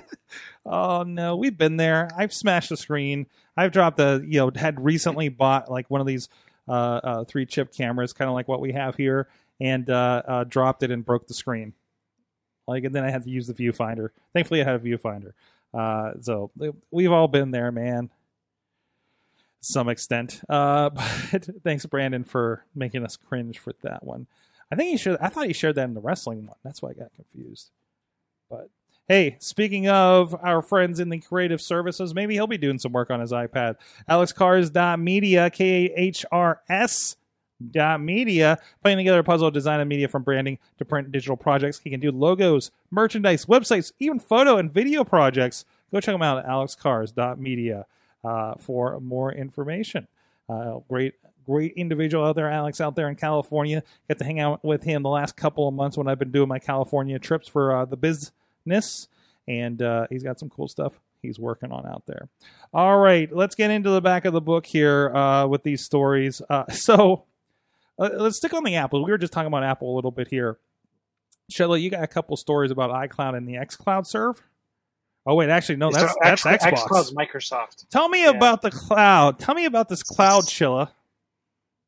oh 0.66 1.05
no, 1.05 1.36
we've 1.36 1.57
been 1.57 1.76
there. 1.76 2.11
I've 2.16 2.32
smashed 2.32 2.70
the 2.70 2.76
screen. 2.76 3.26
I've 3.57 3.72
dropped 3.72 3.99
the 3.99 4.24
you 4.26 4.40
know 4.40 4.51
had 4.55 4.82
recently 4.84 5.28
bought 5.28 5.70
like 5.70 5.88
one 5.90 6.01
of 6.01 6.07
these 6.07 6.28
uh, 6.68 6.72
uh, 6.72 7.24
three 7.24 7.47
chip 7.47 7.72
cameras, 7.72 8.12
kind 8.12 8.28
of 8.28 8.34
like 8.34 8.49
what 8.49 8.61
we 8.61 8.72
have 8.72 8.97
here, 8.97 9.28
and 9.62 9.88
uh, 9.88 10.22
uh, 10.26 10.44
dropped 10.44 10.82
it 10.82 10.90
and 10.90 11.06
broke 11.06 11.28
the 11.28 11.34
screen. 11.34 11.72
Like, 12.66 12.82
and 12.84 12.94
then 12.94 13.04
I 13.04 13.10
had 13.10 13.22
to 13.22 13.30
use 13.30 13.46
the 13.46 13.54
viewfinder. 13.54 14.08
Thankfully, 14.32 14.60
I 14.60 14.64
had 14.64 14.74
a 14.74 14.78
viewfinder. 14.80 15.32
Uh, 15.72 16.20
so 16.20 16.50
we've 16.90 17.12
all 17.12 17.28
been 17.28 17.52
there, 17.52 17.70
man. 17.70 18.10
Some 19.60 19.88
extent. 19.88 20.40
Uh, 20.48 20.90
but 21.32 21.48
thanks, 21.62 21.86
Brandon, 21.86 22.24
for 22.24 22.64
making 22.74 23.04
us 23.04 23.16
cringe 23.16 23.60
for 23.60 23.72
that 23.82 24.04
one. 24.04 24.26
I 24.72 24.74
think 24.74 24.90
he 24.90 24.96
shared. 24.96 25.18
I 25.20 25.28
thought 25.28 25.46
he 25.46 25.52
shared 25.52 25.76
that 25.76 25.84
in 25.84 25.94
the 25.94 26.00
wrestling 26.00 26.46
one. 26.46 26.56
That's 26.64 26.82
why 26.82 26.90
I 26.90 26.94
got 26.94 27.14
confused. 27.14 27.70
But 28.50 28.68
hey, 29.06 29.36
speaking 29.38 29.88
of 29.88 30.34
our 30.42 30.60
friends 30.60 30.98
in 30.98 31.08
the 31.08 31.20
creative 31.20 31.60
services, 31.60 32.14
maybe 32.14 32.34
he'll 32.34 32.46
be 32.48 32.58
doing 32.58 32.80
some 32.80 32.92
work 32.92 33.10
on 33.10 33.20
his 33.20 33.30
iPad. 33.32 33.76
AlexKahrs.media, 34.08 35.50
K 35.50 35.86
A 35.86 36.00
H 36.00 36.26
R 36.32 36.62
S 36.68 37.16
media 38.00 38.58
putting 38.82 38.98
together 38.98 39.20
a 39.20 39.24
puzzle 39.24 39.50
design 39.50 39.80
and 39.80 39.88
media 39.88 40.08
from 40.08 40.22
branding 40.22 40.58
to 40.78 40.84
print 40.84 41.12
digital 41.12 41.36
projects. 41.36 41.80
He 41.82 41.90
can 41.90 42.00
do 42.00 42.10
logos 42.10 42.70
merchandise 42.90 43.46
websites 43.46 43.92
even 44.00 44.18
photo 44.18 44.56
and 44.58 44.72
video 44.72 45.04
projects. 45.04 45.64
Go 45.92 46.00
check 46.00 46.14
him 46.14 46.22
out 46.22 46.38
at 46.38 46.46
alexkahrs.media 46.46 47.86
uh, 48.24 48.54
for 48.58 49.00
more 49.00 49.32
information. 49.32 50.06
Uh, 50.48 50.78
great 50.88 51.14
great 51.44 51.72
individual 51.74 52.24
out 52.24 52.36
there 52.36 52.48
alex 52.48 52.80
out 52.80 52.94
there 52.94 53.08
in 53.08 53.16
california. 53.16 53.82
Got 54.08 54.18
to 54.18 54.24
hang 54.24 54.40
out 54.40 54.64
with 54.64 54.84
him 54.84 55.02
the 55.02 55.08
last 55.08 55.36
couple 55.36 55.66
of 55.66 55.74
months 55.74 55.96
when 55.96 56.08
i've 56.08 56.18
been 56.18 56.30
doing 56.30 56.48
my 56.48 56.58
california 56.58 57.18
trips 57.18 57.48
for 57.48 57.76
uh, 57.76 57.84
the 57.84 57.96
business. 57.96 59.08
And 59.48 59.82
uh, 59.82 60.06
he's 60.08 60.22
got 60.22 60.38
some 60.38 60.50
cool 60.50 60.68
stuff 60.68 61.00
he's 61.20 61.36
working 61.36 61.72
on 61.72 61.84
out 61.84 62.04
there. 62.06 62.28
All 62.72 62.98
right 62.98 63.34
let's 63.34 63.54
get 63.54 63.70
into 63.70 63.90
the 63.90 64.00
back 64.00 64.24
of 64.24 64.32
the 64.32 64.40
book 64.40 64.66
here 64.66 65.14
uh, 65.14 65.46
with 65.46 65.62
these 65.62 65.84
stories. 65.84 66.40
Uh, 66.48 66.66
so 66.70 67.24
uh, 67.99 68.09
let's 68.16 68.36
stick 68.36 68.55
on 68.55 68.64
the 68.64 68.74
Apple. 68.76 69.05
We 69.05 69.11
were 69.11 69.18
just 69.18 69.32
talking 69.32 69.49
about 69.49 69.64
Apple 69.64 69.93
a 69.93 69.97
little 69.97 70.11
bit 70.11 70.28
here. 70.28 70.59
Chilla, 71.51 71.80
you 71.80 71.90
got 71.90 72.03
a 72.03 72.07
couple 72.07 72.36
stories 72.36 72.70
about 72.70 72.90
iCloud 72.90 73.36
and 73.36 73.47
the 73.47 73.55
xCloud 73.55 74.07
serve. 74.07 74.40
Oh 75.26 75.34
wait, 75.34 75.51
actually 75.51 75.76
no, 75.76 75.90
that's 75.90 76.12
So 76.12 76.18
that's 76.22 76.47
X- 76.47 76.64
Xbox. 76.64 76.78
xCloud's 76.88 77.14
Microsoft. 77.14 77.88
Tell 77.90 78.09
me 78.09 78.22
Yeah. 78.24 78.30
about 78.30 78.62
the 78.62 78.70
cloud. 78.70 79.38
Tell 79.38 79.55
me 79.55 79.66
about 79.66 79.88
this 79.88 80.03
cloud, 80.03 80.45
Chilla. 80.45 80.90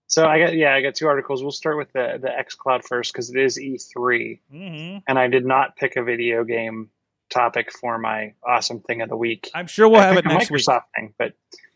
So 0.06 0.26
I 0.26 0.38
got 0.38 0.54
yeah, 0.54 0.74
I 0.74 0.82
got 0.82 0.94
two 0.94 1.06
articles. 1.08 1.42
We'll 1.42 1.50
start 1.50 1.76
with 1.78 1.92
the 1.92 2.18
the 2.20 2.28
xCloud 2.28 2.84
first 2.84 3.12
because 3.12 3.30
it 3.30 3.40
is 3.40 3.58
E3, 3.58 4.38
Mm-hmm. 4.52 4.98
and 5.08 5.18
I 5.18 5.26
did 5.28 5.46
not 5.46 5.76
pick 5.76 5.96
a 5.96 6.04
video 6.04 6.44
game 6.44 6.90
topic 7.30 7.72
for 7.72 7.98
my 7.98 8.34
awesome 8.46 8.80
thing 8.80 9.00
of 9.02 9.08
the 9.08 9.16
week. 9.16 9.50
I'm 9.54 9.66
sure 9.66 9.88
we'll 9.88 10.00
I 10.00 10.04
have 10.08 10.16
it 10.18 10.24
picked 10.24 10.34
a 10.50 10.52
week. 10.52 10.62
Microsoft 10.62 10.82
thing, 10.94 11.14
but 11.18 11.32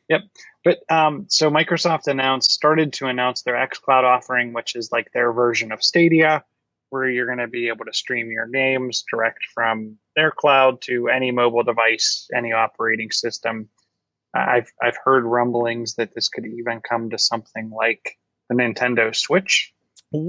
yep. 0.08 0.22
But 0.64 0.80
um, 0.90 1.26
so 1.28 1.50
Microsoft 1.50 2.06
announced, 2.08 2.50
started 2.52 2.92
to 2.94 3.06
announce 3.06 3.42
their 3.42 3.54
xCloud 3.54 4.04
offering, 4.04 4.52
which 4.52 4.74
is 4.76 4.90
like 4.92 5.10
their 5.12 5.32
version 5.32 5.72
of 5.72 5.82
Stadia, 5.82 6.44
where 6.90 7.08
you're 7.08 7.26
going 7.26 7.38
to 7.38 7.48
be 7.48 7.68
able 7.68 7.84
to 7.84 7.92
stream 7.92 8.30
your 8.30 8.46
games 8.46 9.04
direct 9.10 9.40
from 9.54 9.96
their 10.16 10.30
cloud 10.30 10.80
to 10.82 11.08
any 11.08 11.30
mobile 11.30 11.62
device, 11.62 12.28
any 12.34 12.52
operating 12.52 13.10
system. 13.10 13.68
I've 14.34 14.70
I've 14.82 14.98
heard 15.04 15.24
rumblings 15.24 15.94
that 15.94 16.14
this 16.14 16.28
could 16.28 16.44
even 16.46 16.80
come 16.80 17.10
to 17.10 17.18
something 17.18 17.70
like 17.70 18.18
the 18.48 18.54
Nintendo 18.56 19.14
Switch. 19.14 19.72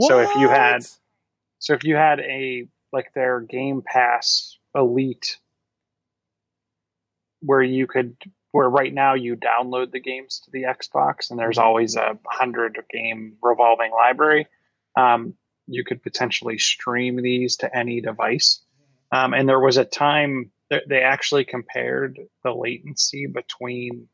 So 0.07 0.19
if 0.19 0.29
you 0.35 0.47
had- 0.49 0.81
So 1.59 1.73
if 1.73 1.83
you 1.83 1.95
had 1.95 2.19
a 2.21 2.67
like 2.93 3.11
their 3.13 3.41
Game 3.41 3.81
Pass 3.85 4.57
Elite, 4.73 5.37
where 7.41 7.61
you 7.61 7.87
could, 7.87 8.15
where 8.51 8.69
right 8.69 8.93
now 8.93 9.13
you 9.13 9.35
download 9.35 9.91
the 9.91 9.99
games 9.99 10.39
to 10.39 10.51
the 10.51 10.63
Xbox, 10.63 11.29
and 11.29 11.39
there's 11.39 11.57
always 11.57 11.95
a 11.95 12.17
hundred 12.25 12.77
game 12.89 13.35
revolving 13.41 13.91
library, 13.91 14.47
um, 14.95 15.35
you 15.67 15.83
could 15.83 16.01
potentially 16.01 16.57
stream 16.57 17.21
these 17.21 17.57
to 17.57 17.77
any 17.77 18.01
device. 18.01 18.61
Um, 19.11 19.33
and 19.33 19.47
there 19.47 19.59
was 19.59 19.77
a 19.77 19.85
time 19.85 20.51
that 20.69 20.83
they 20.87 21.01
actually 21.01 21.45
compared 21.45 22.19
the 22.43 22.51
latency 22.51 23.27
between 23.27 24.07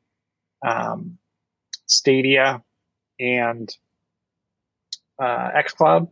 um, 0.65 1.17
Stadia 1.85 2.61
and 3.19 3.69
uh, 5.19 5.51
XCloud 5.51 6.09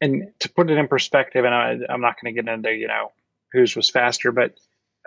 and 0.00 0.32
to 0.40 0.48
put 0.50 0.70
it 0.70 0.78
in 0.78 0.88
perspective, 0.88 1.44
and 1.44 1.54
I, 1.54 1.78
I'm 1.88 2.00
not 2.00 2.20
going 2.20 2.34
to 2.34 2.42
get 2.42 2.52
into 2.52 2.72
you 2.72 2.88
know 2.88 3.12
whose 3.52 3.76
was 3.76 3.90
faster, 3.90 4.32
but 4.32 4.54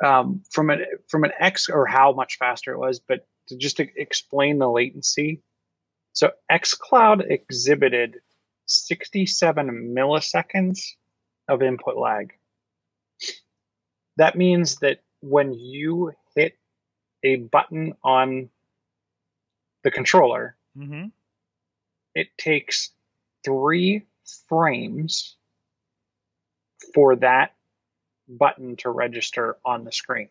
um, 0.04 0.44
from 0.52 0.70
an 0.70 0.86
from 1.08 1.24
an 1.24 1.32
X 1.40 1.70
or 1.70 1.86
how 1.86 2.12
much 2.14 2.38
faster 2.38 2.72
it 2.74 2.80
was, 2.80 3.00
but 3.00 3.28
to 3.48 3.58
just 3.58 3.78
to 3.78 3.88
explain 3.96 4.60
the 4.60 4.70
latency. 4.70 5.42
So 6.14 6.32
XCloud 6.52 7.30
exhibited 7.30 8.18
67 8.66 9.94
milliseconds 9.96 10.80
of 11.48 11.62
input 11.62 11.98
lag. 11.98 12.34
That 14.18 14.36
means 14.36 14.78
that 14.78 15.02
when 15.22 15.54
you 15.54 16.14
hit 16.36 16.58
a 17.24 17.38
button 17.38 17.94
on 18.04 18.50
the 19.84 19.92
controller, 19.92 20.58
Mhm. 20.76 21.12
it 22.16 22.36
takes 22.38 22.92
three 23.44 24.06
frames 24.48 25.38
for 26.94 27.16
that 27.18 27.56
button 28.28 28.76
to 28.78 28.90
register 28.90 29.58
on 29.66 29.84
the 29.84 29.92
screen. 29.92 30.30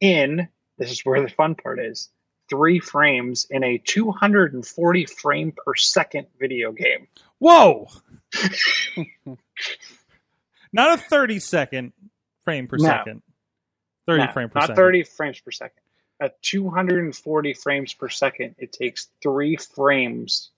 In 0.00 0.48
this 0.78 0.90
is 0.90 1.00
where 1.04 1.22
the 1.22 1.28
fun 1.28 1.54
part 1.54 1.78
is 1.78 2.10
three 2.50 2.78
frames 2.78 3.46
in 3.50 3.64
a 3.64 3.78
240 3.78 5.06
frame 5.06 5.52
per 5.52 5.74
second 5.74 6.26
video 6.38 6.72
game. 6.72 7.08
Whoa! 7.38 7.88
Not 10.72 10.98
a 10.98 11.02
30 11.02 11.38
second 11.38 11.92
frame 12.42 12.66
per 12.66 12.76
No. 12.78 12.84
second. 12.88 13.22
30 14.06 14.26
No, 14.26 14.32
frame 14.32 14.48
per 14.50 14.58
not 14.58 14.66
second. 14.66 14.76
30 14.76 15.02
frames 15.04 15.40
per 15.40 15.50
second. 15.50 15.80
At 16.20 16.40
240 16.42 17.54
frames 17.54 17.94
per 17.94 18.08
second, 18.08 18.54
it 18.58 18.72
takes 18.72 19.08
three 19.22 19.56
frames 19.56 20.50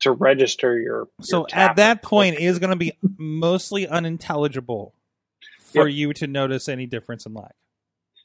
to 0.00 0.12
register 0.12 0.78
your. 0.78 1.08
So 1.22 1.46
at 1.52 1.76
that 1.76 2.02
point, 2.02 2.36
it 2.36 2.42
is 2.42 2.58
going 2.58 2.70
to 2.70 2.76
be 2.76 2.92
mostly 3.16 3.88
unintelligible 3.88 4.94
for 5.76 5.88
Yep. 5.88 5.96
you 5.96 6.12
to 6.14 6.26
notice 6.26 6.68
any 6.68 6.86
difference 6.86 7.26
in 7.26 7.34
lag. 7.34 7.52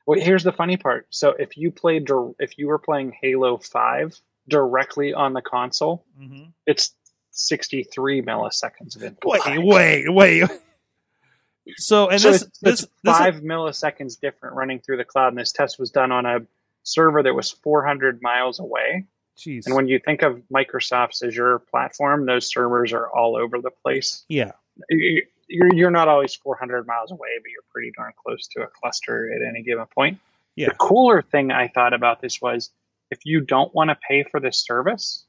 Well, 0.07 0.19
here's 0.19 0.43
the 0.43 0.51
funny 0.51 0.77
part. 0.77 1.05
So 1.11 1.29
if 1.31 1.55
you 1.57 1.71
played, 1.71 2.09
if 2.39 2.57
you 2.57 2.67
were 2.67 2.79
playing 2.79 3.13
Halo 3.21 3.57
Five 3.57 4.19
directly 4.47 5.13
on 5.13 5.33
the 5.33 5.41
console, 5.41 6.03
Mm-hmm. 6.19 6.45
it's 6.65 6.93
63 7.33 8.21
milliseconds 8.23 8.95
of 8.95 9.03
input. 9.03 9.23
Wait, 9.31 9.45
lag. 9.45 9.59
wait, 9.63 10.09
wait. 10.13 10.49
So 11.77 12.09
and 12.09 12.19
so 12.19 12.31
this 12.31 12.41
it's, 12.41 12.59
this, 12.59 12.83
it's 12.83 12.91
this 13.03 13.17
five 13.17 13.35
milliseconds 13.35 14.19
different 14.19 14.55
running 14.55 14.79
through 14.79 14.97
the 14.97 15.05
cloud, 15.05 15.27
and 15.29 15.37
this 15.37 15.51
test 15.51 15.79
was 15.79 15.91
done 15.91 16.11
on 16.11 16.25
a 16.25 16.39
server 16.83 17.21
that 17.21 17.33
was 17.35 17.51
400 17.51 18.19
miles 18.21 18.59
away. 18.59 19.05
jeez. 19.37 19.67
And 19.67 19.75
when 19.75 19.87
you 19.87 19.99
think 19.99 20.23
of 20.23 20.41
Microsoft's 20.51 21.21
Azure 21.21 21.59
platform, 21.59 22.25
those 22.25 22.47
servers 22.49 22.91
are 22.93 23.07
all 23.09 23.35
over 23.37 23.59
the 23.61 23.69
place. 23.83 24.25
yeah. 24.27 24.51
You- 25.51 25.57
You're, 25.65 25.73
you're 25.75 25.91
not 25.91 26.07
always 26.07 26.33
400 26.35 26.87
miles 26.87 27.11
away, 27.11 27.29
but 27.41 27.49
you're 27.51 27.63
pretty 27.71 27.91
darn 27.97 28.13
close 28.25 28.47
to 28.53 28.61
a 28.63 28.67
cluster 28.67 29.31
at 29.33 29.41
any 29.47 29.61
given 29.63 29.85
point. 29.93 30.19
Yeah. 30.55 30.69
The 30.69 30.75
cooler 30.75 31.21
thing 31.21 31.51
I 31.51 31.67
thought 31.67 31.93
about 31.93 32.21
this 32.21 32.41
was 32.41 32.71
if 33.09 33.19
you 33.25 33.41
don't 33.41 33.73
want 33.75 33.89
to 33.89 33.97
pay 34.07 34.23
for 34.23 34.39
this 34.39 34.63
service, 34.65 35.25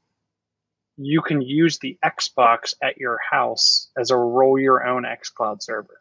you 0.97 1.21
can 1.21 1.41
use 1.41 1.79
the 1.79 1.97
Xbox 2.03 2.73
at 2.81 2.97
your 2.97 3.19
house 3.31 3.89
as 3.97 4.11
a 4.11 4.17
roll 4.17 4.59
your 4.59 4.85
own 4.85 5.03
xCloud 5.03 5.61
server. 5.63 5.99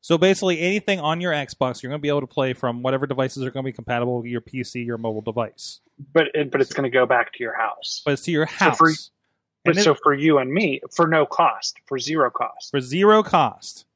So 0.00 0.18
basically, 0.18 0.60
anything 0.60 0.98
on 0.98 1.20
your 1.20 1.32
Xbox, 1.32 1.82
you're 1.82 1.90
going 1.90 2.00
to 2.00 2.02
be 2.02 2.08
able 2.08 2.22
to 2.22 2.26
play 2.26 2.54
from 2.54 2.82
whatever 2.82 3.06
devices 3.06 3.44
are 3.44 3.50
going 3.52 3.64
to 3.64 3.68
be 3.68 3.72
compatible 3.72 4.16
with 4.18 4.26
your 4.26 4.40
PC, 4.40 4.84
your 4.84 4.98
mobile 4.98 5.20
device. 5.20 5.80
But 6.12 6.28
it, 6.34 6.50
but 6.50 6.60
it's 6.60 6.72
going 6.72 6.90
to 6.90 6.94
go 6.94 7.06
back 7.06 7.32
to 7.34 7.42
your 7.42 7.54
house. 7.56 8.02
But 8.04 8.14
it's 8.14 8.22
to 8.22 8.32
your 8.32 8.46
So 8.48 8.52
house 8.54 8.78
for- 8.78 8.88
And 8.88 8.96
But 9.64 9.76
it- 9.78 9.82
so 9.84 9.94
for 9.94 10.12
you 10.14 10.38
and 10.38 10.52
me, 10.52 10.80
for 10.94 11.06
no 11.06 11.26
cost, 11.26 11.76
for 11.86 11.98
zero 11.98 12.30
cost. 12.30 12.70
for 12.70 12.80
zero 12.80 13.22
cost. 13.22 13.86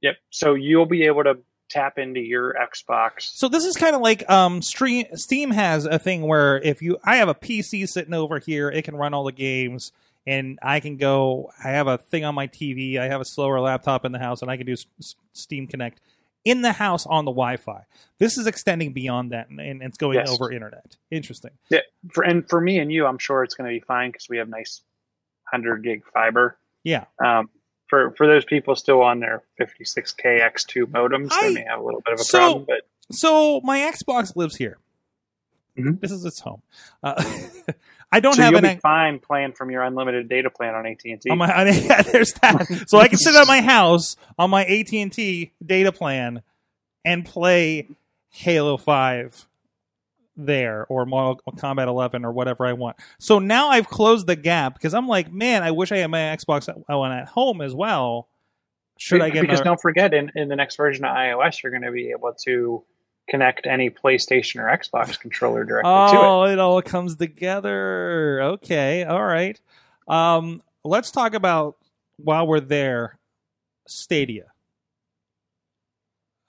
Yep. 0.00 0.16
So 0.30 0.54
you'll 0.54 0.86
be 0.86 1.04
able 1.04 1.24
to 1.24 1.38
tap 1.70 1.98
into 1.98 2.20
your 2.20 2.54
Xbox. 2.54 3.22
So 3.34 3.48
this 3.48 3.64
is 3.64 3.76
kind 3.76 3.94
of 3.94 4.02
like 4.02 4.28
um, 4.30 4.60
stream, 4.62 5.06
Steam 5.14 5.50
has 5.52 5.84
a 5.86 5.98
thing 5.98 6.22
where 6.22 6.58
if 6.58 6.82
you, 6.82 6.98
I 7.04 7.16
have 7.16 7.28
a 7.28 7.34
PC 7.34 7.86
sitting 7.88 8.12
over 8.14 8.38
here, 8.38 8.68
it 8.68 8.84
can 8.84 8.96
run 8.96 9.14
all 9.14 9.24
the 9.24 9.32
games, 9.32 9.92
and 10.26 10.58
I 10.62 10.80
can 10.80 10.96
go. 10.96 11.50
I 11.64 11.68
have 11.70 11.86
a 11.86 11.98
thing 11.98 12.24
on 12.24 12.34
my 12.34 12.46
TV. 12.48 12.98
I 12.98 13.06
have 13.08 13.20
a 13.20 13.24
slower 13.24 13.60
laptop 13.60 14.04
in 14.04 14.12
the 14.12 14.18
house, 14.18 14.42
and 14.42 14.50
I 14.50 14.56
can 14.56 14.66
do 14.66 14.72
S- 14.72 15.14
Steam 15.32 15.66
Connect 15.66 16.00
in 16.44 16.62
the 16.62 16.72
house 16.72 17.06
on 17.06 17.24
the 17.24 17.30
Wi-Fi. 17.30 17.82
This 18.18 18.36
is 18.36 18.46
extending 18.46 18.92
beyond 18.92 19.30
that, 19.32 19.48
and, 19.48 19.60
and 19.60 19.82
it's 19.82 19.96
going 19.98 20.16
Yes. 20.18 20.30
over 20.30 20.50
internet. 20.50 20.96
Interesting. 21.10 21.52
Yeah, 21.70 21.80
For 22.10 22.24
and 22.24 22.46
for 22.48 22.60
me 22.60 22.80
and 22.80 22.92
you, 22.92 23.06
I'm 23.06 23.18
sure 23.18 23.44
it's 23.44 23.54
going 23.54 23.70
to 23.72 23.74
be 23.74 23.84
fine 23.86 24.10
because 24.10 24.28
we 24.28 24.38
have 24.38 24.48
nice 24.48 24.82
hundred 25.52 25.82
gig 25.84 26.02
fiber. 26.12 26.56
Yeah. 26.84 27.04
Um, 27.24 27.50
for 27.88 28.12
for 28.12 28.26
those 28.26 28.44
people 28.44 28.74
still 28.74 29.02
on 29.02 29.20
their 29.20 29.42
56k 29.60 30.40
X2 30.40 30.86
modems, 30.86 31.28
I- 31.30 31.48
they 31.48 31.54
may 31.54 31.64
have 31.68 31.78
a 31.80 31.82
little 31.84 32.00
bit 32.00 32.14
of 32.14 32.20
a 32.20 32.24
So- 32.24 32.38
problem. 32.38 32.64
But 32.66 32.86
So 33.14 33.60
my 33.62 33.78
Xbox 33.80 34.34
lives 34.36 34.56
here. 34.56 34.78
Mhm. 35.78 36.00
This 36.00 36.10
is 36.10 36.24
its 36.24 36.40
home. 36.40 36.62
Uh, 37.02 37.14
I 38.12 38.20
don't 38.20 38.34
so 38.34 38.42
have 38.42 38.52
you'll 38.52 38.64
an 38.64 38.74
be 38.76 38.80
fine 38.80 39.18
plan 39.18 39.52
from 39.52 39.70
your 39.70 39.82
unlimited 39.82 40.28
data 40.28 40.50
plan 40.50 40.74
on 40.74 40.84
AT 40.86 41.00
and 41.04 41.20
T. 41.20 41.30
on 41.30 41.38
my 41.38 41.50
on, 41.52 41.66
yeah, 41.84 42.02
there's 42.02 42.32
that. 42.42 42.84
So 42.88 42.98
I 42.98 43.08
can 43.08 43.18
sit 43.18 43.34
at 43.34 43.46
my 43.46 43.60
house 43.62 44.16
on 44.38 44.50
my 44.50 44.64
AT 44.66 44.92
and 44.92 45.10
T 45.12 45.52
data 45.64 45.92
plan 45.92 46.42
and 47.06 47.24
play 47.24 47.88
Halo 48.30 48.76
Five 48.76 49.46
there 50.36 50.86
or 50.88 51.04
Mortal 51.06 51.40
Kombat 51.56 51.86
11 51.86 52.24
or 52.24 52.32
whatever 52.32 52.66
I 52.66 52.72
want. 52.72 52.96
So 53.18 53.38
now 53.38 53.68
I've 53.68 53.88
closed 53.88 54.26
the 54.26 54.36
gap 54.36 54.74
because 54.74 54.94
I'm 54.94 55.08
like, 55.08 55.32
man, 55.32 55.62
I 55.62 55.70
wish 55.70 55.92
I 55.92 55.98
had 55.98 56.10
my 56.10 56.18
Xbox 56.18 56.68
One 56.88 57.12
at 57.12 57.28
home 57.28 57.60
as 57.60 57.74
well. 57.74 58.28
Should 58.98 59.20
I 59.20 59.30
get 59.30 59.42
because 59.42 59.60
another? 59.60 59.64
don't 59.64 59.80
forget, 59.80 60.14
in, 60.14 60.30
in 60.34 60.48
the 60.48 60.56
next 60.56 60.76
version 60.76 61.04
of 61.04 61.14
iOS, 61.14 61.62
you're 61.62 61.72
going 61.72 61.82
to 61.82 61.90
be 61.90 62.10
able 62.10 62.32
to 62.44 62.84
connect 63.28 63.66
any 63.66 63.90
PlayStation 63.90 64.60
or 64.60 64.76
Xbox 64.76 65.18
controller 65.18 65.64
directly 65.64 65.90
to 65.90 66.14
it. 66.14 66.18
Oh, 66.18 66.44
it 66.44 66.58
all 66.58 66.80
comes 66.82 67.16
together. 67.16 68.40
Okay, 68.42 69.04
all 69.04 69.24
right. 69.24 69.60
Um, 70.06 70.62
let's 70.84 71.10
talk 71.10 71.34
about 71.34 71.76
while 72.16 72.46
we're 72.46 72.60
there, 72.60 73.18
Stadia. 73.88 74.51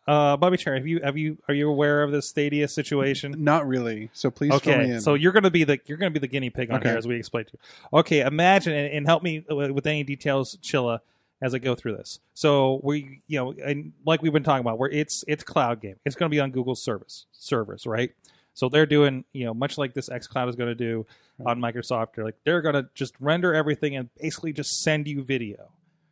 Uh, 0.06 0.36
Bobby 0.36 0.58
Cherry, 0.58 0.78
have 0.80 0.88
you 0.88 1.00
have 1.02 1.18
you 1.18 1.38
are 1.48 1.54
you 1.54 1.70
aware 1.70 2.04
of 2.04 2.12
this 2.12 2.28
Stadia 2.28 2.68
situation? 2.68 3.36
Not 3.38 3.66
really. 3.68 4.10
So 4.14 4.30
please 4.30 4.50
fill 4.62 4.78
me 4.78 4.84
Okay, 4.84 4.92
in. 4.96 5.02
so 5.02 5.14
you're 5.14 5.32
gonna 5.32 5.50
be 5.52 5.64
the 5.64 5.80
you're 5.86 5.98
gonna 5.98 6.12
be 6.12 6.20
the 6.20 6.28
guinea 6.28 6.50
pig 6.50 6.72
on 6.72 6.78
Okay. 6.78 6.90
here 6.90 6.98
as 6.98 7.08
we 7.08 7.16
explain 7.16 7.46
to 7.46 7.52
you. 7.54 8.00
Okay, 8.00 8.20
imagine 8.22 8.74
and, 8.74 8.94
and 8.94 9.06
help 9.06 9.24
me 9.24 9.46
with 9.50 9.88
any 9.88 10.04
details, 10.04 10.58
Chilla, 10.62 11.00
as 11.42 11.56
I 11.56 11.60
go 11.60 11.74
through 11.74 11.96
this. 11.98 12.20
So 12.34 12.82
we, 12.84 13.22
you 13.28 13.40
know, 13.40 13.54
and 13.64 13.94
like 14.06 14.22
we've 14.22 14.34
been 14.34 14.44
talking 14.44 14.60
about, 14.62 14.78
where 14.78 14.90
it's 14.90 15.24
it's 15.28 15.44
cloud 15.44 15.80
game. 15.80 15.96
It's 16.06 16.16
gonna 16.18 16.30
be 16.30 16.40
on 16.42 16.52
Google's 16.52 16.84
service 16.84 17.26
servers, 17.32 17.86
right? 17.88 18.12
So 18.56 18.70
they're 18.70 18.86
doing, 18.86 19.24
you 19.34 19.46
know, 19.46 19.54
much 19.54 19.78
like 19.78 19.94
this 19.96 20.10
xCloud 20.10 20.48
is 20.48 20.56
going 20.56 20.70
to 20.70 20.76
do 20.76 21.08
on 21.44 21.60
Microsoft. 21.60 22.10
They're 22.14 22.24
like 22.24 22.36
they're 22.46 22.62
going 22.62 22.76
to 22.76 22.88
just 22.94 23.16
render 23.20 23.52
everything 23.52 23.96
and 23.96 24.10
basically 24.22 24.54
just 24.54 24.84
send 24.84 25.08
you 25.08 25.24
video. 25.24 25.72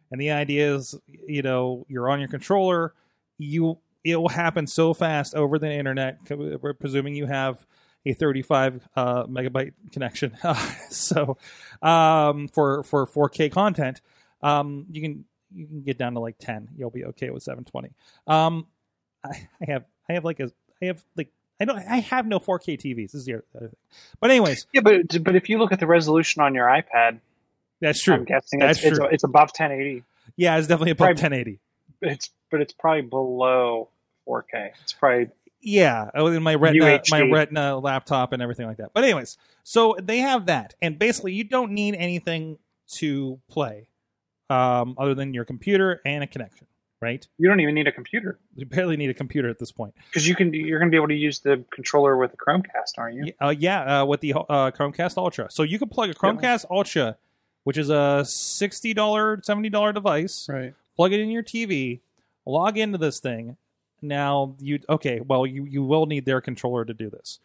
And 0.09 0.19
the 0.19 0.31
idea 0.31 0.73
is, 0.75 0.95
you 1.27 1.43
know, 1.43 1.85
you're 1.87 2.09
on 2.09 2.19
your 2.19 2.29
controller, 2.29 2.95
you 3.41 3.77
it 4.03 4.15
will 4.15 4.29
happen 4.29 4.65
so 4.67 4.93
fast 4.93 5.35
over 5.35 5.59
the 5.59 5.71
internet. 5.71 6.17
We're 6.29 6.73
presuming 6.73 7.13
you 7.15 7.27
have 7.27 7.65
a 8.05 8.13
35 8.13 8.87
uh, 8.95 9.25
megabyte 9.25 9.73
connection. 9.91 10.35
so 10.89 11.37
um, 11.81 12.47
for 12.47 12.83
for 12.83 13.05
4K 13.05 13.51
content, 13.51 14.01
um, 14.41 14.85
you 14.91 15.01
can 15.01 15.25
you 15.53 15.67
can 15.67 15.81
get 15.83 15.97
down 15.97 16.13
to 16.13 16.19
like 16.19 16.37
10. 16.39 16.69
You'll 16.77 16.89
be 16.89 17.05
okay 17.05 17.29
with 17.29 17.43
720. 17.43 17.91
Um, 18.27 18.65
I, 19.23 19.47
I 19.61 19.71
have 19.71 19.85
I 20.09 20.13
have 20.13 20.25
like 20.25 20.39
a 20.39 20.51
I 20.81 20.85
have 20.85 21.03
like 21.15 21.29
I 21.59 21.65
don't 21.65 21.77
I 21.77 21.97
have 21.97 22.25
no 22.25 22.39
4K 22.39 22.79
TVs. 22.79 23.11
This 23.11 23.15
is 23.15 23.25
the 23.25 23.33
other 23.55 23.67
thing. 23.67 23.75
But 24.19 24.31
anyways, 24.31 24.65
Yeah, 24.73 24.81
but 24.81 25.23
but 25.23 25.35
if 25.35 25.47
you 25.49 25.59
look 25.59 25.71
at 25.71 25.79
the 25.79 25.85
resolution 25.87 26.41
on 26.41 26.55
your 26.55 26.65
iPad, 26.67 27.19
that's 27.81 28.01
true. 28.01 28.15
I'm 28.15 28.25
guessing 28.25 28.59
That's 28.59 28.79
it's, 28.79 28.87
it's, 28.87 28.97
true. 28.97 29.07
it's 29.11 29.23
above 29.23 29.49
1080. 29.49 30.03
yeah, 30.37 30.57
it's 30.57 30.67
definitely 30.67 30.91
above 30.91 31.05
Right. 31.07 31.21
1080. 31.21 31.59
It's 32.01 32.31
but 32.51 32.61
it's 32.61 32.73
probably 32.73 33.01
below 33.01 33.89
4K. 34.27 34.71
It's 34.83 34.93
probably 34.93 35.29
Yeah, 35.61 36.09
oh, 36.15 36.27
in 36.27 36.43
my 36.43 36.55
Retina, 36.55 36.85
UHD. 36.85 37.11
my 37.11 37.21
Retina 37.21 37.77
laptop 37.79 38.33
and 38.33 38.41
everything 38.41 38.67
like 38.67 38.77
that. 38.77 38.91
But 38.93 39.03
anyways, 39.03 39.37
so 39.63 39.95
they 40.01 40.19
have 40.19 40.45
that, 40.47 40.73
and 40.81 40.99
basically 40.99 41.33
you 41.33 41.43
don't 41.43 41.71
need 41.71 41.95
anything 41.95 42.57
to 42.93 43.39
play, 43.49 43.87
um, 44.49 44.95
other 44.97 45.13
than 45.15 45.33
your 45.33 45.45
computer 45.45 46.01
and 46.05 46.23
a 46.23 46.27
connection, 46.27 46.67
right? 46.99 47.25
you 47.37 47.47
don't 47.47 47.59
even 47.61 47.73
need 47.73 47.87
a 47.87 47.91
computer 47.91 48.37
You 48.55 48.65
barely 48.65 48.97
need 48.97 49.09
a 49.09 49.13
computer 49.13 49.49
at 49.49 49.59
this 49.59 49.71
point. 49.71 49.93
because 50.09 50.27
you 50.27 50.35
can 50.35 50.53
you're 50.53 50.77
going 50.79 50.89
to 50.89 50.93
be 50.93 50.97
able 50.97 51.07
to 51.07 51.13
use 51.15 51.39
the 51.39 51.63
controller 51.71 52.17
with 52.17 52.31
the 52.31 52.37
Chromecast, 52.37 52.97
aren't 52.97 53.15
you? 53.15 53.33
Uh, 53.41 53.49
yeah, 53.57 54.01
uh, 54.01 54.05
with 54.05 54.19
the 54.21 54.33
uh, 54.33 54.71
Chromecast 54.71 55.17
Ultra. 55.17 55.49
So 55.49 55.63
you 55.63 55.79
can 55.79 55.87
plug 55.89 56.09
a 56.09 56.13
Chromecast 56.13 56.65
Ultra, 56.69 57.17
which 57.63 57.77
is 57.77 57.89
a 57.89 58.25
sixty 58.25 58.93
dollar, 58.93 59.39
seventy 59.43 59.69
dollar 59.69 59.93
device. 59.93 60.47
right. 60.49 60.73
Plug 60.97 61.13
it 61.13 61.19
in 61.21 61.29
your 61.31 61.43
TV, 61.43 62.01
log 62.45 62.77
into 62.77 62.97
this 62.97 63.19
thing. 63.19 63.57
Now 64.01 64.55
you 64.59 64.79
okay? 64.89 65.19
Well, 65.19 65.45
you 65.45 65.65
you 65.65 65.83
will 65.83 66.05
need 66.05 66.25
their 66.25 66.41
controller 66.41 66.83
to 66.85 66.93
do 66.93 67.09
this. 67.09 67.39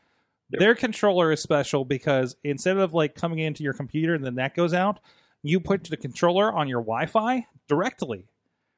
Yep. 0.50 0.60
Their 0.60 0.74
controller 0.74 1.32
is 1.32 1.42
special 1.42 1.84
because 1.84 2.36
instead 2.44 2.76
of 2.78 2.94
like 2.94 3.14
coming 3.14 3.40
into 3.40 3.62
your 3.64 3.72
computer 3.72 4.14
and 4.14 4.24
then 4.24 4.36
that 4.36 4.54
goes 4.54 4.72
out, 4.72 5.00
you 5.42 5.58
put 5.60 5.84
the 5.84 5.96
controller 5.96 6.52
on 6.52 6.68
your 6.68 6.80
Wi-Fi 6.80 7.46
directly. 7.68 8.24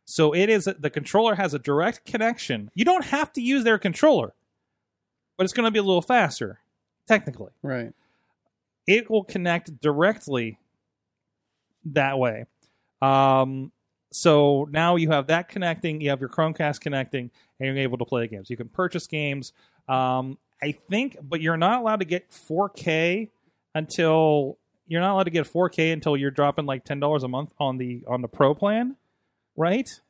So 0.07 0.35
it 0.35 0.49
is 0.49 0.65
the 0.65 0.91
controller 0.91 1.35
has 1.35 1.53
a 1.55 1.59
direct 1.59 2.05
connection. 2.07 2.71
You 2.75 2.85
don't 2.87 3.05
have 3.05 3.33
to 3.35 3.43
use 3.43 3.65
their 3.65 3.79
controller, 3.79 4.33
but 5.37 5.45
it's 5.45 5.53
going 5.53 5.67
to 5.67 5.71
be 5.71 5.79
a 5.79 5.83
little 5.83 6.01
faster, 6.03 6.61
technically 7.07 7.53
Right. 7.63 7.93
it 8.87 9.11
will 9.11 9.25
connect 9.25 9.81
directly 9.83 10.59
that 11.85 12.19
way. 12.19 12.47
Um, 13.03 13.71
so 14.11 14.69
now 14.71 14.97
you 14.97 15.11
have 15.11 15.27
that 15.29 15.49
connecting, 15.49 16.01
you 16.01 16.11
have 16.11 16.21
your 16.21 16.29
Chromecast 16.29 16.81
connecting, 16.81 17.31
and 17.61 17.67
you're 17.67 17.79
able 17.79 17.99
to 17.99 18.05
play 18.05 18.27
games. 18.27 18.51
You 18.51 18.57
can 18.57 18.69
purchase 18.69 19.07
games. 19.07 19.53
Um, 19.89 20.39
I 20.63 20.73
think, 20.73 21.17
but 21.23 21.41
you're 21.41 21.57
not 21.57 21.81
allowed 21.81 22.01
to 22.01 22.07
get 22.07 22.31
4K 22.31 23.29
until 23.75 24.59
you're 24.87 25.01
not 25.01 25.13
allowed 25.13 25.25
to 25.25 25.31
get 25.31 25.47
4K 25.47 25.93
until 25.93 26.17
you're 26.17 26.31
dropping 26.31 26.67
like 26.67 26.85
ten 26.85 26.99
dollars 27.01 27.23
a 27.23 27.29
month 27.29 27.53
on 27.59 27.77
the 27.77 28.03
on 28.09 28.23
the 28.23 28.29
Pro 28.29 28.55
plan, 28.55 28.97
right? 29.57 30.01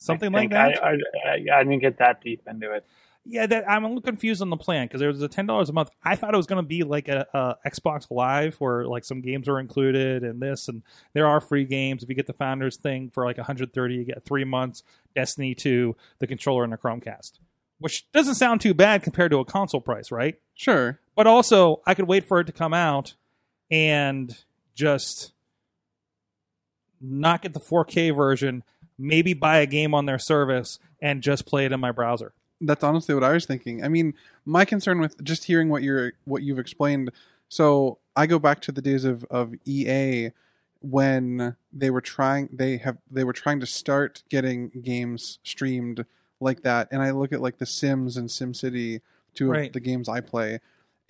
something 0.00 0.32
like 0.32 0.50
that. 0.50 0.82
I, 0.82 0.88
I, 0.88 0.92
I, 0.92 1.58
I 1.58 1.64
didn't 1.64 1.80
get 1.80 1.98
that 1.98 2.20
deep 2.22 2.42
into 2.48 2.72
it. 2.72 2.84
Yeah, 3.30 3.46
that 3.46 3.70
I'm 3.70 3.84
a 3.84 3.86
little 3.86 4.02
confused 4.02 4.42
on 4.42 4.50
the 4.50 4.56
plan 4.56 4.88
because 4.88 4.98
there 4.98 5.08
was 5.08 5.22
a 5.22 5.28
ten 5.28 5.46
dollars 5.46 5.68
a 5.68 5.72
month. 5.72 5.90
I 6.02 6.16
thought 6.16 6.34
it 6.34 6.36
was 6.36 6.46
going 6.46 6.62
to 6.62 6.66
be 6.66 6.82
like 6.82 7.06
a, 7.06 7.26
a 7.32 7.70
Xbox 7.70 8.08
Live 8.10 8.56
where 8.56 8.84
like 8.86 9.04
some 9.04 9.20
games 9.20 9.48
are 9.48 9.60
included 9.60 10.24
and 10.24 10.42
this, 10.42 10.66
and 10.66 10.82
there 11.12 11.28
are 11.28 11.40
free 11.40 11.64
games. 11.64 12.02
If 12.02 12.08
you 12.08 12.16
get 12.16 12.26
the 12.26 12.32
Founders 12.32 12.76
thing 12.76 13.08
for 13.08 13.24
like 13.24 13.36
130, 13.36 13.94
you 13.94 14.04
get 14.04 14.24
three 14.24 14.42
months 14.42 14.82
Destiny 15.14 15.54
2, 15.54 15.94
the 16.18 16.26
controller, 16.26 16.64
and 16.64 16.72
the 16.72 16.76
Chromecast, 16.76 17.38
which 17.78 18.10
doesn't 18.10 18.34
sound 18.34 18.60
too 18.60 18.74
bad 18.74 19.04
compared 19.04 19.30
to 19.30 19.38
a 19.38 19.44
console 19.44 19.80
price, 19.80 20.10
right? 20.10 20.34
Sure. 20.54 20.98
But 21.14 21.28
also, 21.28 21.82
I 21.86 21.94
could 21.94 22.08
wait 22.08 22.24
for 22.24 22.40
it 22.40 22.44
to 22.48 22.52
come 22.52 22.74
out 22.74 23.14
and 23.70 24.36
just 24.74 25.32
not 27.00 27.42
get 27.42 27.54
the 27.54 27.60
4K 27.60 28.14
version, 28.14 28.64
maybe 28.98 29.34
buy 29.34 29.58
a 29.58 29.66
game 29.66 29.94
on 29.94 30.06
their 30.06 30.18
service 30.18 30.80
and 31.00 31.22
just 31.22 31.46
play 31.46 31.64
it 31.64 31.72
in 31.72 31.78
my 31.78 31.92
browser. 31.92 32.32
That's 32.60 32.84
honestly 32.84 33.14
what 33.14 33.24
I 33.24 33.32
was 33.32 33.46
thinking. 33.46 33.82
I 33.84 33.88
mean, 33.88 34.14
my 34.44 34.64
concern 34.64 35.00
with 35.00 35.22
just 35.24 35.44
hearing 35.44 35.68
what 35.70 35.82
you're 35.82 36.12
what 36.24 36.42
you've 36.42 36.58
explained. 36.58 37.10
So 37.48 37.98
I 38.16 38.26
go 38.26 38.38
back 38.38 38.60
to 38.62 38.72
the 38.72 38.82
days 38.82 39.04
of, 39.04 39.24
of 39.30 39.54
EA 39.64 40.30
when 40.82 41.56
they 41.72 41.90
were 41.90 42.00
trying 42.00 42.48
they 42.52 42.76
have 42.78 42.98
they 43.10 43.24
were 43.24 43.32
trying 43.32 43.60
to 43.60 43.66
start 43.66 44.22
getting 44.28 44.68
games 44.82 45.38
streamed 45.42 46.04
like 46.40 46.62
that, 46.62 46.88
and 46.90 47.02
I 47.02 47.10
look 47.10 47.32
at 47.32 47.42
like 47.42 47.58
The 47.58 47.66
Sims 47.66 48.16
and 48.16 48.28
SimCity, 48.28 49.00
two 49.34 49.50
Right. 49.50 49.66
of 49.66 49.72
the 49.74 49.80
games 49.80 50.08
I 50.08 50.20
play, 50.20 50.60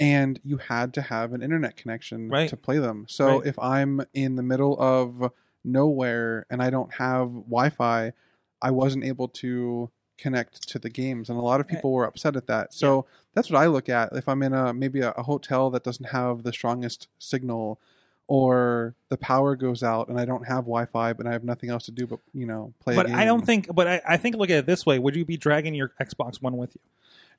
and 0.01 0.41
you 0.43 0.57
had 0.57 0.93
to 0.95 1.03
have 1.03 1.33
an 1.33 1.43
internet 1.43 1.77
connection 1.77 2.29
Right. 2.29 2.49
to 2.49 2.57
play 2.57 2.79
them. 2.79 3.07
So 3.09 3.39
Right. 3.39 3.47
if 3.47 3.59
I'm 3.61 4.01
in 4.13 4.35
the 4.37 4.43
middle 4.43 4.77
of 4.81 5.31
nowhere 5.65 6.47
and 6.51 6.61
I 6.63 6.71
don't 6.71 6.93
have 6.95 7.29
Wi-Fi, 7.29 8.13
I 8.63 8.71
wasn't 8.73 9.05
able 9.05 9.29
to 9.29 9.91
connect 10.21 10.69
to 10.69 10.79
the 10.79 10.91
games, 10.91 11.29
and 11.31 11.39
a 11.39 11.43
lot 11.43 11.61
of 11.61 11.67
people 11.67 11.93
were 11.93 12.05
upset 12.05 12.37
at 12.37 12.47
that. 12.47 12.73
So 12.75 13.07
that's 13.35 13.51
what 13.51 13.61
I 13.61 13.67
look 13.67 13.89
at. 13.89 14.13
If 14.13 14.29
I'm 14.29 14.43
in 14.43 14.53
a 14.53 14.73
maybe 14.73 15.01
a, 15.01 15.11
a 15.13 15.23
hotel 15.23 15.71
that 15.71 15.83
doesn't 15.85 16.11
have 16.11 16.43
the 16.43 16.53
strongest 16.53 17.09
signal, 17.19 17.81
or 18.29 18.95
the 19.09 19.17
power 19.17 19.57
goes 19.57 19.83
out 19.83 20.09
and 20.09 20.19
I 20.21 20.25
don't 20.25 20.47
have 20.47 20.59
Wi-Fi, 20.65 21.15
but 21.15 21.27
I 21.27 21.33
have 21.33 21.43
nothing 21.43 21.69
else 21.69 21.87
to 21.87 21.91
do 21.91 22.07
but 22.07 22.21
you 22.33 22.47
know 22.47 22.73
play. 22.81 22.95
a 22.95 22.97
But 22.97 23.11
I 23.11 23.25
don't 23.25 23.45
think. 23.45 23.75
But 23.75 23.89
I, 23.89 24.01
I 24.07 24.17
think 24.19 24.37
look 24.37 24.51
at 24.51 24.59
it 24.59 24.67
this 24.67 24.87
way: 24.87 24.99
Would 24.99 25.17
you 25.17 25.25
be 25.25 25.37
dragging 25.37 25.75
your 25.75 25.93
Xbox 26.01 26.41
One 26.41 26.57
with 26.57 26.75
you? 26.77 26.81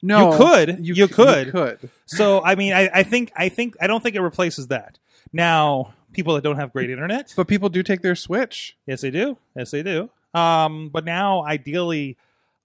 no 0.04 0.32
you 0.32 0.38
could. 0.38 0.86
You 0.88 0.96
c- 0.96 1.08
could. 1.14 1.46
You 1.48 1.52
could. 1.52 1.90
So 2.06 2.44
I 2.44 2.56
mean, 2.56 2.74
I, 2.74 2.90
I 2.94 3.04
think 3.04 3.32
I 3.36 3.50
think 3.50 3.76
I 3.80 3.88
don't 3.88 4.02
think 4.04 4.16
it 4.16 4.22
replaces 4.22 4.68
that. 4.68 4.98
Now, 5.32 5.94
people 6.12 6.34
that 6.36 6.44
don't 6.44 6.58
have 6.58 6.74
great 6.74 6.90
internet, 6.90 7.34
But 7.38 7.48
people 7.48 7.70
do 7.70 7.84
take 7.84 8.02
their 8.02 8.16
Switch. 8.16 8.76
yes, 8.86 9.00
they 9.02 9.12
do. 9.12 9.38
Yes, 9.56 9.72
they 9.72 9.84
do. 9.84 10.10
Um, 10.34 10.90
but 10.90 11.06
now, 11.06 11.44
ideally, 11.44 12.18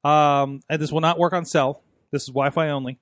um, 0.07 0.61
and 0.69 0.81
this 0.81 0.93
will 0.93 1.01
not 1.01 1.19
work 1.19 1.33
on 1.33 1.45
cell. 1.45 1.83
This 2.11 2.23
is 2.23 2.29
Wi-Fi 2.29 2.69
only. 2.71 2.99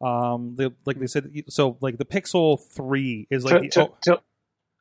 Um, 0.00 0.54
the, 0.56 0.72
like 0.84 0.98
they 0.98 1.06
said, 1.06 1.30
so 1.48 1.76
like 1.80 1.98
the 1.98 2.04
Pixel 2.04 2.60
Three 2.60 3.26
is 3.30 3.44
like 3.44 3.54
To- 3.54 3.60
the, 3.60 3.68
to- 3.68 3.80
oh, 3.82 3.96
to- 4.16 4.22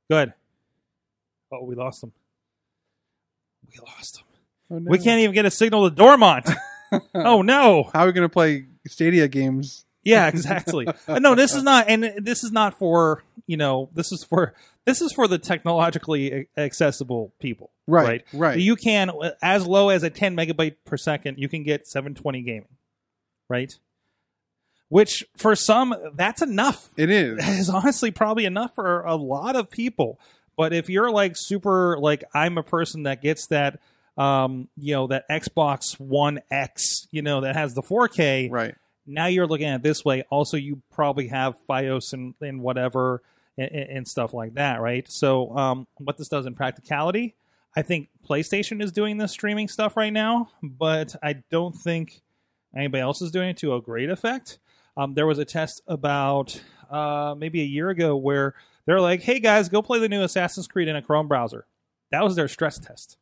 good. 0.09 0.33
Oh, 1.51 1.63
we 1.63 1.75
lost 1.75 2.01
them. 2.01 2.11
We 3.71 3.79
lost 3.85 4.15
them. 4.15 4.23
Oh, 4.69 4.79
no. 4.79 4.89
We 4.89 4.97
can't 4.99 5.19
even 5.21 5.33
get 5.33 5.45
a 5.45 5.51
signal 5.51 5.89
to 5.89 5.95
Dormont. 5.95 6.47
oh 7.13 7.41
no! 7.41 7.89
How 7.93 8.03
are 8.03 8.07
we 8.07 8.11
going 8.13 8.25
to 8.27 8.29
play 8.29 8.65
Stadia 8.87 9.27
games? 9.27 9.85
Yeah, 10.03 10.27
exactly. 10.27 10.87
Uh, 11.07 11.19
no, 11.19 11.35
this 11.35 11.53
is 11.53 11.61
not, 11.63 11.85
and 11.87 12.13
this 12.17 12.43
is 12.43 12.51
not 12.51 12.77
for 12.79 13.23
you 13.45 13.57
know. 13.57 13.89
This 13.93 14.11
is 14.11 14.23
for 14.23 14.53
this 14.85 15.01
is 15.01 15.11
for 15.13 15.27
the 15.27 15.37
technologically 15.37 16.47
accessible 16.57 17.31
people. 17.39 17.69
Right, 17.91 18.23
right. 18.33 18.57
You 18.57 18.75
can, 18.75 19.11
as 19.41 19.65
low 19.67 19.89
as 19.89 20.03
a 20.03 20.09
10 20.09 20.35
megabyte 20.35 20.75
per 20.85 20.97
second, 20.97 21.37
you 21.39 21.47
can 21.49 21.63
get 21.63 21.87
720 21.87 22.41
gaming. 22.41 22.67
Right. 23.49 23.77
Which 24.89 25.25
for 25.37 25.55
some, 25.55 25.95
that's 26.15 26.41
enough. 26.41 26.89
It 26.97 27.09
is. 27.09 27.37
That 27.45 27.59
is 27.59 27.69
honestly 27.69 28.11
probably 28.11 28.45
enough 28.45 28.75
for 28.75 29.01
a 29.01 29.15
lot 29.15 29.55
of 29.55 29.69
people. 29.69 30.19
But 30.57 30.73
if 30.73 30.89
you're 30.89 31.09
like 31.11 31.33
super, 31.35 31.97
like 31.97 32.23
I'm 32.33 32.57
a 32.57 32.63
person 32.63 33.03
that 33.03 33.21
gets 33.21 33.47
that, 33.47 33.79
um, 34.17 34.67
you 34.75 34.93
know, 34.93 35.07
that 35.07 35.27
Xbox 35.29 35.97
One 35.99 36.41
X, 36.51 37.07
you 37.11 37.21
know, 37.21 37.41
that 37.41 37.55
has 37.55 37.73
the 37.73 37.81
4K, 37.81 38.51
Right. 38.51 38.75
now 39.07 39.27
you're 39.27 39.47
looking 39.47 39.67
at 39.67 39.75
it 39.77 39.83
this 39.83 40.03
way. 40.03 40.23
Also, 40.29 40.57
you 40.57 40.81
probably 40.91 41.29
have 41.29 41.55
FiOS 41.69 42.11
and, 42.11 42.33
and 42.41 42.61
whatever 42.61 43.21
and, 43.57 43.71
and 43.71 44.07
stuff 44.07 44.33
like 44.33 44.55
that, 44.55 44.81
right? 44.81 45.09
So, 45.09 45.55
um, 45.57 45.87
what 45.97 46.17
this 46.17 46.27
does 46.27 46.45
in 46.45 46.53
practicality, 46.53 47.33
I 47.75 47.81
think 47.81 48.09
PlayStation 48.27 48.81
is 48.81 48.91
doing 48.91 49.17
this 49.17 49.31
streaming 49.31 49.67
stuff 49.67 49.95
right 49.95 50.11
now, 50.11 50.49
but 50.61 51.15
I 51.23 51.33
don't 51.49 51.75
think 51.75 52.21
anybody 52.75 53.01
else 53.01 53.21
is 53.21 53.31
doing 53.31 53.49
it 53.49 53.57
to 53.57 53.75
a 53.75 53.81
great 53.81 54.09
effect. 54.09 54.59
Um, 54.97 55.13
there 55.13 55.25
was 55.27 55.39
a 55.39 55.45
test 55.45 55.81
about 55.87 56.61
uh, 56.89 57.35
maybe 57.37 57.61
a 57.61 57.65
year 57.65 57.89
ago 57.89 58.15
where 58.17 58.55
they're 58.85 58.99
like, 58.99 59.21
"Hey 59.21 59.39
guys, 59.39 59.69
go 59.69 59.81
play 59.81 59.99
the 59.99 60.09
new 60.09 60.21
Assassin's 60.23 60.67
Creed 60.67 60.89
in 60.89 60.95
a 60.95 61.01
Chrome 61.01 61.27
browser." 61.27 61.65
That 62.11 62.23
was 62.23 62.35
their 62.35 62.49
stress 62.49 62.77
test, 62.77 63.17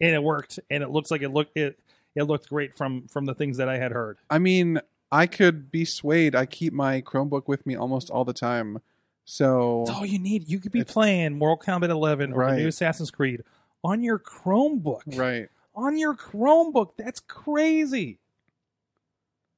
and 0.00 0.14
it 0.14 0.22
worked. 0.22 0.58
And 0.70 0.82
it 0.82 0.90
looks 0.90 1.10
like 1.10 1.22
it 1.22 1.30
looked 1.30 1.56
it 1.56 1.78
it 2.14 2.24
looked 2.24 2.48
great 2.48 2.74
from 2.76 3.06
from 3.08 3.26
the 3.26 3.34
things 3.34 3.58
that 3.58 3.68
I 3.68 3.78
had 3.78 3.92
heard. 3.92 4.18
I 4.28 4.38
mean, 4.38 4.80
I 5.12 5.26
could 5.26 5.70
be 5.70 5.84
swayed. 5.84 6.34
I 6.34 6.46
keep 6.46 6.72
my 6.72 7.00
Chromebook 7.00 7.46
with 7.46 7.66
me 7.66 7.76
almost 7.76 8.10
all 8.10 8.24
the 8.24 8.32
time. 8.32 8.80
So 9.26 9.82
That's 9.86 9.98
all 9.98 10.06
you 10.06 10.18
need. 10.20 10.48
You 10.48 10.60
could 10.60 10.72
be 10.72 10.84
playing 10.84 11.36
Mortal 11.36 11.58
Kombat 11.58 11.90
11 11.90 12.32
or 12.32 12.48
the 12.50 12.56
new 12.56 12.68
Assassin's 12.68 13.10
Creed 13.10 13.42
on 13.84 14.02
your 14.02 14.18
Chromebook. 14.18 15.02
right. 15.18 15.48
On 15.74 15.98
your 15.98 16.14
Chromebook. 16.14 16.92
That's 16.96 17.20
crazy. 17.20 18.18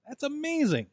That's 0.08 0.22
amazing. 0.22 0.86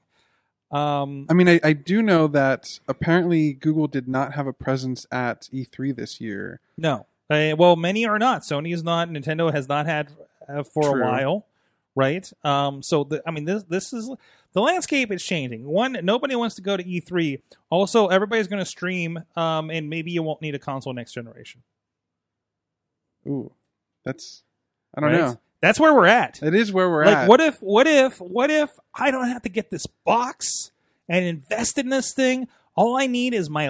Um, 0.71 1.25
I 1.29 1.33
mean, 1.33 1.47
I, 1.47 1.59
I 1.63 1.73
do 1.73 2.01
know 2.01 2.27
that 2.27 2.79
apparently 2.87 3.53
Google 3.53 3.87
did 3.87 4.07
not 4.09 4.33
have 4.33 4.45
a 4.45 4.53
presence 4.53 5.07
at 5.11 5.43
E3 5.53 5.95
this 5.95 6.21
year. 6.21 6.59
no. 6.77 7.07
Uh, 7.27 7.55
well, 7.57 7.75
many 7.75 8.05
are 8.05 8.19
not. 8.19 8.43
Sony 8.43 8.71
is 8.71 8.83
not. 8.83 9.09
Nintendo 9.09 9.51
has 9.51 9.67
not 9.67 9.87
had 9.87 10.11
uh, 10.47 10.61
for 10.61 10.83
True. 10.83 11.01
a 11.01 11.05
while, 11.07 11.47
right? 11.95 12.29
Um, 12.43 12.83
so 12.83 13.03
the, 13.03 13.23
I 13.25 13.31
mean, 13.31 13.45
this 13.45 13.63
this 13.63 13.93
is 13.93 14.09
the 14.53 14.61
landscape 14.61 15.11
is 15.11 15.23
changing. 15.23 15.65
One, 15.65 15.97
nobody 16.03 16.35
wants 16.35 16.55
to 16.55 16.61
go 16.61 16.77
to 16.77 16.83
E3. 16.83 17.41
Also, 17.69 18.07
everybody's 18.07 18.47
going 18.47 18.61
to 18.61 18.65
stream, 18.65 19.23
um, 19.35 19.69
and 19.69 19.89
maybe 19.89 20.11
you 20.11 20.23
won't 20.23 20.41
need 20.41 20.55
a 20.55 20.59
console 20.59 20.93
next 20.93 21.13
generation. 21.13 21.63
Ooh, 23.27 23.51
that's 24.03 24.43
I 24.95 25.01
don't 25.01 25.11
right? 25.11 25.19
know. 25.19 25.39
That's 25.61 25.79
where 25.79 25.93
we're 25.93 26.05
at. 26.05 26.43
It 26.43 26.53
is 26.53 26.71
where 26.71 26.89
we're 26.89 27.05
like 27.05 27.17
at. 27.17 27.29
what 27.29 27.41
if 27.41 27.57
what 27.59 27.87
if 27.87 28.21
what 28.21 28.51
if 28.51 28.69
i 28.93 29.09
don't 29.09 29.27
have 29.29 29.41
to 29.41 29.49
get 29.49 29.71
this 29.71 29.87
box 30.05 30.71
and 31.09 31.25
invest 31.25 31.77
in 31.79 31.89
this 31.89 32.13
thing 32.13 32.47
all 32.75 32.95
i 32.97 33.07
need 33.07 33.33
is 33.33 33.49
my 33.49 33.67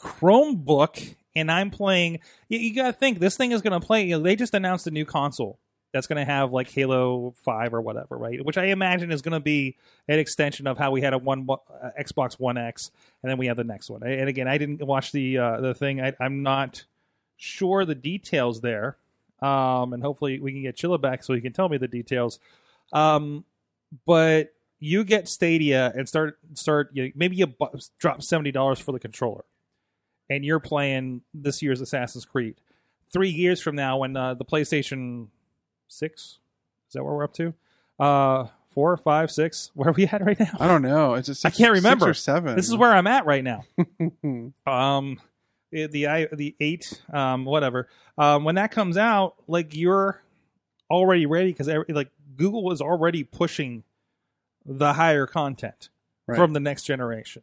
chromebook 0.00 1.14
and 1.36 1.50
i'm 1.50 1.70
playing 1.70 2.18
you, 2.48 2.58
you 2.58 2.74
gotta 2.74 2.92
think 2.92 3.20
this 3.20 3.36
thing 3.36 3.52
is 3.52 3.62
gonna 3.62 3.78
play 3.78 4.04
you 4.04 4.16
know, 4.16 4.22
they 4.22 4.34
just 4.34 4.54
announced 4.54 4.86
a 4.88 4.90
new 4.90 5.04
console 5.04 5.60
that's 5.96 6.06
gonna 6.06 6.24
have 6.24 6.52
like 6.52 6.70
halo 6.70 7.34
5 7.42 7.74
or 7.74 7.80
whatever 7.80 8.16
right 8.16 8.44
which 8.44 8.58
i 8.58 8.66
imagine 8.66 9.10
is 9.10 9.22
gonna 9.22 9.40
be 9.40 9.76
an 10.08 10.18
extension 10.18 10.66
of 10.66 10.78
how 10.78 10.90
we 10.90 11.00
had 11.00 11.12
a 11.12 11.18
one 11.18 11.46
uh, 11.50 11.90
xbox 12.00 12.38
one 12.38 12.58
x 12.58 12.90
and 13.22 13.30
then 13.30 13.38
we 13.38 13.46
have 13.46 13.56
the 13.56 13.64
next 13.64 13.90
one 13.90 14.02
and 14.02 14.28
again 14.28 14.46
i 14.46 14.58
didn't 14.58 14.84
watch 14.86 15.12
the 15.12 15.38
uh, 15.38 15.60
the 15.60 15.74
thing 15.74 16.00
I, 16.00 16.12
i'm 16.20 16.42
not 16.42 16.84
sure 17.36 17.84
the 17.84 17.94
details 17.94 18.60
there 18.60 18.96
um, 19.42 19.92
and 19.92 20.02
hopefully 20.02 20.40
we 20.40 20.52
can 20.52 20.62
get 20.62 20.76
Chilla 20.76 21.00
back 21.00 21.22
so 21.22 21.34
he 21.34 21.40
can 21.40 21.52
tell 21.52 21.68
me 21.68 21.76
the 21.76 21.88
details. 21.88 22.38
Um, 22.92 23.44
but 24.06 24.54
you 24.78 25.04
get 25.04 25.28
Stadia 25.28 25.92
and 25.94 26.08
start 26.08 26.38
start 26.54 26.90
you 26.92 27.04
know, 27.04 27.10
maybe 27.14 27.36
you 27.36 27.54
drop 27.98 28.22
seventy 28.22 28.50
dollars 28.50 28.78
for 28.78 28.92
the 28.92 28.98
controller, 28.98 29.44
and 30.30 30.44
you're 30.44 30.60
playing 30.60 31.22
this 31.34 31.62
year's 31.62 31.80
Assassin's 31.80 32.24
Creed. 32.24 32.60
Three 33.12 33.30
years 33.30 33.60
from 33.60 33.76
now, 33.76 33.98
when 33.98 34.16
uh, 34.16 34.34
the 34.34 34.44
PlayStation 34.44 35.28
Six 35.88 36.38
is 36.88 36.92
that 36.94 37.04
where 37.04 37.14
we're 37.14 37.24
up 37.24 37.34
to? 37.34 37.54
Uh, 37.98 38.46
four, 38.70 38.96
five, 38.96 39.30
six. 39.30 39.70
Where 39.74 39.88
are 39.88 39.92
we 39.92 40.06
at 40.06 40.24
right 40.24 40.38
now? 40.38 40.50
I 40.60 40.66
don't 40.68 40.82
know. 40.82 41.14
It's 41.14 41.26
just 41.26 41.44
I 41.46 41.50
can't 41.50 41.72
remember. 41.72 42.06
Six 42.06 42.18
or 42.18 42.20
seven. 42.20 42.56
This 42.56 42.68
is 42.68 42.76
where 42.76 42.92
I'm 42.92 43.06
at 43.06 43.24
right 43.26 43.42
now. 43.42 43.64
um 44.66 45.18
the 45.72 45.86
the 45.88 46.06
i 46.06 46.26
the 46.32 46.54
eight 46.60 47.02
um 47.12 47.44
whatever 47.44 47.88
um 48.18 48.44
when 48.44 48.54
that 48.54 48.70
comes 48.70 48.96
out 48.96 49.34
like 49.48 49.74
you're 49.74 50.22
already 50.90 51.26
ready 51.26 51.50
because 51.52 51.68
like 51.88 52.10
google 52.36 52.62
was 52.62 52.80
already 52.80 53.24
pushing 53.24 53.82
the 54.64 54.92
higher 54.92 55.26
content 55.26 55.88
Right. 56.28 56.36
from 56.36 56.52
the 56.52 56.60
next 56.60 56.84
generation 56.84 57.42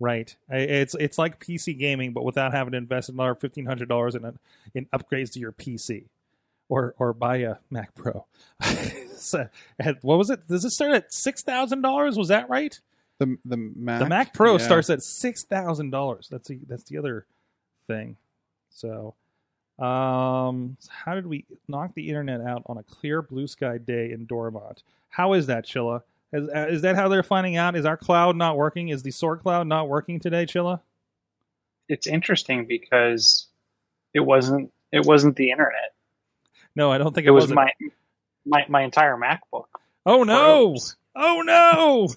right 0.00 0.36
it's 0.50 0.94
it's 1.00 1.16
like 1.18 1.38
pc 1.40 1.78
gaming 1.78 2.12
but 2.12 2.24
without 2.24 2.52
having 2.52 2.72
to 2.72 2.78
invest 2.78 3.08
another 3.08 3.34
$1500 3.34 4.14
in 4.14 4.24
a, 4.24 4.34
in 4.74 4.86
upgrades 4.86 5.32
to 5.32 5.38
your 5.38 5.52
pc 5.52 6.04
or 6.68 6.94
or 6.98 7.12
buy 7.12 7.36
a 7.38 7.56
mac 7.70 7.94
pro 7.94 8.24
so, 9.16 9.48
and 9.78 9.96
what 10.02 10.18
was 10.18 10.30
it 10.30 10.46
does 10.48 10.64
it 10.64 10.70
start 10.70 10.92
at 10.92 11.10
$6000 11.10 12.16
was 12.16 12.28
that 12.28 12.48
right 12.50 12.78
the 13.18 13.38
the 13.46 13.56
Mac. 13.56 14.00
the 14.00 14.08
Mac 14.08 14.34
Pro 14.34 14.52
Yeah. 14.52 14.58
starts 14.58 14.90
at 14.90 15.02
six 15.02 15.42
thousand 15.42 15.88
dollars. 15.90 16.28
That's 16.30 16.48
the 16.48 16.58
that's 16.68 16.82
the 16.84 16.98
other 16.98 17.24
thing. 17.86 18.16
So, 18.68 19.14
Um, 19.78 20.76
how 20.88 21.14
did 21.14 21.26
we 21.26 21.46
knock 21.66 21.94
the 21.94 22.08
internet 22.08 22.42
out 22.42 22.62
on 22.66 22.76
a 22.76 22.82
clear 22.82 23.22
blue 23.22 23.46
sky 23.46 23.78
day 23.78 24.10
in 24.12 24.26
Dormont? 24.26 24.82
How 25.08 25.32
is 25.32 25.46
that, 25.46 25.64
Chilla? 25.64 26.02
Is, 26.32 26.46
uh, 26.54 26.66
is 26.68 26.82
that 26.82 26.94
how 26.96 27.08
they're 27.08 27.22
finding 27.22 27.56
out? 27.56 27.74
Is 27.74 27.86
our 27.86 27.96
cloud 27.96 28.36
not 28.36 28.58
working? 28.58 28.90
Is 28.90 29.02
the 29.02 29.10
Sword 29.12 29.40
cloud 29.40 29.66
not 29.66 29.88
working 29.88 30.20
today, 30.20 30.44
Chilla? 30.44 30.80
It's 31.88 32.06
interesting 32.06 32.66
because 32.66 33.46
it 34.12 34.20
wasn't 34.20 34.72
it 34.92 35.06
wasn't 35.06 35.36
the 35.36 35.50
internet. 35.52 35.94
No, 36.76 36.92
I 36.92 36.98
don't 36.98 37.14
think 37.14 37.26
it, 37.26 37.30
It 37.30 37.32
was 37.32 37.50
my 37.50 37.70
my 38.44 38.64
my 38.68 38.82
entire 38.82 39.16
MacBook. 39.16 39.66
Oh 40.04 40.22
no! 40.22 40.36
froze. 40.36 40.96
Oh 41.16 41.42
no! 41.44 42.08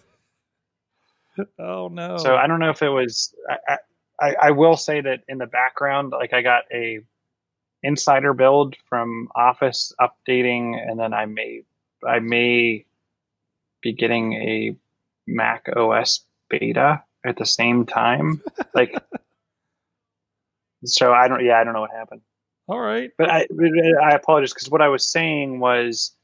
Oh 1.58 1.88
no! 1.88 2.18
So 2.18 2.36
I 2.36 2.48
don't 2.48 2.60
know 2.60 2.70
if 2.70 2.82
it 2.82 2.90
was. 2.90 3.34
I, 3.50 3.78
I 4.20 4.36
I 4.42 4.52
will 4.52 4.76
say 4.76 5.00
that 5.00 5.22
in 5.30 5.38
the 5.38 5.46
background, 5.46 6.12
like 6.12 6.34
I 6.34 6.42
got 6.42 6.64
a 6.70 7.00
insider 7.82 8.34
build 8.34 8.76
from 8.90 9.30
Office 9.34 9.94
updating, 10.02 10.76
and 10.76 11.00
then 11.00 11.14
I 11.14 11.26
may 11.28 11.64
I 12.06 12.20
may 12.20 12.86
be 13.82 13.94
getting 13.94 14.34
a 14.34 14.76
Mac 15.28 15.70
OS 15.74 16.26
beta 16.50 17.04
at 17.26 17.38
the 17.38 17.46
same 17.46 17.86
time. 17.86 18.42
Like, 18.74 18.96
so 20.86 21.12
I 21.12 21.28
don't. 21.28 21.44
Yeah, 21.44 21.60
I 21.60 21.64
don't 21.64 21.74
know 21.74 21.82
what 21.82 21.92
happened. 21.92 22.22
All 22.70 22.80
right. 22.80 23.12
But 23.18 23.30
I 23.32 23.48
I 24.02 24.12
apologize 24.12 24.54
because 24.54 24.70
what 24.70 24.82
I 24.82 24.88
was 24.90 25.08
saying 25.08 25.60
was, 25.60 26.16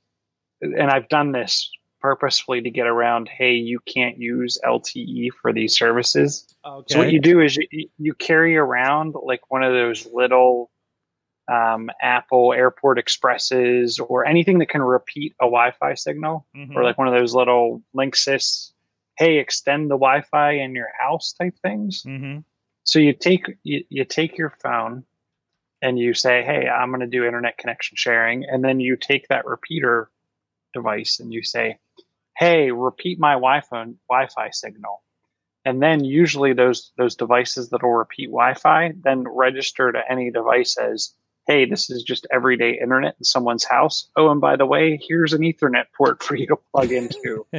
and 0.62 0.90
I've 0.92 1.10
done 1.10 1.32
this 1.32 1.70
purposefully 2.02 2.62
to 2.62 2.70
get 2.70 2.86
around. 2.86 3.28
Hey, 3.28 3.54
you 3.54 3.80
can't 3.92 4.18
use 4.20 4.60
LTE 4.64 5.30
for 5.42 5.52
these 5.52 5.76
services. 5.76 6.56
Okay. 6.64 6.94
So 6.94 7.00
what 7.00 7.12
you 7.12 7.20
do 7.20 7.42
is 7.42 7.58
you, 7.72 7.90
you 7.98 8.14
carry 8.14 8.56
around 8.58 9.16
like 9.24 9.42
one 9.50 9.64
of 9.64 9.74
those 9.74 10.08
little 10.14 10.70
um, 11.52 11.90
Apple 12.02 12.54
Airport 12.54 13.00
Expresses 13.00 13.98
or 14.00 14.26
anything 14.26 14.60
that 14.60 14.70
can 14.70 14.82
repeat 14.84 15.34
a 15.42 15.46
Wi-Fi 15.46 15.96
signal, 15.96 16.46
Mhm. 16.56 16.76
or 16.76 16.84
like 16.84 16.98
one 17.00 17.08
of 17.08 17.14
those 17.14 17.34
little 17.34 17.82
Linksys, 17.96 18.72
hey, 19.18 19.38
extend 19.40 19.90
the 19.90 19.96
Wi-Fi 19.96 20.52
in 20.52 20.76
your 20.76 20.90
house 21.00 21.34
type 21.34 21.56
things. 21.64 22.04
Mhm. 22.04 22.44
So 22.84 23.00
you 23.00 23.14
take 23.14 23.46
you, 23.64 23.84
you 23.90 24.06
take 24.06 24.38
your 24.38 24.52
phone 24.62 25.06
and 25.86 26.00
you 26.00 26.16
say, 26.16 26.44
"Hey, 26.44 26.68
I'm 26.68 26.90
going 26.90 27.02
to 27.02 27.08
do 27.08 27.26
internet 27.26 27.60
connection 27.60 27.96
sharing," 27.96 28.44
and 28.44 28.64
then 28.64 28.80
you 28.80 28.98
take 28.98 29.28
that 29.28 29.46
repeater 29.46 30.10
device 30.74 31.20
and 31.20 31.32
you 31.32 31.44
say, 31.44 31.78
"Hey, 32.38 32.72
repeat 32.72 33.20
my 33.20 33.34
Wi-Fi 33.34 33.94
Wi-Fi 34.10 34.50
signal." 34.50 35.04
And 35.64 35.82
then 35.84 36.04
usually 36.04 36.54
those 36.54 36.92
those 36.98 37.16
devices 37.16 37.70
that 37.70 37.84
will 37.84 37.94
repeat 37.94 38.32
Wi-Fi 38.32 38.94
then 39.04 39.26
register 39.28 39.92
to 39.92 40.02
any 40.12 40.32
device 40.32 40.76
as, 40.78 41.14
"Hey, 41.46 41.66
this 41.66 41.92
is 41.92 42.02
just 42.02 42.26
everyday 42.32 42.80
internet 42.80 43.16
in 43.20 43.24
someone's 43.24 43.64
house." 43.66 44.10
Oh, 44.16 44.32
and 44.32 44.42
by 44.42 44.56
the 44.56 44.66
way, 44.66 45.00
here's 45.08 45.34
an 45.34 45.42
Ethernet 45.44 45.86
port 45.96 46.24
for 46.26 46.36
you 46.36 46.48
to 46.48 46.58
plug 46.74 46.92
into. 46.92 47.46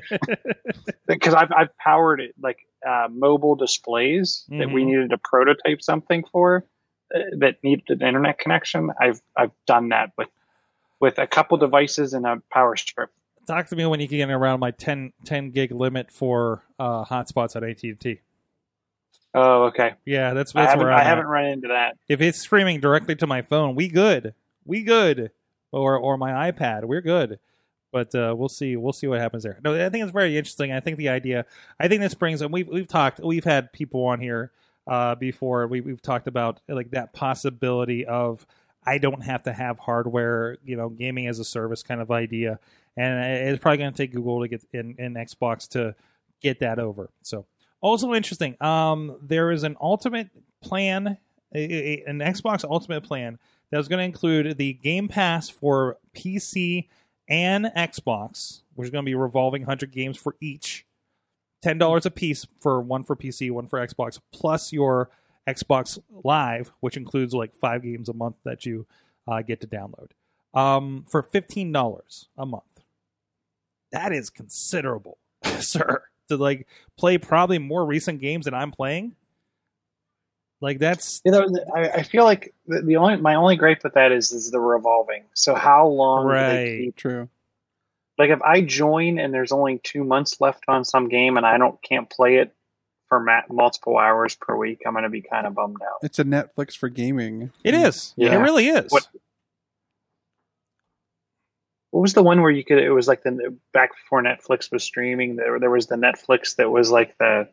Because 1.07 1.35
I've 1.35 1.53
I've 1.57 1.77
powered 1.79 2.21
it 2.21 2.35
like 2.43 2.59
uh, 2.85 3.07
mobile 3.09 3.55
displays 3.55 4.45
that 4.59 4.69
we 4.73 4.83
Mhm. 4.83 4.87
needed 4.87 5.11
to 5.11 5.19
prototype 5.19 5.81
something 5.81 6.25
for 6.33 6.65
that 7.11 7.57
needed 7.63 7.85
an 7.89 8.07
internet 8.07 8.39
connection. 8.39 8.91
I've 9.01 9.21
I've 9.37 9.53
done 9.67 9.91
that 9.91 10.13
with 10.17 10.29
with 11.01 11.19
a 11.19 11.27
couple 11.27 11.59
devices 11.59 12.15
and 12.15 12.27
a 12.27 12.43
power 12.51 12.77
strip. 12.77 13.11
Talk 13.47 13.69
to 13.69 13.77
me 13.77 13.87
when 13.87 14.01
you 14.01 14.09
can 14.09 14.19
get 14.19 14.31
around 14.31 14.59
my 14.59 14.73
10, 14.73 15.13
10 15.25 15.51
gig 15.51 15.71
limit 15.71 16.11
for 16.11 16.65
uh, 16.81 17.05
hotspots 17.05 17.55
at 17.55 17.63
AT 17.63 17.81
and 17.85 18.01
T. 18.01 18.21
Oh, 19.35 19.65
okay. 19.65 19.95
Yeah, 20.05 20.33
that's 20.35 20.53
that's 20.53 20.71
haven't 20.71 20.85
where 20.85 20.93
I 20.93 21.01
I'm 21.01 21.07
haven't 21.07 21.27
at. 21.27 21.31
run 21.31 21.45
into 21.47 21.69
that. 21.69 21.97
If 22.09 22.21
it's 22.21 22.41
streaming 22.41 22.81
directly 22.81 23.15
to 23.17 23.27
my 23.27 23.43
phone, 23.43 23.75
we 23.75 23.89
good. 23.89 24.35
We 24.65 24.83
good. 24.83 25.31
Or 25.73 25.97
or 25.99 26.17
my 26.17 26.51
iPad, 26.51 26.85
we're 26.87 27.03
good. 27.03 27.39
But 27.93 28.15
uh, 28.15 28.35
we'll 28.37 28.49
see. 28.49 28.77
We'll 28.77 28.93
see 28.95 29.07
what 29.07 29.21
happens 29.21 29.43
there. 29.43 29.59
No, 29.63 29.75
I 29.75 29.91
think 29.91 30.05
it's 30.05 30.13
very 30.13 30.37
interesting. 30.39 30.73
I 30.73 30.81
think 30.81 30.97
the 30.97 31.11
idea. 31.11 31.45
I 31.79 31.89
think 31.89 32.01
this 32.01 32.15
brings. 32.15 32.41
And 32.41 32.53
we've 32.53 32.67
we've 32.67 32.89
talked. 32.89 33.21
We've 33.21 33.45
had 33.45 33.73
people 33.73 34.05
on 34.07 34.21
here 34.21 34.53
uh, 34.87 35.15
before. 35.15 35.67
We 35.67 35.81
we've 35.81 36.03
talked 36.03 36.27
about 36.27 36.61
like 36.69 36.91
that 36.93 37.13
possibility 37.13 38.07
of 38.07 38.47
I 38.85 38.99
don't 38.99 39.23
have 39.25 39.43
to 39.45 39.53
have 39.53 39.79
hardware. 39.79 40.57
You 40.65 40.77
know, 40.77 40.89
gaming 40.89 41.27
as 41.27 41.39
a 41.39 41.45
service 41.45 41.83
kind 41.83 42.01
of 42.01 42.11
idea. 42.11 42.59
And 42.97 43.23
it's 43.51 43.61
probably 43.61 43.77
going 43.79 43.93
to 43.93 43.97
take 43.97 44.13
Google 44.13 44.41
to 44.41 44.49
get 44.49 44.65
in, 44.73 44.95
in 44.99 45.15
Xbox 45.15 45.69
to 45.71 45.95
get 46.41 46.61
that 46.61 46.79
over. 46.79 47.11
So 47.23 47.45
also 47.83 48.15
interesting. 48.15 48.57
Um, 48.63 49.19
there 49.21 49.51
is 49.51 49.65
an 49.65 49.77
ultimate 49.81 50.31
plan, 50.63 51.19
a, 51.55 51.59
a- 51.59 52.05
an 52.07 52.21
Xbox 52.21 52.65
Ultimate 52.65 53.03
plan 53.03 53.39
that 53.71 53.81
is 53.81 53.89
going 53.89 53.99
to 53.99 54.05
include 54.05 54.57
the 54.57 54.73
Game 54.73 55.09
Pass 55.09 55.51
for 55.51 55.99
PC 56.17 56.89
and 57.29 57.67
Xbox, 57.77 58.63
which 58.77 58.87
is 58.87 58.91
going 58.91 59.05
to 59.05 59.11
be 59.11 59.15
revolving 59.15 59.63
100 59.63 59.91
games 59.91 60.17
for 60.17 60.37
each. 60.41 60.86
Ten 61.67 61.79
dollars 61.79 62.07
a 62.07 62.13
piece 62.13 62.47
for 62.61 62.81
one 62.81 63.03
for 63.03 63.17
PC, 63.17 63.51
one 63.51 63.67
for 63.67 63.85
Xbox, 63.85 64.21
plus 64.33 64.73
your 64.73 65.11
Xbox 65.49 65.99
Live, 66.23 66.71
which 66.79 66.97
includes 66.97 67.35
like 67.35 67.57
five 67.57 67.83
games 67.83 68.09
a 68.09 68.13
month 68.13 68.37
that 68.45 68.65
you 68.65 68.87
uh, 69.27 69.43
get 69.43 69.61
to 69.63 69.67
download 69.67 70.11
um, 70.55 71.05
for 71.11 71.25
fifteen 71.25 71.73
dollars 71.73 72.29
a 72.39 72.47
month. 72.47 72.63
That 73.91 74.13
is 74.13 74.31
considerable, 74.31 75.19
sir. 75.59 76.05
To 76.29 76.37
like 76.37 76.69
play 76.97 77.19
probably 77.19 77.59
more 77.59 77.85
recent 77.85 78.21
games 78.21 78.45
than 78.45 78.55
I'm 78.55 78.71
playing. 78.71 79.17
Like 80.61 80.79
that's 80.79 81.21
You 81.25 81.33
know, 81.33 81.49
I, 81.75 81.89
I 81.89 82.03
feel 82.05 82.23
like 82.23 82.55
the, 82.69 82.83
the 82.83 82.95
only 82.95 83.17
my 83.17 83.35
only 83.35 83.57
gripe 83.57 83.83
with 83.83 83.95
that 83.95 84.13
is 84.13 84.31
is 84.31 84.53
the 84.53 84.61
revolving. 84.61 85.25
So 85.35 85.57
how 85.57 85.89
long 85.89 86.27
do 86.27 86.33
they 86.33 86.37
Right. 86.37 86.79
keep 86.79 86.97
True. 86.97 87.29
Like 88.19 88.31
if 88.31 88.41
I 88.43 88.61
join 88.63 89.19
and 89.19 89.33
there's 89.33 89.53
only 89.53 89.81
two 89.83 90.05
months 90.05 90.41
left 90.41 90.65
on 90.69 90.85
some 90.85 91.09
game 91.09 91.37
and 91.37 91.45
I 91.47 91.59
don't 91.59 91.81
can't 91.83 92.09
play 92.09 92.37
it 92.37 92.55
for 93.09 93.21
ma- 93.21 93.43
multiple 93.51 93.99
hours 93.99 94.35
per 94.35 94.57
week, 94.57 94.83
I'm 94.87 94.93
going 94.93 95.05
to 95.05 95.11
be 95.11 95.23
kind 95.23 95.47
of 95.47 95.55
bummed 95.55 95.83
out. 95.83 95.99
It's 96.03 96.19
a 96.19 96.25
Netflix 96.25 96.77
for 96.77 96.89
gaming. 96.89 97.51
it 97.63 97.73
mm-hmm. 97.73 97.85
is. 97.85 98.15
Yeah. 98.17 98.35
It 98.35 98.39
really 98.39 98.69
is. 98.69 98.91
What- 98.91 99.09
What 101.93 102.03
was 102.03 102.13
the 102.13 102.23
one 102.23 102.43
where 102.43 102.51
you 102.51 102.63
could? 102.63 102.79
It 102.79 102.91
was 102.91 103.09
like 103.09 103.23
the 103.23 103.57
back 103.73 103.91
before 103.97 104.23
Netflix 104.23 104.71
was 104.71 104.85
streaming. 104.85 105.37
There, 105.37 105.59
there 105.59 105.71
was 105.71 105.87
the 105.87 105.95
Netflix 105.97 106.57
that 106.57 106.71
was 106.71 106.91
like 106.91 107.17
the. 107.19 107.49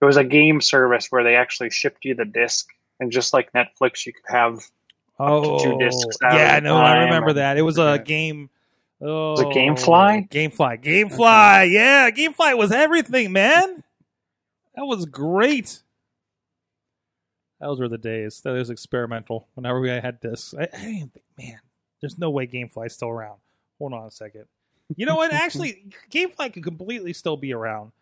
It 0.00 0.04
was 0.04 0.16
a 0.16 0.22
game 0.22 0.60
service 0.60 1.08
where 1.10 1.24
they 1.24 1.34
actually 1.34 1.70
shipped 1.70 2.04
you 2.04 2.14
the 2.14 2.24
disc, 2.24 2.68
and 3.00 3.10
just 3.10 3.32
like 3.32 3.50
Netflix, 3.54 4.06
you 4.06 4.12
could 4.12 4.32
have. 4.32 4.60
Oh, 5.18 5.58
two 5.64 5.76
discs 5.78 6.16
oh. 6.22 6.26
out 6.26 6.34
yeah, 6.34 6.60
no, 6.60 6.76
I 6.76 7.04
remember 7.04 7.30
and- 7.30 7.38
that. 7.38 7.58
It 7.58 7.62
was 7.62 7.76
a 7.78 7.96
Yeah. 7.96 7.98
game. 7.98 8.50
Oh, 9.00 9.40
it 9.40 9.54
Gamefly? 9.54 10.28
Gamefly, 10.28 10.82
Gamefly. 10.82 11.72
Yeah, 11.72 12.10
Gamefly 12.10 12.56
was 12.58 12.72
everything, 12.72 13.32
man. 13.32 13.84
That 14.74 14.86
was 14.86 15.06
great. 15.06 15.82
Those 17.60 17.80
were 17.80 17.88
the 17.88 17.98
days. 17.98 18.40
That 18.42 18.52
was 18.52 18.70
experimental. 18.70 19.48
Whenever 19.54 19.80
we 19.80 19.88
had 19.88 20.20
discs, 20.20 20.54
I, 20.54 20.62
I 20.62 20.84
didn't 20.84 21.12
think, 21.12 21.24
man, 21.38 21.60
there's 22.00 22.18
no 22.18 22.30
way 22.30 22.46
Gamefly's 22.46 22.94
still 22.94 23.08
around. 23.08 23.38
Hold 23.78 23.92
on 23.92 24.06
a 24.06 24.10
second. 24.10 24.44
You 24.96 25.06
know 25.06 25.16
what? 25.16 25.32
Actually, 25.32 25.84
Gamefly 26.10 26.52
could 26.52 26.64
completely 26.64 27.12
still 27.12 27.36
be 27.36 27.52
around 27.52 27.92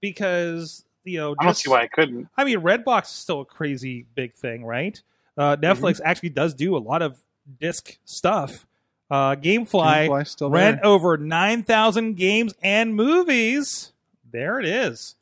because 0.00 0.84
you 1.04 1.18
know. 1.18 1.34
I 1.38 1.44
don't 1.44 1.56
see 1.56 1.70
why 1.70 1.82
I 1.82 1.88
couldn't. 1.88 2.28
I 2.36 2.44
mean, 2.44 2.60
Redbox 2.60 3.04
is 3.04 3.10
still 3.10 3.40
a 3.40 3.44
crazy 3.44 4.06
big 4.14 4.34
thing, 4.34 4.64
right? 4.64 5.00
Uh, 5.36 5.56
Netflix 5.56 6.00
actually 6.04 6.28
does 6.28 6.54
do 6.54 6.76
a 6.76 6.78
lot 6.78 7.02
of 7.02 7.20
disc 7.60 7.98
stuff. 8.04 8.66
Uh, 9.14 9.36
Gamefly, 9.36 10.08
Gamefly's 10.08 10.30
still 10.30 10.50
rent 10.50 10.78
there. 10.82 10.86
over 10.86 11.16
9,000 11.16 12.14
games 12.16 12.54
and 12.62 12.94
movies. 12.96 13.92
There 14.32 14.58
it 14.58 14.66
is. 14.66 15.14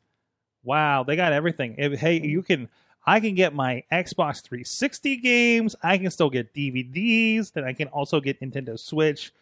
Wow, 0.63 1.03
they 1.03 1.15
got 1.15 1.33
everything. 1.33 1.75
If- 1.77 1.99
hey, 1.99 2.19
you 2.21 2.41
can. 2.41 2.69
I 3.05 3.19
can 3.19 3.35
get 3.35 3.53
my 3.53 3.83
Xbox 3.91 4.41
360 4.41 5.17
games. 5.17 5.75
I 5.83 5.97
can 5.97 6.09
still 6.09 6.29
get 6.29 6.53
DVDs. 6.53 7.51
Then 7.51 7.65
I 7.65 7.73
can 7.73 7.89
also 7.89 8.21
get 8.21 8.39
Nintendo 8.39 8.79
Switch, 8.79 9.33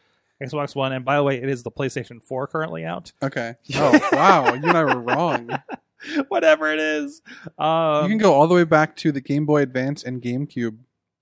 Xbox 0.41 0.75
One, 0.75 0.91
and 0.93 1.05
by 1.05 1.15
the 1.15 1.21
way, 1.23 1.37
it 1.39 1.47
is 1.47 1.61
the 1.61 1.69
PlayStation 1.69 2.23
4 2.23 2.47
currently 2.47 2.83
out. 2.85 3.11
Okay. 3.21 3.53
Oh 3.75 3.99
wow, 4.11 4.53
you 4.55 4.67
and 4.67 4.71
I 4.77 4.83
were 4.83 4.99
wrong. 4.99 5.49
Whatever 6.29 6.73
it 6.73 6.79
is. 6.79 7.21
Um, 7.59 8.03
you 8.05 8.09
can 8.09 8.17
go 8.17 8.33
all 8.33 8.47
the 8.47 8.55
way 8.55 8.63
back 8.63 8.95
to 8.97 9.11
the 9.11 9.21
Game 9.21 9.45
Boy 9.45 9.61
Advance 9.61 10.03
and 10.03 10.19
GameCube 10.23 10.77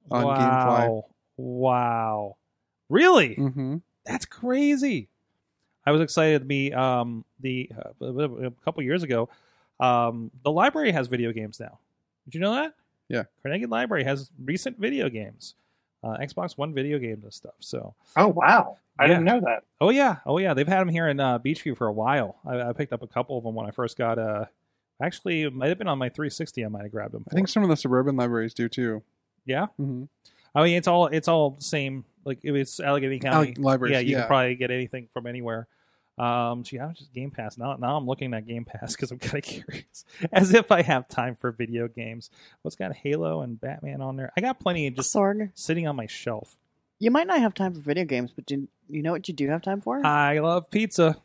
on 0.09 0.23
Gamefly. 0.23 1.01
wow. 1.35 2.37
Wow. 2.89 2.95
Really? 2.95 3.35
Mm-hmm. 3.35 3.77
That's 4.05 4.25
crazy. 4.25 5.07
I 5.85 5.91
was 5.91 6.01
excited 6.01 6.39
to 6.39 6.45
be 6.45 6.73
um 6.73 7.23
the 7.39 7.69
uh, 8.01 8.05
a 8.45 8.51
couple 8.63 8.83
years 8.83 9.03
ago. 9.03 9.29
Um, 9.79 10.29
the 10.43 10.51
library 10.51 10.91
has 10.91 11.07
video 11.07 11.31
games 11.31 11.59
now. 11.59 11.79
Did 12.25 12.35
you 12.35 12.41
know 12.41 12.53
that? 12.55 12.73
Yeah. 13.07 13.23
Carnegie 13.41 13.65
Library 13.65 14.03
has 14.03 14.29
recent 14.43 14.77
video 14.77 15.09
games, 15.09 15.55
uh, 16.03 16.17
Xbox 16.17 16.57
One 16.57 16.73
video 16.73 16.99
games 16.99 17.23
and 17.23 17.33
stuff. 17.33 17.53
So, 17.59 17.95
Oh 18.15 18.27
wow, 18.27 18.77
I 18.99 19.03
Yeah. 19.05 19.07
didn't 19.07 19.23
know 19.23 19.39
that. 19.41 19.63
oh 19.81 19.89
yeah, 19.89 20.17
oh 20.25 20.37
yeah, 20.37 20.53
they've 20.53 20.67
had 20.67 20.81
them 20.81 20.89
here 20.89 21.07
in 21.07 21.19
uh, 21.19 21.39
Beechview 21.39 21.75
for 21.77 21.87
a 21.87 21.93
while. 21.93 22.35
I, 22.45 22.61
I 22.61 22.73
picked 22.73 22.93
up 22.93 23.01
a 23.01 23.07
couple 23.07 23.37
of 23.37 23.43
them 23.43 23.55
when 23.55 23.65
I 23.65 23.71
first 23.71 23.97
got. 23.97 24.19
Uh, 24.19 24.45
actually, 25.01 25.43
it 25.43 25.53
might 25.55 25.69
have 25.69 25.77
been 25.77 25.87
on 25.87 25.97
my 25.97 26.09
360. 26.09 26.65
I 26.65 26.67
might 26.67 26.83
have 26.83 26.91
grabbed 26.91 27.13
them. 27.13 27.23
I 27.31 27.33
think 27.33 27.47
some 27.47 27.63
of 27.63 27.69
the 27.69 27.77
suburban 27.77 28.15
libraries 28.17 28.53
do 28.53 28.67
too. 28.69 29.01
yeah. 29.45 29.67
hmm 29.77 30.03
I 30.55 30.63
mean, 30.63 30.77
it's 30.77 30.87
all 30.87 31.07
it's 31.07 31.27
all 31.27 31.51
the 31.51 31.63
same. 31.63 32.05
Like 32.25 32.39
if 32.43 32.53
it's 32.55 32.79
Allegheny 32.79 33.19
County 33.19 33.53
Alle- 33.57 33.63
libraries, 33.63 33.93
yeah, 33.93 33.99
you 33.99 34.11
yeah. 34.11 34.19
can 34.19 34.27
probably 34.27 34.55
get 34.55 34.71
anything 34.71 35.07
from 35.13 35.25
anywhere. 35.27 35.67
Um, 36.17 36.63
gee, 36.63 36.79
I 36.79 36.87
was 36.87 36.97
just 36.97 37.13
Game 37.13 37.31
Pass. 37.31 37.57
Now, 37.57 37.77
now 37.77 37.95
I'm 37.95 38.05
looking 38.05 38.33
at 38.33 38.45
Game 38.45 38.65
Pass 38.65 38.91
because 38.95 39.09
I'm 39.11 39.19
kind 39.19 39.37
of 39.37 39.43
curious, 39.43 40.03
as 40.33 40.53
if 40.53 40.69
I 40.69 40.81
have 40.81 41.07
time 41.07 41.35
for 41.35 41.51
video 41.51 41.87
games. 41.87 42.29
What's 42.61 42.75
got 42.75 42.93
Halo 42.93 43.41
and 43.41 43.59
Batman 43.59 44.01
on 44.01 44.17
there? 44.17 44.31
I 44.35 44.41
got 44.41 44.59
plenty 44.59 44.87
of 44.87 44.95
just 44.95 45.15
Sorg, 45.15 45.51
sitting 45.53 45.87
on 45.87 45.95
my 45.95 46.07
shelf. 46.07 46.57
you 46.99 47.09
might 47.09 47.25
not 47.27 47.39
have 47.39 47.53
time 47.53 47.73
for 47.73 47.79
video 47.79 48.03
games, 48.03 48.31
but 48.35 48.51
you, 48.51 48.67
you 48.89 49.01
know 49.01 49.13
what 49.13 49.29
you 49.29 49.33
do 49.33 49.47
have 49.47 49.61
time 49.61 49.79
for? 49.79 50.05
I 50.05 50.39
love 50.39 50.69
pizza. 50.69 51.15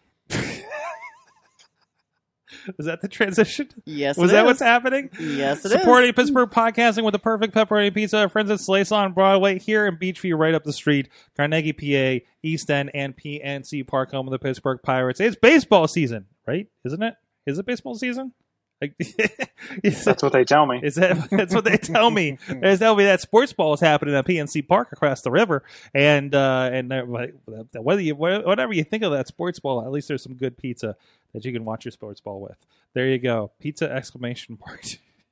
Was 2.76 2.86
that 2.86 3.00
the 3.00 3.08
transition? 3.08 3.68
yes, 3.84 4.16
Was 4.16 4.30
it 4.30 4.34
that 4.34 4.40
is. 4.42 4.46
what's 4.46 4.60
happening? 4.60 5.10
Yes, 5.18 5.64
it 5.64 5.72
is. 5.72 5.80
Supporting 5.80 6.12
Pittsburgh 6.12 6.50
podcasting 6.50 7.04
with 7.04 7.12
the 7.12 7.18
perfect 7.18 7.54
pepperoni 7.54 7.92
pizza. 7.94 8.18
Our 8.18 8.28
friends 8.28 8.50
at 8.50 8.60
Slice 8.60 8.92
on 8.92 9.12
Broadway 9.12 9.58
here 9.58 9.86
in 9.86 9.96
Beechview, 9.96 10.38
right 10.38 10.54
up 10.54 10.64
the 10.64 10.72
street, 10.72 11.08
Carnegie, 11.36 11.72
PA, 11.72 12.24
East 12.42 12.70
End, 12.70 12.90
and 12.94 13.16
PNC 13.16 13.86
Park, 13.86 14.10
home 14.12 14.26
of 14.28 14.32
the 14.32 14.38
Pittsburgh 14.38 14.80
Pirates. 14.82 15.20
It's 15.20 15.36
baseball 15.36 15.88
season, 15.88 16.26
right? 16.46 16.68
Isn't 16.84 17.02
it? 17.02 17.14
Is 17.46 17.58
it 17.58 17.66
baseball 17.66 17.94
season? 17.94 18.32
Like, 18.80 18.94
is, 19.82 20.04
That's 20.04 20.22
what 20.22 20.32
they 20.32 20.44
tell 20.44 20.66
me. 20.66 20.80
is 20.82 20.96
that 20.96 21.30
that's 21.30 21.54
what 21.54 21.64
they 21.64 21.76
tell 21.76 22.10
me? 22.10 22.38
They 22.48 22.76
tell 22.76 22.96
me 22.96 23.04
that 23.04 23.20
sports 23.20 23.52
ball 23.52 23.72
is 23.72 23.80
happening 23.80 24.14
at 24.16 24.26
PNC 24.26 24.66
Park 24.66 24.88
across 24.92 25.22
the 25.22 25.30
river, 25.30 25.62
and 25.94 26.34
uh, 26.34 26.70
and 26.72 26.90
they're 26.90 27.06
whether 27.06 28.00
you 28.02 28.16
whatever 28.16 28.72
you 28.72 28.82
think 28.82 29.04
of 29.04 29.12
that 29.12 29.28
sports 29.28 29.60
ball, 29.60 29.80
at 29.84 29.92
least 29.92 30.08
there's 30.08 30.24
some 30.24 30.34
good 30.34 30.58
pizza 30.58 30.96
that 31.34 31.44
you 31.44 31.52
can 31.52 31.64
watch 31.64 31.84
your 31.84 31.92
sports 31.92 32.20
ball 32.20 32.40
with. 32.40 32.64
There 32.94 33.06
you 33.06 33.18
go, 33.18 33.50
pizza 33.60 33.90
exclamation 33.90 34.58
mark. 34.66 34.82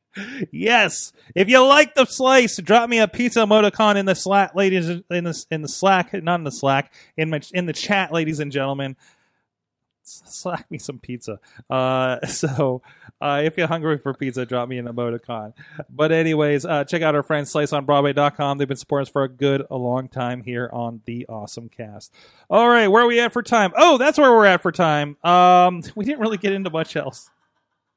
yes, 0.50 1.12
if 1.34 1.48
you 1.48 1.64
like 1.64 1.94
the 1.94 2.04
slice, 2.04 2.58
drop 2.58 2.90
me 2.90 2.98
a 2.98 3.08
pizza 3.08 3.40
emoticon 3.40 3.96
in 3.96 4.04
the 4.04 4.14
slack, 4.14 4.54
ladies 4.54 4.88
in 4.88 5.02
the 5.08 5.44
in 5.50 5.62
the 5.62 5.68
slack, 5.68 6.12
not 6.12 6.40
in 6.40 6.44
the 6.44 6.50
slack, 6.50 6.92
in 7.16 7.30
my 7.30 7.40
in 7.54 7.64
the 7.64 7.72
chat, 7.72 8.12
ladies 8.12 8.40
and 8.40 8.52
gentlemen 8.52 8.96
slack 10.02 10.70
me 10.70 10.78
some 10.78 10.98
pizza. 10.98 11.38
Uh, 11.68 12.20
so 12.26 12.82
uh, 13.20 13.42
if 13.44 13.56
you're 13.56 13.68
hungry 13.68 13.98
for 13.98 14.14
pizza, 14.14 14.44
drop 14.44 14.68
me 14.68 14.78
an 14.78 14.86
emoticon. 14.86 15.52
But 15.88 16.12
anyways, 16.12 16.64
uh, 16.64 16.84
check 16.84 17.02
out 17.02 17.14
our 17.14 17.22
friends 17.22 17.52
sliceonbroadway.com. 17.52 18.58
They've 18.58 18.68
been 18.68 18.76
supporting 18.76 19.02
us 19.02 19.08
for 19.08 19.24
a 19.24 19.28
good, 19.28 19.64
a 19.70 19.76
long 19.76 20.08
time 20.08 20.42
here 20.42 20.68
on 20.72 21.02
the 21.04 21.26
Awesome 21.28 21.68
Cast. 21.68 22.12
All 22.50 22.68
right, 22.68 22.88
where 22.88 23.04
are 23.04 23.06
we 23.06 23.20
at 23.20 23.32
for 23.32 23.42
time? 23.42 23.72
Oh, 23.76 23.98
that's 23.98 24.18
where 24.18 24.30
we're 24.30 24.46
at 24.46 24.62
for 24.62 24.72
time. 24.72 25.16
Um, 25.24 25.82
we 25.94 26.04
didn't 26.04 26.20
really 26.20 26.38
get 26.38 26.52
into 26.52 26.70
much 26.70 26.96
else. 26.96 27.30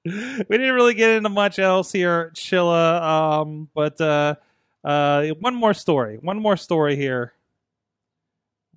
We 0.07 0.57
didn't 0.57 0.75
really 0.75 0.93
get 0.93 1.09
into 1.09 1.29
much 1.29 1.57
else 1.57 1.91
here, 1.91 2.31
Chilla. 2.35 3.01
Um, 3.01 3.69
but 3.73 3.99
uh, 3.99 4.35
uh, 4.83 5.29
one 5.39 5.55
more 5.55 5.73
story. 5.73 6.19
One 6.21 6.39
more 6.39 6.57
story 6.57 6.95
here. 6.95 7.33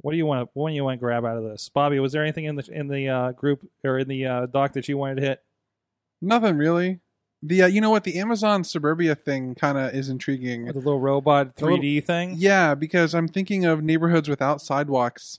What 0.01 0.13
do 0.13 0.17
you 0.17 0.27
want? 0.27 0.51
What 0.55 0.71
do 0.71 0.75
you 0.75 0.85
want 0.85 0.99
to 0.99 1.01
grab 1.01 1.25
out 1.25 1.37
of 1.37 1.45
this, 1.45 1.69
Bobby? 1.69 1.99
Was 1.99 2.13
there 2.13 2.23
anything 2.23 2.45
in 2.45 2.57
the 2.57 2.69
in 2.71 2.89
the 2.89 3.09
uh, 3.09 3.33
group 3.33 3.69
or 3.85 3.99
in 3.99 4.09
the 4.09 4.27
uh, 4.27 4.47
doc 4.47 4.73
that 4.75 4.89
you 4.89 4.97
wanted 4.97 5.17
to 5.17 5.23
hit? 5.23 5.43
Nothing 6.21 6.57
really. 6.57 7.01
The 7.43 7.63
uh, 7.63 7.67
you 7.67 7.81
know 7.81 7.91
what 7.91 8.05
the 8.05 8.19
Amazon 8.19 8.65
Suburbia 8.65 9.15
thing 9.15 9.55
kind 9.55 9.79
of 9.79 9.95
is 9.95 10.09
intriguing. 10.09 10.67
The 10.67 10.73
little 10.75 11.01
robot 11.01 11.57
3D 11.57 12.05
thing. 12.05 12.35
Yeah, 12.37 12.75
because 12.75 13.15
I'm 13.15 13.29
thinking 13.29 13.65
of 13.65 13.83
neighborhoods 13.83 14.29
without 14.29 14.61
sidewalks. 14.61 15.39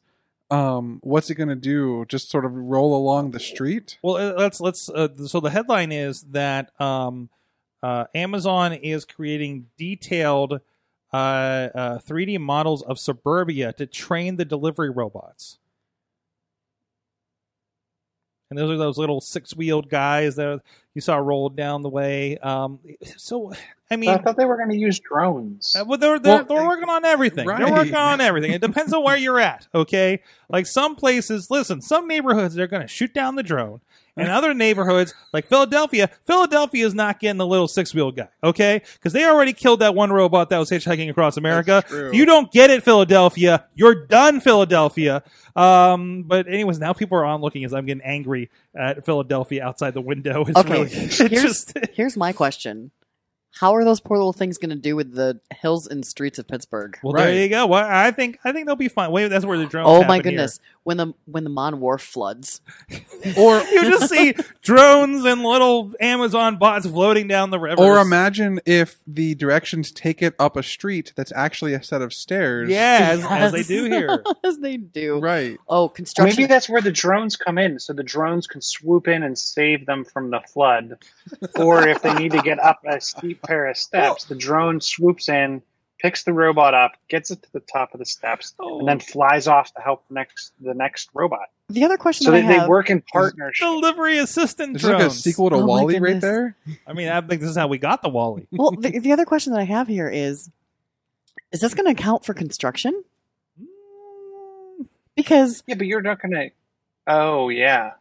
Um, 0.51 0.99
what's 1.03 1.29
it 1.29 1.35
going 1.35 1.49
to 1.49 1.55
do? 1.55 2.05
Just 2.07 2.29
sort 2.29 2.45
of 2.45 2.53
roll 2.53 2.95
along 2.95 3.31
the 3.31 3.39
street? 3.39 3.99
Well, 4.01 4.15
uh, 4.15 4.33
let's 4.37 4.59
let's. 4.61 4.89
Uh, 4.89 5.09
so 5.27 5.39
the 5.39 5.49
headline 5.49 5.91
is 5.91 6.21
that 6.31 6.79
um, 6.81 7.29
uh, 7.83 8.05
Amazon 8.15 8.73
is 8.73 9.05
creating 9.05 9.67
detailed 9.77 10.61
uh, 11.13 11.15
uh, 11.15 11.99
3D 11.99 12.39
models 12.39 12.81
of 12.83 12.99
suburbia 12.99 13.73
to 13.73 13.85
train 13.85 14.37
the 14.37 14.45
delivery 14.45 14.89
robots. 14.89 15.59
And 18.49 18.57
those 18.57 18.71
are 18.71 18.77
those 18.77 18.97
little 18.97 19.21
six-wheeled 19.21 19.89
guys 19.89 20.35
that 20.37 20.61
you 20.95 21.01
saw 21.01 21.17
rolled 21.17 21.55
down 21.55 21.83
the 21.83 21.89
way. 21.89 22.37
Um, 22.39 22.79
so, 23.15 23.53
I 23.91 23.95
mean, 23.95 24.09
I 24.09 24.17
thought 24.17 24.37
they 24.37 24.45
were 24.45 24.57
going 24.57 24.71
to 24.71 24.77
use 24.77 24.99
drones. 24.99 25.75
Uh, 25.79 25.85
well, 25.85 25.99
they're 25.99 26.17
they're, 26.17 26.43
Well, 26.43 26.45
they're 26.45 26.67
working 26.67 26.89
on 26.89 27.05
everything. 27.05 27.47
Right. 27.47 27.59
They're 27.59 27.71
working 27.71 27.95
on 27.95 28.21
everything. 28.21 28.51
It 28.51 28.61
depends 28.61 28.91
on 28.91 29.03
where 29.03 29.17
you're 29.17 29.39
at. 29.39 29.67
Okay, 29.75 30.23
like 30.49 30.65
some 30.65 30.95
places, 30.95 31.51
listen, 31.51 31.81
some 31.81 32.07
neighborhoods 32.07 32.55
they're 32.55 32.65
going 32.65 32.81
to 32.81 32.87
shoot 32.87 33.13
down 33.13 33.35
the 33.35 33.43
drone, 33.43 33.81
and 34.17 34.29
other 34.29 34.53
neighborhoods 34.53 35.13
like 35.33 35.45
Philadelphia, 35.47 36.09
Philadelphia 36.25 36.85
is 36.85 36.93
not 36.93 37.19
getting 37.19 37.37
the 37.37 37.45
little 37.45 37.67
six 37.67 37.93
wheel 37.93 38.11
guy. 38.11 38.29
Okay, 38.43 38.81
because 38.93 39.13
they 39.13 39.25
already 39.25 39.53
killed 39.53 39.79
that 39.79 39.95
one 39.95 40.11
robot 40.11 40.49
that 40.49 40.57
was 40.57 40.69
hitchhiking 40.69 41.09
across 41.09 41.37
America. 41.37 41.83
true. 41.87 42.11
You 42.13 42.25
don't 42.25 42.51
get 42.51 42.69
it, 42.69 42.83
Philadelphia, 42.83 43.65
you're 43.75 44.05
done, 44.07 44.39
Philadelphia. 44.41 45.23
Um, 45.55 46.23
but 46.23 46.47
anyways, 46.47 46.79
now 46.79 46.93
people 46.93 47.17
are 47.17 47.25
on 47.25 47.41
looking 47.41 47.65
as 47.65 47.73
I'm 47.73 47.85
getting 47.85 48.03
angry 48.03 48.49
at 48.75 49.05
Philadelphia 49.05 49.63
outside 49.63 49.93
the 49.93 50.01
window. 50.01 50.45
It's 50.49 50.57
Okay, 50.57 50.71
really, 50.83 50.91
it's 50.91 51.17
here's 51.17 51.41
just 51.41 51.77
here's 51.93 52.17
my 52.17 52.31
question: 52.33 52.91
How 53.51 53.75
are 53.75 53.83
those 53.83 53.99
poor 53.99 54.15
little 54.17 54.31
things 54.31 54.57
going 54.57 54.69
to 54.69 54.75
do 54.75 54.95
with 54.95 55.13
the 55.13 55.39
hills 55.59 55.87
and 55.87 56.05
streets 56.05 56.37
of 56.39 56.47
Pittsburgh? 56.47 56.97
well, 57.03 57.13
there 57.13 57.25
Right. 57.27 57.35
you 57.35 57.49
go. 57.49 57.65
Well, 57.67 57.85
I 57.85 58.11
think 58.11 58.39
I 58.43 58.51
think 58.51 58.67
they'll 58.67 58.75
be 58.75 58.87
fine. 58.87 59.11
Wait, 59.11 59.27
that's 59.27 59.45
where 59.45 59.57
the 59.57 59.65
drones. 59.65 59.87
oh 59.89 59.93
my 59.95 60.01
happen 60.01 60.13
here. 60.15 60.21
goodness! 60.23 60.59
When 60.83 60.97
the 60.97 61.13
when 61.25 61.43
the 61.43 61.49
Mon 61.49 61.79
Wharf 61.79 62.01
floods, 62.01 62.61
Or 63.37 63.59
you 63.61 63.83
just 63.89 64.09
see 64.09 64.33
drones 64.61 65.25
and 65.25 65.43
little 65.43 65.91
Amazon 65.99 66.57
bots 66.57 66.85
floating 66.87 67.27
down 67.27 67.49
the 67.49 67.59
river. 67.59 67.81
or 67.81 67.97
imagine 67.99 68.59
if 68.65 68.97
the 69.07 69.35
directions 69.35 69.91
take 69.91 70.21
it 70.21 70.35
up 70.39 70.55
a 70.55 70.63
street 70.63 71.11
that's 71.15 71.31
actually 71.35 71.73
a 71.73 71.83
set 71.83 72.01
of 72.01 72.13
stairs. 72.13 72.69
yeah, 72.69 73.09
as, 73.11 73.25
as 73.25 73.51
they 73.51 73.63
do 73.63 73.85
here. 73.85 74.23
as 74.43 74.57
they 74.59 74.77
do. 74.77 75.19
Right. 75.19 75.57
Oh, 75.67 75.89
construction. 75.89 76.35
Maybe 76.37 76.47
that's 76.47 76.69
where 76.69 76.81
the 76.81 76.91
drones 76.91 77.35
come 77.35 77.57
in, 77.57 77.79
so 77.79 77.93
the 77.93 78.03
drones 78.03 78.47
can 78.47 78.61
swoop 78.61 79.07
in 79.07 79.23
and 79.23 79.37
save 79.37 79.85
them 79.85 80.05
from 80.05 80.29
the 80.29 80.39
flood. 80.41 80.97
or 81.57 81.87
if 81.87 82.01
they 82.01 82.13
need 82.13 82.31
to 82.31 82.41
get 82.41 82.59
up 82.59 82.79
a 82.87 83.01
steep 83.01 83.38
pair 83.47 83.67
of 83.67 83.77
steps, 83.77 84.25
the 84.25 84.35
drone 84.35 84.79
swoops 84.81 85.29
in, 85.29 85.61
picks 85.99 86.23
the 86.23 86.33
robot 86.33 86.73
up, 86.73 86.93
gets 87.09 87.29
it 87.31 87.41
to 87.43 87.51
the 87.53 87.59
top 87.61 87.93
of 87.93 87.99
the 87.99 88.05
steps, 88.05 88.53
Oh. 88.59 88.79
and 88.79 88.87
then 88.87 88.99
flies 88.99 89.47
off 89.47 89.73
to 89.73 89.81
help 89.81 90.03
next 90.09 90.53
the 90.61 90.73
next 90.73 91.09
robot. 91.13 91.47
the 91.69 91.83
other 91.83 91.97
question 91.97 92.25
So 92.25 92.31
that 92.31 92.47
they, 92.47 92.55
I 92.55 92.61
they 92.61 92.67
work 92.67 92.89
in 92.89 93.01
partnership. 93.11 93.65
Delivery 93.67 94.17
assistant 94.17 94.73
This 94.73 94.83
is 94.83 94.89
like 94.89 95.01
a 95.03 95.09
sequel 95.11 95.49
to 95.51 95.57
Oh 95.57 95.59
my 95.61 95.65
WALL-E 95.65 95.99
right 95.99 96.19
there. 96.21 96.55
I 96.87 96.93
mean, 96.93 97.09
I 97.09 97.19
think 97.21 97.41
this 97.41 97.49
is 97.51 97.57
how 97.57 97.67
we 97.67 97.77
got 97.77 98.01
the 98.01 98.09
WALL-E. 98.09 98.47
well, 98.51 98.71
the, 98.71 98.97
the 98.99 99.11
other 99.11 99.25
question 99.25 99.53
that 99.53 99.59
I 99.59 99.65
have 99.65 99.87
here 99.87 100.09
is: 100.09 100.49
Is 101.51 101.59
this 101.59 101.73
going 101.73 101.85
to 101.85 101.91
account 101.91 102.25
for 102.25 102.33
construction? 102.33 103.03
Because 105.15 105.63
Yeah, 105.67 105.75
but 105.75 105.87
you're 105.87 106.01
not 106.01 106.21
going 106.21 106.31
to. 106.31 106.49
Oh 107.07 107.49
yeah, 107.49 107.91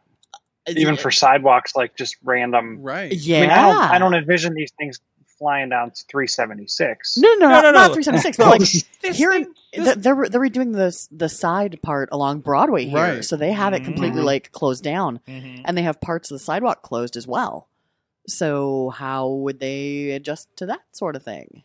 uh, 0.67 0.73
even 0.75 0.95
for 0.95 1.11
sidewalks, 1.11 1.75
like 1.75 1.95
just 1.95 2.15
random. 2.23 2.81
Right. 2.81 3.11
yeah, 3.11 3.37
I 3.37 3.41
mean, 3.41 3.49
I 3.49 3.61
don't. 3.61 3.77
I 3.77 3.99
don't 3.99 4.13
envision 4.15 4.53
these 4.53 4.71
things 4.77 4.99
flying 5.39 5.69
down 5.69 5.89
to 5.91 6.03
376. 6.05 7.17
No, 7.17 7.27
no, 7.27 7.35
no, 7.35 7.47
No, 7.47 7.49
not, 7.49 7.61
no, 7.63 7.71
not 7.71 7.87
no. 7.87 7.93
376, 7.95 8.37
but 8.37 8.47
like 8.49 8.59
This 8.59 9.17
here, 9.17 9.31
thing- 9.31 9.53
this- 9.73 9.95
they're 9.97 10.27
they're 10.29 10.41
redoing 10.41 10.73
this 10.75 11.07
the 11.11 11.29
side 11.29 11.79
part 11.81 12.09
along 12.11 12.41
Broadway 12.41 12.85
here, 12.85 12.97
Right. 13.15 13.25
so 13.25 13.35
they 13.37 13.51
have 13.53 13.73
it 13.73 13.83
completely 13.83 14.21
Mhm. 14.21 14.25
like 14.25 14.51
closed 14.51 14.83
down, 14.83 15.19
Mhm. 15.27 15.61
and 15.65 15.75
they 15.77 15.81
have 15.83 15.99
parts 16.01 16.29
of 16.29 16.35
the 16.35 16.43
sidewalk 16.43 16.83
closed 16.83 17.15
as 17.17 17.25
well. 17.25 17.67
So 18.27 18.89
how 18.91 19.27
would 19.29 19.59
they 19.59 20.11
adjust 20.11 20.55
to 20.57 20.67
that 20.67 20.81
sort 20.91 21.15
of 21.15 21.23
thing? 21.23 21.63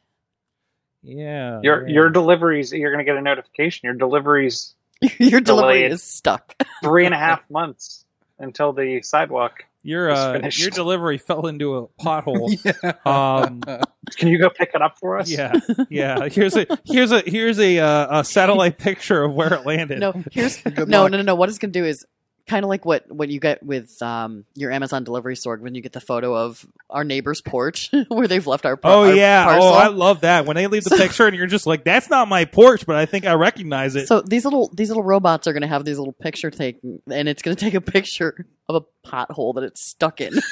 Yeah. 1.03 1.61
Your 1.63 1.87
yeah. 1.87 1.95
your 1.95 2.11
deliveries, 2.11 2.73
you're 2.73 2.91
going 2.93 3.05
to 3.05 3.11
get 3.11 3.17
a 3.19 3.23
notification. 3.23 3.81
Your 3.87 3.95
deliveries 3.95 4.75
Your 5.19 5.41
delivery 5.41 5.85
is 5.85 6.03
stuck. 6.03 6.55
three 6.83 7.05
and 7.05 7.15
a 7.15 7.19
half 7.29 7.43
months 7.51 8.05
until 8.39 8.73
the 8.73 9.03
sidewalk. 9.03 9.65
Your 9.85 10.11
uh, 10.11 10.49
your 10.53 10.71
delivery 10.71 11.19
fell 11.19 11.47
into 11.47 11.77
a 11.77 11.89
pothole. 12.03 12.51
Yeah. 12.65 12.93
Um, 13.05 13.61
Can 14.17 14.29
you 14.29 14.39
go 14.39 14.51
pick 14.51 14.71
it 14.75 14.83
up 14.83 14.99
for 14.99 15.19
us? 15.19 15.31
yeah, 15.31 15.53
yeah. 15.89 16.29
Here's 16.29 16.57
a 16.57 16.67
here's 16.85 17.11
a 17.13 17.21
here's 17.27 17.59
a 17.59 17.79
uh, 17.79 18.21
a 18.21 18.25
satellite 18.25 18.79
picture 18.79 19.23
of 19.25 19.35
where 19.35 19.53
it 19.55 19.65
landed. 19.67 19.99
No, 20.01 20.13
here's 20.33 20.65
no, 20.77 20.85
no, 20.85 21.07
no, 21.09 21.23
no. 21.23 21.35
What 21.35 21.49
it's 21.49 21.59
going 21.59 21.73
to 21.73 21.79
do 21.79 21.85
is 21.85 22.05
kind 22.47 22.65
of 22.65 22.69
like 22.69 22.85
what 22.85 23.11
what 23.11 23.29
you 23.31 23.41
get 23.41 23.63
with 23.63 24.01
um, 24.03 24.45
your 24.55 24.71
Amazon 24.71 25.03
delivery 25.05 25.35
store 25.37 25.57
when 25.57 25.75
you 25.75 25.81
get 25.81 25.93
the 25.93 26.01
photo 26.01 26.37
of 26.37 26.67
our 26.91 27.05
neighbor's 27.05 27.41
porch 27.41 27.91
where 28.09 28.29
they've 28.29 28.47
left 28.47 28.67
our. 28.67 28.79
Oh 28.85 29.09
our 29.09 29.15
yeah! 29.15 29.45
parcel. 29.45 29.63
Oh, 29.69 29.73
I 29.73 29.89
love 29.89 30.21
that 30.23 30.47
when 30.47 30.57
they 30.57 30.67
leave 30.67 30.85
the 30.85 30.91
So- 30.91 30.99
picture 30.99 31.27
and 31.27 31.37
you're 31.37 31.47
just 31.47 31.67
like, 31.67 31.85
"That's 31.85 32.11
not 32.11 32.29
my 32.29 32.45
porch," 32.45 32.87
but 32.87 32.97
I 32.97 33.07
think 33.07 33.25
I 33.27 33.33
recognize 33.35 33.97
it. 33.97 34.09
So 34.09 34.21
these 34.21 34.45
little 34.45 34.71
these 34.75 34.89
little 34.89 35.03
robots 35.03 35.47
are 35.47 35.53
going 35.53 35.63
to 35.63 35.69
have 35.69 35.85
these 35.85 35.99
little 35.99 36.13
picture 36.13 36.51
taken, 36.51 37.01
and 37.11 37.29
it's 37.29 37.43
going 37.43 37.57
to 37.57 37.65
take 37.65 37.75
a 37.75 37.81
picture 37.81 38.47
of 38.69 38.77
a 38.77 39.09
pothole 39.09 39.55
that 39.55 39.65
it's 39.65 39.81
stuck 39.85 40.21
in. 40.21 40.35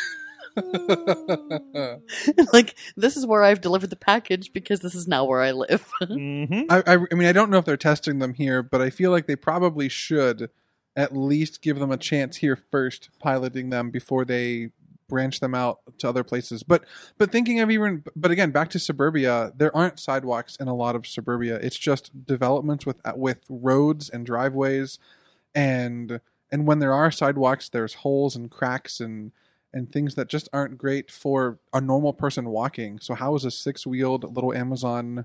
like 2.53 2.75
this 2.97 3.17
is 3.17 3.27
where 3.27 3.43
I've 3.43 3.61
delivered 3.63 3.91
the 3.91 3.97
package 3.97 4.53
because 4.53 4.81
this 4.81 4.95
is 4.95 5.09
now 5.09 5.25
where 5.25 5.41
I 5.41 5.53
live. 5.53 5.87
hmm 6.03 6.63
I, 6.69 6.83
I, 6.87 6.95
I 7.11 7.15
mean, 7.15 7.27
I 7.27 7.33
don't 7.33 7.51
know 7.51 7.59
if 7.59 7.65
they're 7.65 7.77
testing 7.79 8.19
them 8.19 8.35
here, 8.35 8.63
but 8.63 8.81
I 8.83 8.91
feel 8.91 9.11
like 9.11 9.27
they 9.27 9.37
probably 9.37 9.89
should 9.89 10.51
at 10.97 11.17
least 11.17 11.63
give 11.63 11.79
them 11.79 11.91
a 11.91 11.97
chance 11.97 12.37
here 12.37 12.57
first, 12.71 13.11
piloting 13.19 13.71
them 13.71 13.91
before 13.91 14.25
they 14.25 14.71
branch 15.09 15.41
them 15.41 15.55
out 15.55 15.81
to 15.99 16.09
other 16.09 16.25
places. 16.25 16.63
But 16.63 16.85
but 17.19 17.31
thinking 17.31 17.61
of 17.61 17.71
even 17.71 18.03
but 18.17 18.31
again 18.31 18.51
back 18.51 18.71
to 18.71 18.79
suburbia, 18.79 19.53
there 19.57 19.75
aren't 19.77 19.99
sidewalks 20.01 20.57
in 20.57 20.69
a 20.69 20.75
lot 20.75 20.97
of 20.97 21.07
suburbia. 21.07 21.57
It's 21.57 21.77
just 21.79 22.27
developments 22.27 22.87
with 22.87 22.97
with 23.15 23.39
roads 23.49 24.09
and 24.09 24.25
driveways, 24.25 24.99
and 25.55 26.21
and 26.51 26.67
when 26.67 26.79
there 26.79 26.93
are 26.93 27.11
sidewalks, 27.11 27.69
there's 27.69 27.95
holes 27.95 28.37
and 28.37 28.51
cracks 28.51 29.01
and 29.01 29.33
and 29.75 29.91
things 29.91 30.15
that 30.17 30.29
just 30.29 30.49
aren't 30.53 30.77
great 30.77 31.11
for 31.11 31.59
a 31.73 31.81
normal 31.81 32.13
person 32.13 32.51
walking. 32.51 32.99
So 32.99 33.15
how 33.15 33.35
is 33.35 33.45
a 33.47 33.51
six 33.51 33.87
wheeled 33.87 34.35
little 34.35 34.53
Amazon 34.53 35.25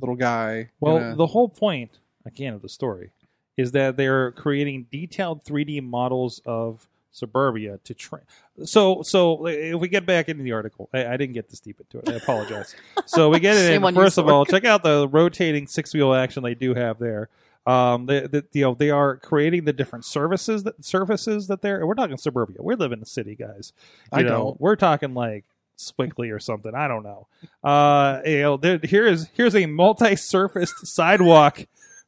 little 0.00 0.16
guy? 0.16 0.70
Well, 0.80 0.98
gonna- 0.98 1.16
the 1.16 1.28
whole 1.28 1.48
point, 1.48 1.98
again, 2.26 2.54
of 2.54 2.62
the 2.62 2.68
story 2.68 3.10
is 3.56 3.72
that 3.72 3.96
they're 3.96 4.32
creating 4.32 4.86
detailed 4.90 5.44
3D 5.44 5.82
models 5.82 6.40
of 6.44 6.86
suburbia 7.10 7.78
to 7.84 7.94
train. 7.94 8.22
So, 8.64 9.02
so 9.02 9.46
if 9.46 9.80
we 9.80 9.88
get 9.88 10.04
back 10.04 10.28
into 10.28 10.42
the 10.42 10.52
article, 10.52 10.88
I, 10.92 11.06
I 11.06 11.16
didn't 11.16 11.34
get 11.34 11.48
this 11.48 11.60
deep 11.60 11.80
into 11.80 11.98
it. 11.98 12.12
I 12.12 12.16
apologize. 12.16 12.74
so 13.06 13.30
we 13.30 13.40
get 13.40 13.56
it 13.56 13.66
Shame 13.66 13.84
in. 13.84 13.94
First 13.94 14.18
of 14.18 14.26
Sorg. 14.26 14.32
all, 14.32 14.44
check 14.44 14.64
out 14.64 14.82
the 14.82 15.08
rotating 15.08 15.66
six 15.66 15.94
wheel 15.94 16.12
action 16.12 16.42
they 16.42 16.54
do 16.54 16.74
have 16.74 16.98
there. 16.98 17.28
Um, 17.66 18.06
they, 18.06 18.26
they, 18.26 18.42
you 18.52 18.62
know, 18.62 18.74
they 18.74 18.90
are 18.90 19.16
creating 19.16 19.64
the 19.64 19.72
different 19.72 20.04
services 20.04 20.64
that 20.64 20.84
services 20.84 21.46
that 21.46 21.62
they're. 21.62 21.86
We're 21.86 21.94
talking 21.94 22.16
suburbia. 22.18 22.58
We 22.60 22.74
live 22.74 22.92
in 22.92 23.00
the 23.00 23.06
city, 23.06 23.34
guys. 23.34 23.72
You 24.12 24.18
I 24.18 24.22
know, 24.22 24.28
don't. 24.28 24.60
We're 24.60 24.76
talking 24.76 25.14
like 25.14 25.44
Squiggly 25.78 26.32
or 26.32 26.38
something. 26.38 26.74
I 26.74 26.88
don't 26.88 27.02
know. 27.02 27.26
Uh, 27.62 28.20
you 28.24 28.42
know, 28.42 28.56
there, 28.56 28.78
here 28.82 29.06
is 29.06 29.28
here's 29.34 29.56
a 29.56 29.66
multi-surfaced 29.66 30.86
sidewalk 30.86 31.66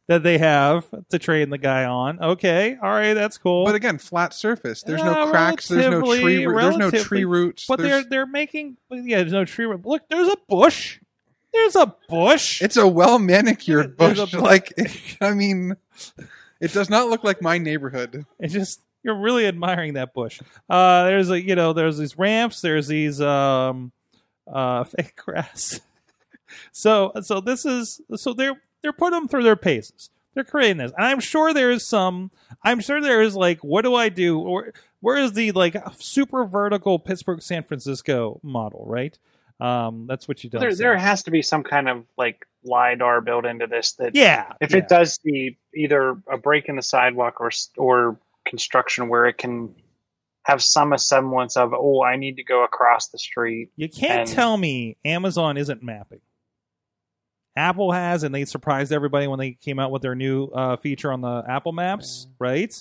that 0.09 0.23
they 0.23 0.39
have 0.39 0.85
to 1.11 1.19
train 1.19 1.51
the 1.51 1.59
guy 1.59 1.85
on. 1.85 2.21
Okay, 2.23 2.77
all 2.81 2.91
right, 2.91 3.15
that's 3.15 3.39
cool. 3.39 3.65
But 3.65 3.75
again, 3.75 3.99
flat 3.99 4.33
surface. 4.35 4.83
There's 4.83 5.03
no 5.03 5.31
cracks. 5.31 5.69
There's 5.69 5.87
no 5.91 6.01
tree. 6.03 6.45
There's 6.45 6.77
no 6.77 6.91
tree 6.91 7.25
roots. 7.25 7.67
but 7.67 7.79
they're 7.81 8.05
they're 8.05 8.27
making 8.27 8.77
yeah. 8.91 9.19
There's 9.19 9.33
no 9.33 9.45
tree. 9.45 9.67
root. 9.67 9.85
Look, 9.85 10.09
there's 10.09 10.29
a 10.29 10.37
bush. 10.49 11.01
There's 11.53 11.77
a 11.77 11.95
bush. 12.09 12.61
It's 12.63 12.77
a 12.77 12.87
well 12.87 13.19
manicured 13.19 13.97
There's 13.99 14.19
bush. 14.19 14.35
a- 14.35 14.41
like, 14.41 14.73
I 15.21 15.33
mean, 15.33 15.75
it 16.61 16.73
does 16.73 16.91
not 16.91 17.09
look 17.09 17.25
like 17.25 17.41
my 17.41 17.59
neighborhood. 17.59 18.27
It 18.39 18.49
just 18.49 18.81
you're 19.03 19.19
really 19.19 19.47
admiring 19.47 19.95
that 19.95 20.13
bush. 20.13 20.41
Uh, 20.69 21.05
there's 21.05 21.31
a 21.31 21.41
you 21.41 21.55
know 21.55 21.73
there's 21.73 21.97
these 21.99 22.19
ramps. 22.19 22.61
There's 22.61 22.87
these 22.89 23.21
um, 23.21 23.91
uh, 24.47 24.85
fake 24.85 25.17
grass. 25.17 25.81
so 26.73 27.13
so 27.23 27.41
this 27.41 27.65
is 27.65 28.01
so 28.17 28.33
they're 28.35 28.61
they're 28.87 28.93
putting 28.93 29.19
them 29.19 29.27
through 29.27 29.43
their 29.43 29.57
paces. 29.57 30.11
They're 30.35 30.45
creating 30.45 30.77
this, 30.77 30.93
and 30.97 31.05
I'm 31.05 31.19
sure 31.19 31.53
there 31.53 31.73
is 31.73 31.85
some. 31.85 32.31
I'm 32.63 32.79
sure 32.79 33.01
there 33.01 33.21
is 33.21 33.35
like, 33.35 33.65
what 33.65 33.83
do 33.83 33.97
I 33.97 34.11
do? 34.11 34.39
Or 34.39 34.73
where 35.01 35.17
is 35.17 35.33
the 35.33 35.51
like 35.53 35.77
super 35.99 36.45
vertical 36.45 37.01
Pittsburgh 37.01 37.43
San 37.43 37.65
Francisco 37.65 38.39
model? 38.45 38.85
Right. 38.87 39.19
Um, 39.59 40.07
that's 40.07 40.29
what 40.29 40.45
you 40.45 40.51
don't. 40.51 40.61
There, 40.61 40.71
say. 40.71 40.85
there 40.85 40.97
has 40.97 41.25
to 41.25 41.33
be 41.33 41.43
some 41.43 41.65
kind 41.65 41.89
of 41.89 42.05
like 42.17 42.47
lidar 42.63 43.23
built 43.23 43.45
into 43.45 43.67
this 43.67 43.95
that 43.95 44.15
yeah. 44.15 44.53
if 44.61 44.71
yeah. 44.71 44.79
it 44.79 44.89
does 44.89 45.19
see 45.21 45.59
either 45.75 46.17
a 46.31 46.39
break 46.39 46.69
in 46.69 46.77
the 46.77 46.83
sidewalk 46.83 47.41
or 47.41 47.51
or 47.77 48.21
construction 48.47 49.09
where 49.09 49.27
it 49.27 49.39
can 49.39 49.75
have 50.45 50.63
some 50.63 50.97
semblance 50.97 51.57
of 51.57 51.73
oh 51.75 52.05
I 52.05 52.15
need 52.15 52.37
to 52.37 52.45
go 52.45 52.63
across 52.63 53.09
the 53.09 53.19
street. 53.19 53.71
You 53.75 53.89
can't 53.89 54.29
And- 54.29 54.31
tell 54.31 54.57
me 54.57 54.97
Amazon 55.05 55.57
isn't 55.57 55.83
mapping. 55.83 56.21
Apple 57.57 57.93
has, 57.93 58.23
and 58.23 58.35
they 58.35 58.45
surprised 58.45 58.93
everybody 58.93 59.27
when 59.27 59.39
they 59.39 59.53
came 59.53 59.79
out 59.79 59.91
with 59.91 60.03
their 60.03 60.15
new 60.15 60.47
uh, 60.49 60.77
feature 60.77 61.11
on 61.13 61.21
the 61.23 61.43
Apple 61.49 61.73
Maps, 61.73 62.27
right? 62.39 62.73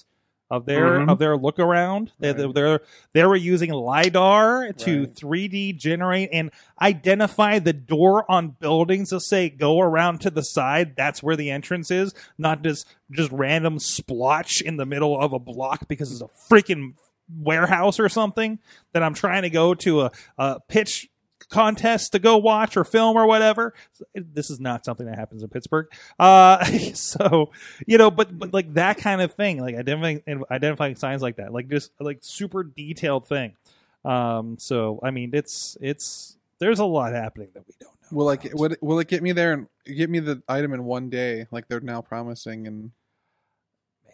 Of 0.51 0.67
their 0.67 0.99
Mhm. 0.99 1.09
of 1.11 1.17
their 1.17 1.35
look 1.37 1.57
around, 1.57 2.11
they 2.19 2.31
Right. 2.31 2.53
they 2.53 2.77
they 3.13 3.25
were 3.25 3.35
using 3.35 3.71
lidar 3.71 4.71
to 4.73 4.99
Right. 5.05 5.15
3D 5.15 5.73
generate 5.73 6.29
and 6.31 6.51
identify 6.79 7.57
the 7.57 7.73
door 7.73 8.29
on 8.29 8.49
buildings 8.59 9.09
to 9.09 9.19
say 9.19 9.49
go 9.49 9.79
around 9.79 10.21
to 10.21 10.29
the 10.29 10.43
side. 10.43 10.95
That's 10.95 11.23
where 11.23 11.35
the 11.35 11.49
entrance 11.49 11.89
is, 11.89 12.13
not 12.37 12.61
just 12.63 12.85
just 13.09 13.31
random 13.31 13.79
splotch 13.79 14.61
in 14.61 14.77
the 14.77 14.85
middle 14.85 15.19
of 15.19 15.33
a 15.33 15.39
block 15.39 15.87
because 15.87 16.11
it's 16.11 16.21
a 16.21 16.29
freaking 16.53 16.93
warehouse 17.35 17.99
or 17.99 18.07
something 18.07 18.59
that 18.93 19.01
I'm 19.01 19.15
trying 19.15 19.41
to 19.41 19.49
go 19.49 19.73
to 19.73 20.01
a, 20.01 20.11
a 20.37 20.59
pitch 20.67 21.09
contest 21.49 22.11
to 22.13 22.19
go 22.19 22.37
watch 22.37 22.75
or 22.77 22.83
film 22.83 23.15
or 23.17 23.25
whatever. 23.27 23.73
This 24.13 24.49
is 24.49 24.59
not 24.59 24.85
something 24.85 25.05
that 25.05 25.17
happens 25.17 25.43
in 25.43 25.49
Pittsburgh. 25.49 25.87
Uh, 26.19 26.63
so 26.93 27.51
you 27.87 27.97
know, 27.97 28.09
but 28.11 28.37
but 28.37 28.53
like 28.53 28.73
that 28.75 28.97
kind 28.97 29.21
of 29.21 29.33
thing, 29.33 29.59
like 29.59 29.75
identifying 29.75 30.21
identifying 30.51 30.95
signs 30.95 31.21
like 31.21 31.37
that, 31.37 31.53
like 31.53 31.67
just 31.69 31.91
like 31.99 32.19
super 32.21 32.63
detailed 32.63 33.27
thing. 33.27 33.55
Um, 34.03 34.57
so 34.59 34.99
I 35.03 35.11
mean, 35.11 35.31
it's 35.33 35.77
it's 35.81 36.37
there's 36.59 36.79
a 36.79 36.85
lot 36.85 37.13
happening 37.13 37.49
that 37.53 37.63
we 37.67 37.73
don't 37.79 37.91
know. 37.91 38.17
Will 38.17 38.25
like 38.25 38.45
about. 38.45 38.59
will 38.59 38.71
it, 38.71 38.83
will 38.83 38.99
it 38.99 39.07
get 39.07 39.23
me 39.23 39.31
there 39.31 39.53
and 39.53 39.67
get 39.85 40.09
me 40.09 40.19
the 40.19 40.41
item 40.47 40.73
in 40.73 40.83
one 40.85 41.09
day 41.09 41.47
like 41.51 41.67
they're 41.67 41.79
now 41.79 42.01
promising 42.01 42.67
and 42.67 42.91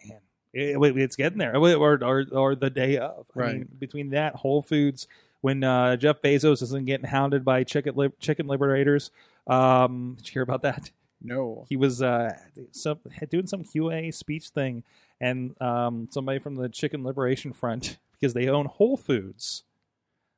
man, 0.08 0.18
it, 0.52 0.76
it- 0.82 0.96
it's 0.98 1.16
getting 1.16 1.38
there, 1.38 1.54
or 1.56 2.02
or 2.04 2.24
or 2.32 2.54
the 2.54 2.70
day 2.70 2.96
of. 2.98 3.26
I 3.36 3.38
Right. 3.38 3.54
mean, 3.58 3.68
between 3.78 4.10
that, 4.10 4.34
Whole 4.36 4.62
Foods, 4.62 5.06
when 5.42 5.62
uh, 5.62 5.96
Jeff 5.96 6.22
Bezos 6.22 6.62
isn't 6.62 6.86
getting 6.86 7.06
hounded 7.06 7.44
by 7.44 7.64
chicken 7.64 7.94
li- 7.94 8.12
chicken 8.18 8.46
liberators. 8.46 9.10
Um, 9.46 10.14
did 10.16 10.28
you 10.28 10.32
hear 10.32 10.42
about 10.42 10.62
that? 10.62 10.90
no. 11.24 11.66
He 11.68 11.76
was 11.76 12.02
uh, 12.02 12.30
some, 12.70 12.98
doing 13.30 13.46
some 13.46 13.64
QA 13.64 14.14
speech 14.14 14.48
thing, 14.48 14.82
and 15.20 15.60
um, 15.60 16.08
somebody 16.10 16.38
from 16.38 16.56
the 16.56 16.68
Chicken 16.68 17.04
Liberation 17.04 17.52
Front, 17.52 17.98
because 18.12 18.34
they 18.34 18.48
own 18.48 18.66
Whole 18.66 18.96
Foods, 18.96 19.64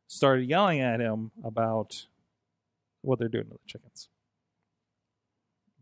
started 0.07 0.49
yelling 0.49 0.81
at 0.81 1.01
him 1.01 1.31
about 1.43 2.07
what 3.03 3.19
they're 3.19 3.29
doing 3.29 3.45
to 3.45 3.53
the 3.53 3.59
chickens. 3.67 4.09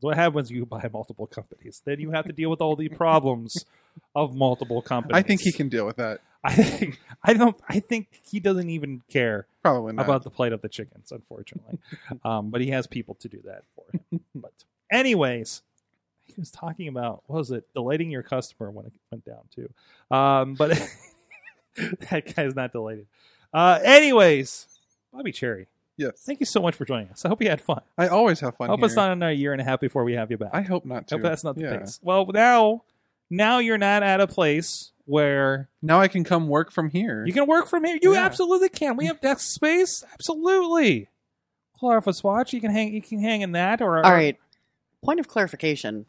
What 0.01 0.17
happens 0.17 0.51
when 0.51 0.59
you 0.59 0.67
buy 0.67 0.89
multiple 0.93 1.29
companies? 1.29 1.81
Then 1.85 2.01
you 2.01 2.11
have 2.11 2.27
to 2.27 2.33
deal 2.33 2.51
with 2.51 2.61
all 2.61 2.75
the 2.75 2.89
problems 2.89 3.65
of 4.17 4.35
multiple 4.35 4.83
companies. 4.83 5.17
I 5.17 5.23
think 5.23 5.43
he 5.43 5.53
can 5.53 5.69
deal 5.69 5.87
with 5.87 5.97
that. 5.97 6.21
I 6.45 6.55
think 6.55 6.99
I 7.23 7.35
don't. 7.35 7.57
I 7.69 7.79
think 7.79 8.09
he 8.25 8.41
doesn't 8.41 8.69
even 8.69 9.03
care 9.09 9.47
Probably 9.63 9.93
not. 9.93 10.05
about 10.05 10.25
the 10.25 10.31
plight 10.31 10.53
of 10.53 10.61
the 10.61 10.69
chickens, 10.69 11.13
unfortunately. 11.13 11.79
um, 12.25 12.51
but 12.51 12.61
he 12.61 12.71
has 12.71 12.89
people 12.89 13.15
to 13.17 13.29
do 13.29 13.41
that 13.45 13.63
for 13.77 13.85
him. 13.93 14.21
but 14.35 14.53
anyways, 14.91 15.63
he 16.25 16.35
was 16.41 16.51
talking 16.51 16.89
about 16.89 17.23
what 17.27 17.39
was 17.39 17.51
it 17.53 17.65
delighting 17.75 18.11
your 18.11 18.25
customer 18.25 18.71
when 18.71 18.87
it 18.87 18.93
went 19.11 19.25
down 19.25 19.43
too. 19.55 19.71
Um, 20.15 20.55
but 20.55 20.71
that 22.11 22.35
guy's 22.35 22.57
not 22.57 22.73
delighted. 22.73 23.07
Uh, 23.53 23.79
anyways, 23.85 24.67
Bobby 25.13 25.31
Cherry, 25.31 25.69
yes. 25.97 26.23
thank 26.25 26.41
you 26.41 26.47
so 26.47 26.61
much 26.61 26.75
for 26.75 26.85
joining 26.85 27.09
us. 27.11 27.25
I 27.25 27.29
hope 27.29 27.43
you 27.43 27.51
had 27.51 27.61
fun. 27.61 27.83
I 27.97 28.09
always 28.09 28.41
have 28.41 28.57
fun. 28.57 28.69
I 28.69 28.73
hope 28.73 28.81
here. 28.81 28.87
it's 28.87 28.97
not 28.97 29.13
another 29.13 29.33
year 29.33 29.53
and 29.53 29.61
a 29.61 29.65
half 29.65 29.81
before 29.81 30.05
we 30.05 30.15
have 30.15 30.31
you 30.31 30.39
back. 30.39 30.51
I 30.53 30.63
hope 30.63 30.85
not 30.85 31.07
to. 31.09 31.17
hope 31.17 31.23
that's 31.23 31.45
not 31.45 31.55
the 31.57 31.63
yeah. 31.63 31.79
case. 31.79 32.01
Well, 32.03 32.27
now, 32.27 32.83
now 33.31 33.59
you're 33.59 33.79
not 33.79 34.03
at 34.03 34.21
a 34.21 34.27
place 34.27 34.92
where 35.05 35.69
Now 35.83 36.01
I 36.01 36.09
can 36.09 36.25
come 36.25 36.49
work 36.49 36.71
from 36.71 36.91
here. 36.91 37.25
you 37.27 37.33
can 37.33 37.47
work 37.47 37.67
from 37.69 37.85
here. 37.85 37.99
You 38.01 38.15
Yeah. 38.15 38.25
absolutely 38.25 38.69
can. 38.69 38.97
We 38.97 39.07
have 39.07 39.21
desk 39.21 39.41
space. 39.53 40.05
Absolutely. 40.15 41.09
Clarify 41.79 42.13
Swatch. 42.13 42.53
You 42.53 42.61
can 42.61 42.71
hang. 42.71 42.95
You 42.95 43.03
can 43.03 43.21
hang 43.21 43.41
in 43.43 43.53
that. 43.53 43.81
Or 43.83 43.97
All 44.05 44.13
right. 44.13 44.39
Point 45.05 45.19
of 45.21 45.27
clarification. 45.29 46.07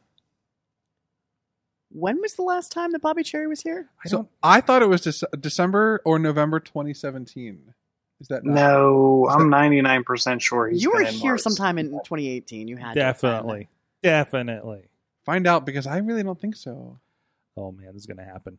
When 1.90 2.20
was 2.22 2.34
the 2.34 2.42
last 2.44 2.72
time 2.72 2.92
that 2.92 3.02
Bobby 3.02 3.24
Cherry 3.24 3.48
was 3.48 3.62
here? 3.62 3.90
I 4.04 4.10
so 4.10 4.18
don't. 4.18 4.30
I 4.42 4.62
thought 4.62 4.82
it 4.82 4.90
was 4.90 5.02
Dece- 5.02 5.40
December 5.40 6.02
or 6.06 6.18
November 6.18 6.60
2017. 6.60 7.74
Is 8.20 8.28
that 8.30 8.44
not? 8.44 8.54
No, 8.56 9.28
Is 9.30 9.36
I'm 9.36 9.50
that- 9.50 9.58
99 9.58 10.04
percent 10.04 10.42
sure 10.42 10.68
he's 10.70 10.82
you 10.84 10.92
were 10.92 11.02
in 11.02 11.14
here 11.14 11.32
Mars. 11.34 11.44
sometime 11.44 11.78
in 11.78 11.90
2018. 11.92 12.68
You 12.68 12.78
had 12.78 12.94
to 12.94 13.04
have. 13.04 13.16
Definitely. 13.16 13.68
Definitely. 14.02 14.86
Find 15.26 15.46
out 15.48 15.66
because 15.66 15.86
I 15.88 15.98
really 15.98 16.24
don't 16.24 16.40
think 16.40 16.56
so. 16.56 17.00
Oh 17.56 17.72
man, 17.72 17.88
this 17.94 18.02
is 18.02 18.06
gonna 18.08 18.26
happen. 18.26 18.58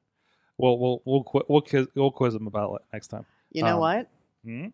We'll 0.59 0.79
we'll 0.79 1.03
we'll 1.05 1.25
qu- 1.25 1.45
we'll 1.49 1.63
quiz, 1.63 1.87
we'll 1.95 2.11
quiz 2.11 2.35
him 2.35 2.47
about 2.47 2.75
it 2.77 2.83
next 2.93 3.09
time. 3.09 3.27
You 3.53 3.63
know 3.65 3.75
Um, 3.75 3.81
what? 3.81 4.09
Hmm? 4.45 4.67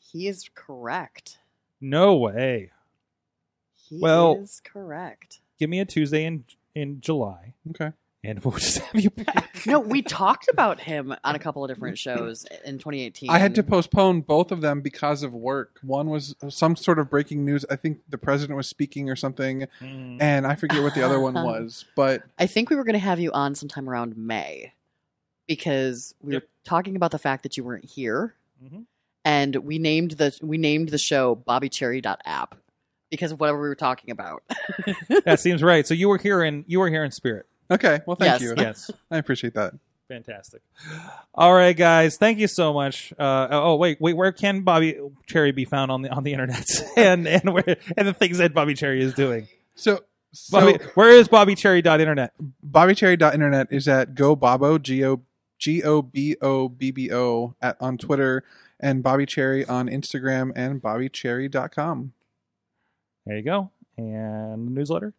He 0.00 0.28
is 0.28 0.48
correct. 0.54 1.38
No 1.80 2.16
way. 2.16 2.70
He 3.88 3.98
Well- 4.00 4.36
is 4.36 4.60
correct. 4.64 5.40
Give 5.58 5.68
me 5.70 5.80
a 5.80 5.84
Tuesday 5.84 6.24
in 6.24 6.44
in 6.74 7.00
July, 7.02 7.52
Okay. 7.70 7.92
And 8.24 8.42
we'll 8.44 8.56
just 8.58 8.78
have 8.78 9.00
you 9.00 9.10
back. 9.10 9.62
No, 9.66 9.80
we 9.80 10.02
talked 10.02 10.48
about 10.48 10.80
him 10.80 11.14
on 11.24 11.34
a 11.34 11.38
couple 11.38 11.64
of 11.64 11.68
different 11.70 11.98
shows 11.98 12.44
in 12.64 12.78
2018. 12.78 13.30
I 13.30 13.38
had 13.38 13.54
to 13.56 13.62
postpone 13.62 14.22
both 14.22 14.52
of 14.52 14.60
them 14.60 14.80
because 14.80 15.22
of 15.22 15.32
work. 15.32 15.78
One 15.82 16.08
was 16.10 16.34
some 16.48 16.76
sort 16.76 16.98
of 16.98 17.10
breaking 17.10 17.44
news. 17.44 17.64
I 17.70 17.76
think 17.76 17.98
the 18.08 18.18
president 18.18 18.56
was 18.56 18.68
speaking 18.68 19.10
or 19.10 19.16
something, 19.16 19.66
Mm. 19.80 20.18
and 20.20 20.46
I 20.46 20.54
forget 20.54 20.82
what 20.82 20.94
the 20.94 21.02
other 21.02 21.18
one 21.20 21.34
was. 21.44 21.84
But 21.96 22.22
I 22.38 22.46
think 22.46 22.70
we 22.70 22.76
were 22.76 22.84
going 22.84 22.94
to 22.94 22.98
have 23.00 23.18
you 23.20 23.32
on 23.32 23.54
sometime 23.54 23.88
around 23.88 24.16
May 24.16 24.72
because 25.46 26.14
we 26.22 26.34
Yep. 26.34 26.42
were 26.42 26.48
talking 26.64 26.96
about 26.96 27.10
the 27.10 27.18
fact 27.18 27.42
that 27.42 27.56
you 27.56 27.64
weren't 27.64 27.84
here, 27.84 28.34
Mhm. 28.64 28.84
and 29.24 29.56
we 29.56 29.78
named 29.78 30.12
the 30.12 30.36
we 30.42 30.58
named 30.58 30.90
the 30.90 30.98
show 30.98 31.34
BobbyCherry.app 31.46 32.54
because 33.10 33.32
of 33.32 33.40
whatever 33.40 33.60
we 33.60 33.68
were 33.68 33.74
talking 33.74 34.10
about. 34.10 34.42
That 35.24 35.40
seems 35.40 35.62
right. 35.62 35.86
So 35.86 35.94
you 35.94 36.08
were 36.08 36.18
here 36.18 36.42
in 36.42 36.64
you 36.68 36.78
were 36.78 36.88
here 36.88 37.04
in 37.04 37.10
spirit. 37.10 37.46
Okay, 37.72 38.00
well, 38.06 38.16
thank 38.16 38.40
Yes. 38.40 38.40
you. 38.42 38.54
Yes. 38.56 38.90
I 39.10 39.18
appreciate 39.18 39.54
that. 39.54 39.74
Fantastic. 40.08 40.60
All 41.34 41.54
right, 41.54 41.76
guys. 41.76 42.18
Thank 42.18 42.38
you 42.38 42.46
so 42.46 42.72
much. 42.74 43.12
Uh, 43.18 43.48
oh, 43.50 43.76
wait, 43.76 43.98
wait. 44.00 44.14
Where 44.14 44.30
can 44.32 44.60
Bobby 44.62 44.98
Cherry 45.26 45.52
be 45.52 45.64
found 45.64 45.90
on 45.90 46.02
the 46.02 46.10
on 46.10 46.22
the 46.22 46.32
internet 46.32 46.68
and 46.96 47.26
and 47.26 47.52
where 47.54 47.76
and 47.96 48.06
the 48.06 48.12
things 48.12 48.38
that 48.38 48.52
Bobby 48.52 48.74
Cherry 48.74 49.00
is 49.00 49.14
doing? 49.14 49.48
So, 49.74 50.00
so 50.32 50.60
Bobby, 50.60 50.84
where 50.94 51.08
is 51.10 51.28
BobbyCherry.internet? 51.28 52.34
BobbyCherry.internet 52.68 53.68
is 53.70 53.88
at 53.88 54.14
Go 54.14 54.36
Bobo 54.36 54.76
G 54.78 55.02
O 55.04 55.22
G 55.58 55.82
O 55.82 56.02
B 56.02 56.36
O 56.42 56.68
B 56.68 56.90
B 56.90 57.10
O 57.12 57.54
at 57.62 57.76
on 57.80 57.96
Twitter 57.96 58.44
and 58.80 59.02
Bobby 59.02 59.24
Cherry 59.24 59.64
on 59.64 59.88
Instagram 59.88 60.52
and 60.54 60.82
BobbyCherry.com. 60.82 62.12
There 63.24 63.36
you 63.36 63.42
go. 63.42 63.70
And 63.96 64.66
the 64.66 64.70
newsletter. 64.72 65.14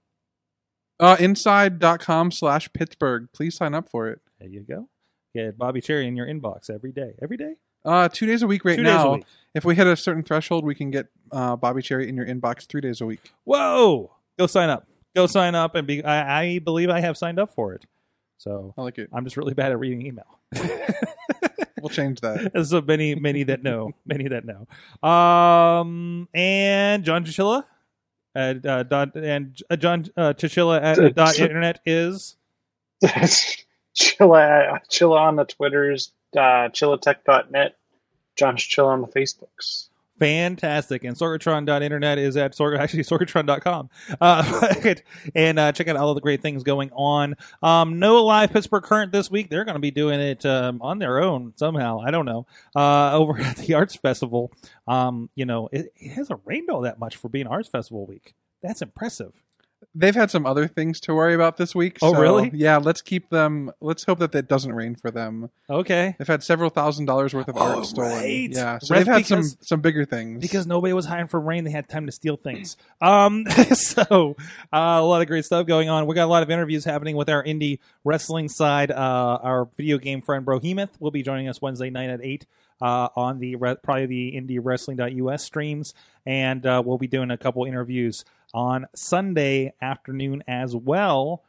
Uh, 1.00 1.18
inside.com 1.20 2.32
slash 2.32 2.72
Pittsburgh. 2.74 3.28
Please 3.34 3.56
sign 3.56 3.74
up 3.74 3.90
for 3.90 4.10
it. 4.10 4.22
There 4.40 4.50
you 4.50 4.62
go. 4.62 4.90
Get 5.36 5.58
Bobby 5.58 5.82
Cherry 5.82 6.08
in 6.08 6.16
your 6.16 6.28
inbox 6.28 6.70
every 6.70 6.92
day. 6.92 7.14
Every 7.22 7.38
day. 7.38 7.56
Uh, 7.84 8.08
two 8.08 8.26
days 8.26 8.44
a 8.44 8.48
week 8.48 8.64
right 8.64 8.78
Two 8.78 8.84
days 8.84 8.94
a 8.94 8.98
now. 8.98 9.14
week. 9.16 9.26
If 9.54 9.66
we 9.66 9.76
hit 9.76 9.88
a 9.88 9.96
certain 9.98 10.24
threshold, 10.24 10.64
we 10.64 10.76
can 10.76 10.92
get 10.92 11.08
uh, 11.32 11.56
Bobby 11.56 11.82
Cherry 11.82 12.08
in 12.08 12.16
your 12.16 12.26
inbox 12.26 12.68
three 12.68 12.82
days 12.82 13.02
a 13.02 13.06
week. 13.06 13.32
Whoa! 13.44 14.12
Go 14.40 14.48
sign 14.48 14.70
up. 14.70 14.88
Go 15.16 15.28
sign 15.28 15.56
up 15.56 15.76
and 15.76 15.86
be. 15.86 16.04
I, 16.04 16.42
I 16.44 16.60
believe 16.60 16.90
I 16.90 17.02
have 17.02 17.18
signed 17.18 17.40
up 17.40 17.54
for 17.54 17.74
it. 17.74 17.86
So 18.38 18.74
I 18.78 18.82
like 18.84 18.98
it. 18.98 19.10
I'm 19.14 19.24
just 19.26 19.36
really 19.38 19.54
bad 19.54 19.72
at 19.72 19.80
reading 19.80 20.06
email. 20.06 20.40
We'll 21.84 21.90
change 21.90 22.22
that. 22.22 22.54
There's 22.54 22.70
so 22.70 22.80
many, 22.80 23.14
many 23.14 23.44
that 23.44 23.62
know, 23.62 23.92
many 24.06 24.30
that 24.30 24.46
know. 24.46 24.66
Um, 25.08 26.30
and 26.34 27.04
John 27.04 27.26
Chichilla 27.26 27.66
at 28.36 28.66
uh, 28.66 28.84
dot 28.84 29.16
and 29.16 29.62
uh, 29.70 29.76
John 29.76 30.06
uh, 30.18 30.34
Chichilla 30.34 30.82
at 30.82 31.16
dot 31.16 31.40
internet 31.40 31.82
is 31.86 32.36
Chilla, 33.96 34.80
Chilla 34.90 35.20
on 35.20 35.36
the 35.36 35.46
Twitters, 35.46 36.12
uh, 36.36 36.70
chillatech.net, 36.70 37.78
John 38.36 38.58
Chilla 38.58 38.88
on 38.88 39.02
the 39.02 39.08
Facebooks. 39.08 39.90
Fantastic. 40.20 41.04
And 41.04 41.16
Sorgatron.internet 41.16 42.18
is 42.18 42.38
at 42.38 42.54
Sorg- 42.54 42.78
actually 42.80 43.04
Sorgatron.com. 43.04 43.90
Uh, 44.20 44.74
and 45.36 45.60
uh, 45.60 45.72
check 45.72 45.88
out 45.88 45.96
all 45.96 46.10
of 46.10 46.16
the 46.16 46.22
great 46.22 46.42
things 46.42 46.64
going 46.64 46.92
on. 46.94 47.36
Um, 47.62 48.00
no 48.00 48.24
live 48.24 48.52
Pittsburgh 48.52 48.84
Current 48.84 49.12
this 49.12 49.30
week. 49.30 49.50
They're 49.50 49.66
going 49.66 49.76
to 49.76 49.80
be 49.80 49.92
doing 49.92 50.20
it 50.20 50.46
um, 50.46 50.82
on 50.82 51.00
their 51.00 51.22
own 51.22 51.54
somehow. 51.56 52.00
I 52.00 52.12
don't 52.12 52.26
know. 52.26 52.46
Uh, 52.76 53.14
over 53.18 53.40
at 53.40 53.58
the 53.58 53.74
Arts 53.74 53.96
Festival. 53.96 54.52
Um, 54.88 55.30
you 55.36 55.46
know, 55.46 55.70
it, 55.72 55.94
it 55.96 56.10
hasn't 56.12 56.42
rained 56.46 56.70
all 56.70 56.82
that 56.82 57.00
much 57.00 57.16
for 57.16 57.30
being 57.30 57.48
Arts 57.48 57.70
Festival 57.70 58.06
week. 58.06 58.34
That's 58.62 58.82
impressive. 58.82 59.34
They've 59.96 60.16
had 60.16 60.32
some 60.32 60.46
other 60.48 60.68
things 60.68 61.00
to 61.02 61.14
worry 61.14 61.36
about 61.36 61.58
this 61.58 61.76
week. 61.76 62.00
Oh, 62.02 62.14
so, 62.14 62.20
really? 62.20 62.50
Yeah, 62.54 62.78
let's 62.78 63.02
keep 63.02 63.30
them. 63.30 63.72
Let's 63.80 64.04
hope 64.06 64.20
that 64.20 64.34
it 64.34 64.48
doesn't 64.48 64.74
rain 64.74 64.96
for 64.96 65.12
them. 65.12 65.52
Okay. 65.70 66.16
They've 66.18 66.28
had 66.28 66.44
several 66.44 66.72
thousand 66.72 67.06
dollars 67.06 67.34
worth 67.34 67.48
of 67.48 67.58
Oh, 67.58 67.78
art 67.78 67.86
stolen. 67.86 68.12
right. 68.12 68.50
Yeah, 68.50 68.80
so 68.80 68.94
That's 68.94 69.06
they've 69.06 69.14
had 69.16 69.26
some 69.28 69.44
some 69.62 69.82
bigger 69.82 70.04
things. 70.06 70.42
because 70.42 70.66
nobody 70.66 70.94
was 70.94 71.06
hiring 71.06 71.28
for 71.28 71.40
rain, 71.40 71.64
they 71.64 71.70
had 71.72 71.88
time 71.88 72.06
to 72.08 72.12
steal 72.12 72.38
things. 72.38 72.76
Um, 73.02 73.46
so 73.74 74.36
uh, 74.72 74.78
a 75.00 75.02
lot 75.04 75.22
of 75.22 75.28
great 75.28 75.44
stuff 75.46 75.68
going 75.68 75.90
on. 75.90 76.08
We 76.08 76.16
got 76.16 76.24
a 76.26 76.28
lot 76.28 76.42
of 76.42 76.50
interviews 76.50 76.86
happening 76.86 77.16
with 77.18 77.30
our 77.30 77.44
indie 77.44 77.80
wrestling 78.04 78.48
side. 78.50 78.92
Uh, 78.92 79.40
our 79.44 79.68
video 79.78 79.98
game 79.98 80.22
friend 80.22 80.46
Brohemoth 80.46 80.90
will 81.00 81.12
be 81.12 81.22
joining 81.22 81.48
us 81.50 81.62
Wednesday 81.62 81.90
night 81.90 82.10
at 82.10 82.22
eight 82.24 82.46
uh, 82.82 83.10
on 83.16 83.40
the 83.40 83.56
re- 83.58 83.76
probably 83.84 84.06
the 84.06 84.32
indie 84.40 84.60
wrestling.us 84.62 85.44
streams, 85.44 85.94
and 86.26 86.66
uh, 86.66 86.82
we'll 86.86 86.98
be 86.98 87.08
doing 87.08 87.30
a 87.30 87.38
couple 87.38 87.66
interviews 87.66 88.24
on 88.54 88.86
Sunday 88.96 89.74
afternoon 89.82 90.44
as 90.48 90.76
well. 90.76 91.44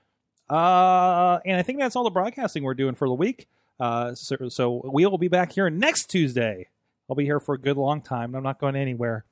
Uh, 0.48 1.38
and 1.44 1.57
I 1.57 1.62
think 1.62 1.78
that's 1.78 1.96
all 1.96 2.05
the 2.05 2.11
broadcasting 2.11 2.62
we're 2.62 2.74
doing 2.74 2.94
for 2.94 3.09
the 3.09 3.14
week. 3.14 3.48
Uh, 3.80 4.14
so, 4.14 4.48
so 4.48 4.88
we 4.92 5.05
will 5.07 5.18
be 5.18 5.28
back 5.28 5.52
here 5.52 5.68
next 5.70 6.07
Tuesday. 6.07 6.68
I'll 7.09 7.16
be 7.16 7.24
here 7.24 7.40
for 7.40 7.55
a 7.55 7.59
good 7.59 7.76
long 7.76 8.00
time. 8.00 8.34
I'm 8.34 8.42
not 8.42 8.59
going 8.59 8.76
anywhere 8.76 9.24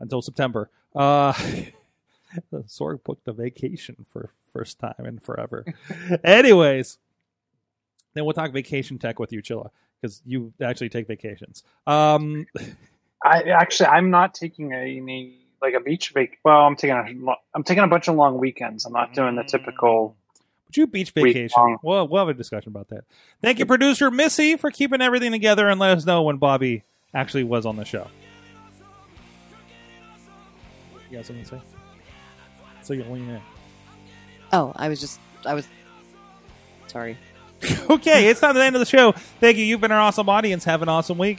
until 0.00 0.20
September. 0.20 0.70
Uh, 0.94 1.32
Sorg 2.52 3.02
booked 3.04 3.28
a 3.28 3.32
vacation 3.32 4.04
for 4.12 4.30
first 4.52 4.78
time 4.78 5.06
in 5.06 5.18
forever. 5.18 5.64
Anyways, 6.24 6.98
then 8.14 8.24
we'll 8.24 8.34
talk 8.34 8.52
vacation 8.52 8.98
tech 8.98 9.18
with 9.18 9.32
you, 9.32 9.42
Chilla, 9.42 9.70
because 10.00 10.20
you 10.24 10.52
actually 10.62 10.88
take 10.88 11.06
vacations. 11.06 11.62
Um, 11.86 12.46
I 13.24 13.42
actually, 13.42 13.86
I'm 13.86 14.10
not 14.10 14.34
taking 14.34 14.72
any 14.72 15.43
like 15.60 15.74
a 15.74 15.80
beach 15.80 16.10
vac. 16.10 16.38
Well, 16.44 16.60
I'm 16.60 16.76
taking 16.76 16.96
a, 16.96 17.04
lo- 17.16 17.36
I'm 17.54 17.62
taking 17.62 17.84
a 17.84 17.88
bunch 17.88 18.08
of 18.08 18.14
long 18.16 18.38
weekends. 18.38 18.84
I'm 18.84 18.92
not 18.92 19.14
doing 19.14 19.36
the 19.36 19.42
mm. 19.42 19.48
typical. 19.48 20.16
Would 20.66 20.76
you 20.76 20.86
beach 20.86 21.10
vacation? 21.10 21.76
Well, 21.82 22.08
we'll 22.08 22.20
have 22.20 22.28
a 22.28 22.34
discussion 22.34 22.70
about 22.70 22.88
that. 22.88 23.04
Thank 23.42 23.58
you, 23.58 23.66
producer 23.66 24.10
Missy, 24.10 24.56
for 24.56 24.70
keeping 24.70 25.00
everything 25.00 25.32
together 25.32 25.68
and 25.68 25.78
let 25.78 25.96
us 25.96 26.04
know 26.04 26.22
when 26.22 26.36
Bobby 26.38 26.82
actually 27.14 27.44
was 27.44 27.64
on 27.66 27.76
the 27.76 27.84
show. 27.84 28.08
You 31.10 31.18
got 31.18 31.26
something 31.26 31.44
to 31.44 31.50
say? 31.50 31.62
So 32.82 32.92
you 32.92 33.04
lean 33.04 33.28
in. 33.28 33.40
Oh, 34.52 34.72
I 34.76 34.88
was 34.88 35.00
just, 35.00 35.20
I 35.46 35.54
was, 35.54 35.66
sorry. 36.88 37.16
okay, 37.90 38.28
it's 38.28 38.40
time 38.40 38.54
to 38.54 38.58
the 38.58 38.64
end 38.64 38.76
of 38.76 38.80
the 38.80 38.86
show. 38.86 39.12
Thank 39.40 39.56
you. 39.56 39.64
You've 39.64 39.80
been 39.80 39.92
our 39.92 40.00
awesome 40.00 40.28
audience. 40.28 40.64
Have 40.64 40.82
an 40.82 40.88
awesome 40.88 41.18
week. 41.18 41.38